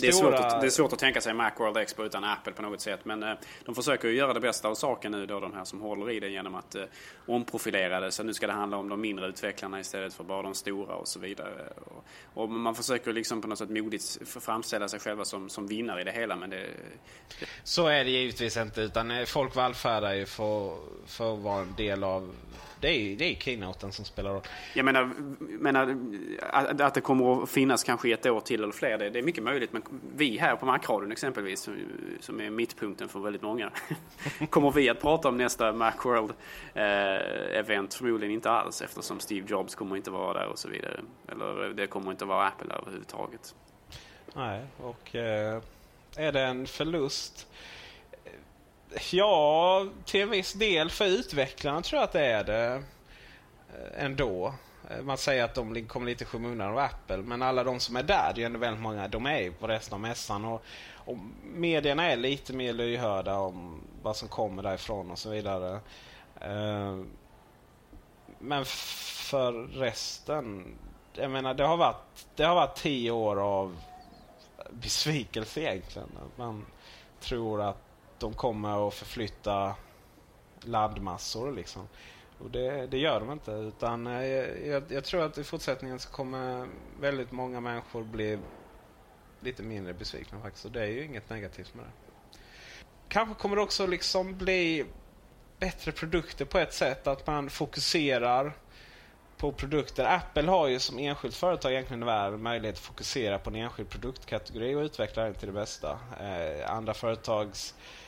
Det 0.00 0.08
är, 0.08 0.12
svårt 0.12 0.34
att, 0.34 0.60
det 0.60 0.66
är 0.66 0.70
svårt 0.70 0.92
att 0.92 0.98
tänka 0.98 1.20
sig 1.20 1.34
Macworld 1.34 1.76
Expo 1.76 2.04
utan 2.04 2.24
Apple 2.24 2.52
på 2.52 2.62
något 2.62 2.80
sätt. 2.80 3.00
Men 3.04 3.22
eh, 3.22 3.34
de 3.64 3.74
försöker 3.74 4.08
ju 4.08 4.14
göra 4.14 4.32
det 4.32 4.40
bästa 4.40 4.68
av 4.68 4.74
saken 4.74 5.12
nu 5.12 5.26
då, 5.26 5.40
de 5.40 5.54
här 5.54 5.64
som 5.64 5.80
håller 5.80 6.10
i 6.10 6.20
det 6.20 6.28
genom 6.28 6.54
att 6.54 6.74
eh, 6.74 6.84
omprofilera 7.26 8.00
det. 8.00 8.12
Så 8.12 8.22
nu 8.22 8.34
ska 8.34 8.46
det 8.46 8.52
handla 8.52 8.76
om 8.76 8.88
de 8.88 9.00
mindre 9.00 9.26
utvecklarna 9.26 9.80
istället 9.80 10.14
för 10.14 10.24
bara 10.24 10.42
de 10.42 10.54
stora 10.54 10.94
och 10.94 11.08
så 11.08 11.18
vidare. 11.18 11.68
Och, 11.84 12.04
och 12.34 12.50
man 12.50 12.74
försöker 12.74 13.12
liksom 13.12 13.42
på 13.42 13.48
något 13.48 13.58
sätt 13.58 13.70
modigt 13.70 14.18
framställa 14.26 14.88
sig 14.88 15.00
själva 15.00 15.24
som, 15.24 15.48
som 15.48 15.66
vinnare 15.66 16.00
i 16.00 16.04
det 16.04 16.12
hela. 16.12 16.36
Men 16.36 16.50
det. 16.50 16.66
Så 17.64 17.86
är 17.86 18.04
det 18.04 18.10
givetvis 18.10 18.56
inte. 18.56 18.80
Utan 18.80 19.26
folk 19.26 19.54
vallfärdar 19.54 20.12
ju 20.12 20.26
för, 20.26 20.76
för 21.06 21.34
att 21.34 21.40
vara 21.40 21.60
en 21.60 21.74
del 21.76 22.04
av 22.04 22.34
det 22.82 22.88
är, 22.88 23.16
det 23.16 23.24
är 23.24 23.34
keynoten 23.34 23.92
som 23.92 24.04
spelar 24.04 24.30
roll. 24.30 24.42
Jag 24.74 24.84
menar, 24.84 25.10
menar 25.38 25.96
att, 26.40 26.80
att 26.80 26.94
det 26.94 27.00
kommer 27.00 27.42
att 27.42 27.50
finnas 27.50 27.84
kanske 27.84 28.12
ett 28.12 28.26
år 28.26 28.40
till 28.40 28.62
eller 28.62 28.72
fler, 28.72 28.98
det, 28.98 29.10
det 29.10 29.18
är 29.18 29.22
mycket 29.22 29.44
möjligt. 29.44 29.72
Men 29.72 29.82
vi 30.16 30.38
här 30.38 30.56
på 30.56 30.66
Macradion 30.66 31.12
exempelvis, 31.12 31.60
som, 31.60 31.76
som 32.20 32.40
är 32.40 32.50
mittpunkten 32.50 33.08
för 33.08 33.20
väldigt 33.20 33.42
många, 33.42 33.70
kommer 34.50 34.70
vi 34.70 34.88
att 34.88 35.00
prata 35.00 35.28
om 35.28 35.36
nästa 35.36 35.72
Macworld-event? 35.72 37.94
Eh, 37.94 37.98
förmodligen 37.98 38.34
inte 38.34 38.50
alls 38.50 38.82
eftersom 38.82 39.20
Steve 39.20 39.46
Jobs 39.48 39.74
kommer 39.74 39.96
inte 39.96 40.10
vara 40.10 40.40
där 40.40 40.46
och 40.46 40.58
så 40.58 40.68
vidare. 40.68 41.00
Eller 41.28 41.74
det 41.74 41.86
kommer 41.86 42.10
inte 42.10 42.24
vara 42.24 42.46
Apple 42.46 42.74
överhuvudtaget. 42.74 43.54
Nej, 44.34 44.64
och 44.80 45.16
eh, 45.16 45.62
är 46.16 46.32
det 46.32 46.40
en 46.40 46.66
förlust 46.66 47.46
Ja, 49.10 49.86
till 50.04 50.20
en 50.20 50.30
viss 50.30 50.52
del 50.52 50.90
för 50.90 51.04
utvecklarna 51.04 51.82
tror 51.82 51.98
jag 51.98 52.04
att 52.04 52.12
det 52.12 52.26
är 52.26 52.44
det 52.44 52.82
eh, 53.68 54.04
ändå. 54.04 54.54
Eh, 54.90 55.02
man 55.02 55.18
säger 55.18 55.44
att 55.44 55.54
de 55.54 55.86
kommer 55.86 56.06
lite 56.06 56.24
i 56.24 56.26
skymundan 56.26 56.68
av 56.68 56.78
Apple, 56.78 57.16
men 57.16 57.42
alla 57.42 57.64
de 57.64 57.80
som 57.80 57.96
är 57.96 58.02
där, 58.02 58.32
det 58.34 58.42
är 58.42 58.46
ändå 58.46 58.58
väldigt 58.58 58.82
många, 58.82 59.08
de 59.08 59.26
är 59.26 59.38
ju 59.40 59.52
på 59.52 59.66
resten 59.66 59.94
av 59.94 60.00
mässan. 60.00 60.44
Och, 60.44 60.62
och 60.94 61.16
medierna 61.42 62.10
är 62.10 62.16
lite 62.16 62.52
mer 62.52 62.72
lyhörda 62.72 63.38
om 63.38 63.80
vad 64.02 64.16
som 64.16 64.28
kommer 64.28 64.62
därifrån 64.62 65.10
och 65.10 65.18
så 65.18 65.30
vidare. 65.30 65.80
Eh, 66.40 67.00
men 68.38 68.64
för 68.64 69.52
resten, 69.52 70.76
jag 71.14 71.30
menar 71.30 71.54
det 71.54 71.64
har 71.64 71.76
varit, 71.76 72.26
det 72.36 72.44
har 72.44 72.54
varit 72.54 72.76
tio 72.76 73.10
år 73.10 73.40
av 73.40 73.76
besvikelse 74.70 75.60
egentligen. 75.60 76.08
Man 76.36 76.66
tror 77.20 77.62
att 77.62 77.91
de 78.22 78.34
kommer 78.34 78.88
att 78.88 78.94
förflytta 78.94 79.74
landmassor 80.60 81.52
liksom. 81.52 81.88
Och 82.38 82.50
det, 82.50 82.86
det 82.86 82.98
gör 82.98 83.20
de 83.20 83.32
inte. 83.32 83.50
Utan 83.50 84.06
eh, 84.06 84.24
jag, 84.68 84.82
jag, 84.88 85.04
tror 85.04 85.22
att 85.22 85.38
i 85.38 85.44
fortsättningen 85.44 85.98
så 85.98 86.10
kommer 86.10 86.68
väldigt 87.00 87.32
många 87.32 87.60
människor 87.60 88.04
bli 88.04 88.38
lite 89.40 89.62
mindre 89.62 89.94
besvikna 89.94 90.40
faktiskt. 90.40 90.64
Och 90.64 90.72
det 90.72 90.82
är 90.82 90.86
ju 90.86 91.04
inget 91.04 91.30
negativt 91.30 91.74
med 91.74 91.84
det. 91.84 91.90
Kanske 93.08 93.34
kommer 93.34 93.56
det 93.56 93.62
också 93.62 93.86
liksom 93.86 94.38
bli 94.38 94.84
bättre 95.58 95.92
produkter 95.92 96.44
på 96.44 96.58
ett 96.58 96.74
sätt. 96.74 97.06
Att 97.06 97.26
man 97.26 97.50
fokuserar 97.50 98.52
på 99.36 99.52
produkter. 99.52 100.04
Apple 100.04 100.50
har 100.50 100.68
ju 100.68 100.78
som 100.78 100.98
enskilt 100.98 101.34
företag 101.34 101.72
egentligen 101.72 102.04
väl 102.04 102.36
möjlighet 102.36 102.76
att 102.76 102.82
fokusera 102.82 103.38
på 103.38 103.50
en 103.50 103.56
enskild 103.56 103.88
produktkategori 103.88 104.74
och 104.74 104.80
utveckla 104.80 105.24
den 105.24 105.34
till 105.34 105.46
det 105.46 105.52
bästa. 105.52 105.98
Eh, 106.20 106.70
andra 106.72 106.94
företags 106.94 107.74
eh, 107.74 108.01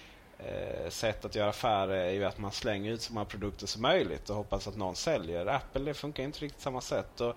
Eh, 0.49 0.91
sätt 0.91 1.25
att 1.25 1.35
göra 1.35 1.49
affärer 1.49 2.05
är 2.05 2.13
ju 2.13 2.25
att 2.25 2.39
man 2.39 2.53
slänger 2.53 2.93
ut 2.93 3.03
så 3.03 3.13
många 3.13 3.25
produkter 3.25 3.67
som 3.67 3.83
möjligt 3.83 4.31
och 4.31 4.37
hoppas 4.37 4.69
att 4.69 4.77
någon 4.77 4.97
säljer. 4.97 5.47
Apple 5.47 5.85
det 5.85 5.95
funkar 5.95 6.23
inte 6.23 6.41
riktigt 6.41 6.61
samma 6.61 6.81
sätt. 6.81 7.21
Och, 7.21 7.35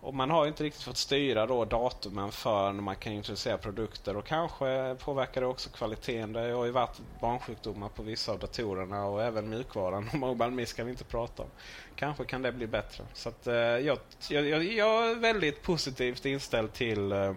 och 0.00 0.14
man 0.14 0.30
har 0.30 0.46
inte 0.46 0.64
riktigt 0.64 0.82
fått 0.82 0.96
styra 0.96 1.46
då 1.46 1.64
datumen 1.64 2.32
för 2.32 2.72
när 2.72 2.82
man 2.82 2.96
kan 2.96 3.12
introducera 3.12 3.58
produkter 3.58 4.16
och 4.16 4.26
kanske 4.26 4.96
påverkar 4.98 5.40
det 5.40 5.46
också 5.46 5.70
kvaliteten. 5.70 6.32
Det 6.32 6.40
har 6.40 6.64
ju 6.64 6.70
varit 6.70 7.00
barnsjukdomar 7.20 7.88
på 7.88 8.02
vissa 8.02 8.32
av 8.32 8.38
datorerna 8.38 9.04
och 9.04 9.22
även 9.22 9.50
mjukvaran. 9.50 10.10
Mobile 10.12 10.50
Miss 10.50 10.72
kan 10.72 10.86
vi 10.86 10.92
inte 10.92 11.04
prata 11.04 11.42
om. 11.42 11.48
Kanske 11.96 12.24
kan 12.24 12.42
det 12.42 12.52
bli 12.52 12.66
bättre. 12.66 13.04
Så 13.14 13.28
att, 13.28 13.46
eh, 13.46 13.54
jag, 13.54 13.98
jag, 14.28 14.64
jag 14.64 15.10
är 15.10 15.14
väldigt 15.14 15.62
positivt 15.62 16.26
inställd 16.26 16.72
till, 16.72 17.12
eh, 17.12 17.34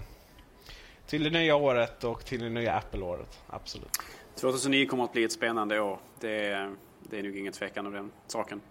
till 1.07 1.23
det 1.23 1.29
nya 1.29 1.55
året 1.55 2.03
och 2.03 2.25
till 2.25 2.41
det 2.41 2.49
nya 2.49 2.73
Apple-året. 2.73 3.39
Absolut. 3.47 3.99
2009 4.35 4.85
kommer 4.85 5.03
att 5.03 5.13
bli 5.13 5.23
ett 5.23 5.31
spännande 5.31 5.79
år. 5.79 5.99
Det 6.19 6.45
är, 6.45 6.71
det 7.03 7.19
är 7.19 7.23
nog 7.23 7.37
ingen 7.37 7.53
tvekan 7.53 7.85
om 7.85 7.93
den 7.93 8.11
saken. 8.27 8.61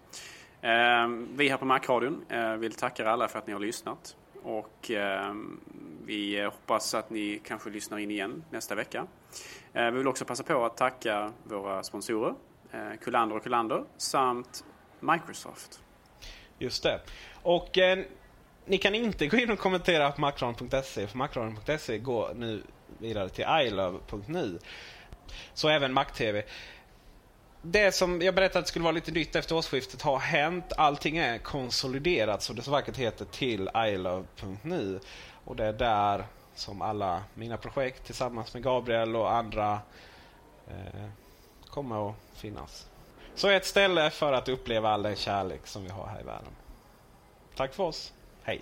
Ehm, 0.61 1.27
vi 1.35 1.49
här 1.49 1.57
på 1.57 1.65
Macradion 1.65 2.25
eh, 2.29 2.53
vill 2.53 2.73
tacka 2.73 3.03
er 3.03 3.07
alla 3.07 3.27
för 3.27 3.39
att 3.39 3.47
ni 3.47 3.53
har 3.53 3.59
lyssnat. 3.59 4.15
Och 4.43 4.91
ehm, 4.91 5.59
vi 6.05 6.43
hoppas 6.43 6.93
att 6.93 7.09
ni 7.09 7.41
kanske 7.43 7.69
lyssnar 7.69 7.97
in 7.97 8.11
igen 8.11 8.43
nästa 8.49 8.75
vecka. 8.75 9.07
Eh, 9.73 9.85
vi 9.85 9.97
vill 9.97 10.07
också 10.07 10.25
passa 10.25 10.43
på 10.43 10.65
att 10.65 10.77
tacka 10.77 11.31
våra 11.43 11.83
sponsorer, 11.83 12.33
eh, 12.71 12.99
Kullander 13.01 13.35
och 13.35 13.43
Kullander, 13.43 13.83
samt 13.97 14.63
Microsoft. 14.99 15.79
Just 16.59 16.83
det. 16.83 17.01
Och 17.41 17.77
eh, 17.77 17.99
ni 18.65 18.77
kan 18.77 18.95
inte 18.95 19.27
gå 19.27 19.37
in 19.37 19.51
och 19.51 19.59
kommentera 19.59 20.11
på 20.11 20.21
macron.se 20.21 21.07
för 21.07 21.17
macron.se 21.17 21.97
går 21.97 22.33
nu 22.35 22.63
vidare 22.97 23.29
till 23.29 23.45
ilove.nu. 23.61 24.59
Så 25.53 25.69
även 25.69 25.93
Mac-TV. 25.93 26.43
Det 27.61 27.91
som 27.91 28.21
jag 28.21 28.35
berättade 28.35 28.59
att 28.59 28.67
skulle 28.67 28.83
vara 28.83 28.91
lite 28.91 29.11
nytt 29.11 29.35
efter 29.35 29.55
årsskiftet 29.55 30.01
har 30.01 30.19
hänt. 30.19 30.73
Allting 30.77 31.17
är 31.17 31.37
konsoliderat, 31.37 32.41
som 32.43 32.55
det 32.55 32.61
så 32.61 32.71
vackert 32.71 32.97
heter, 32.97 33.25
till 33.25 33.69
ilove.nu. 33.75 34.99
Och 35.45 35.55
det 35.55 35.65
är 35.65 35.73
där 35.73 36.25
som 36.55 36.81
alla 36.81 37.23
mina 37.33 37.57
projekt 37.57 38.05
tillsammans 38.05 38.53
med 38.53 38.63
Gabriel 38.63 39.15
och 39.15 39.33
andra 39.33 39.79
eh, 40.67 41.09
kommer 41.69 42.09
att 42.09 42.15
finnas. 42.35 42.87
Så 43.35 43.49
ett 43.49 43.65
ställe 43.65 44.09
för 44.09 44.33
att 44.33 44.49
uppleva 44.49 44.89
all 44.89 45.03
den 45.03 45.15
kärlek 45.15 45.67
som 45.67 45.83
vi 45.83 45.89
har 45.89 46.07
här 46.07 46.21
i 46.21 46.23
världen. 46.23 46.55
Tack 47.55 47.73
för 47.73 47.83
oss. 47.83 48.13
Hej! 48.43 48.61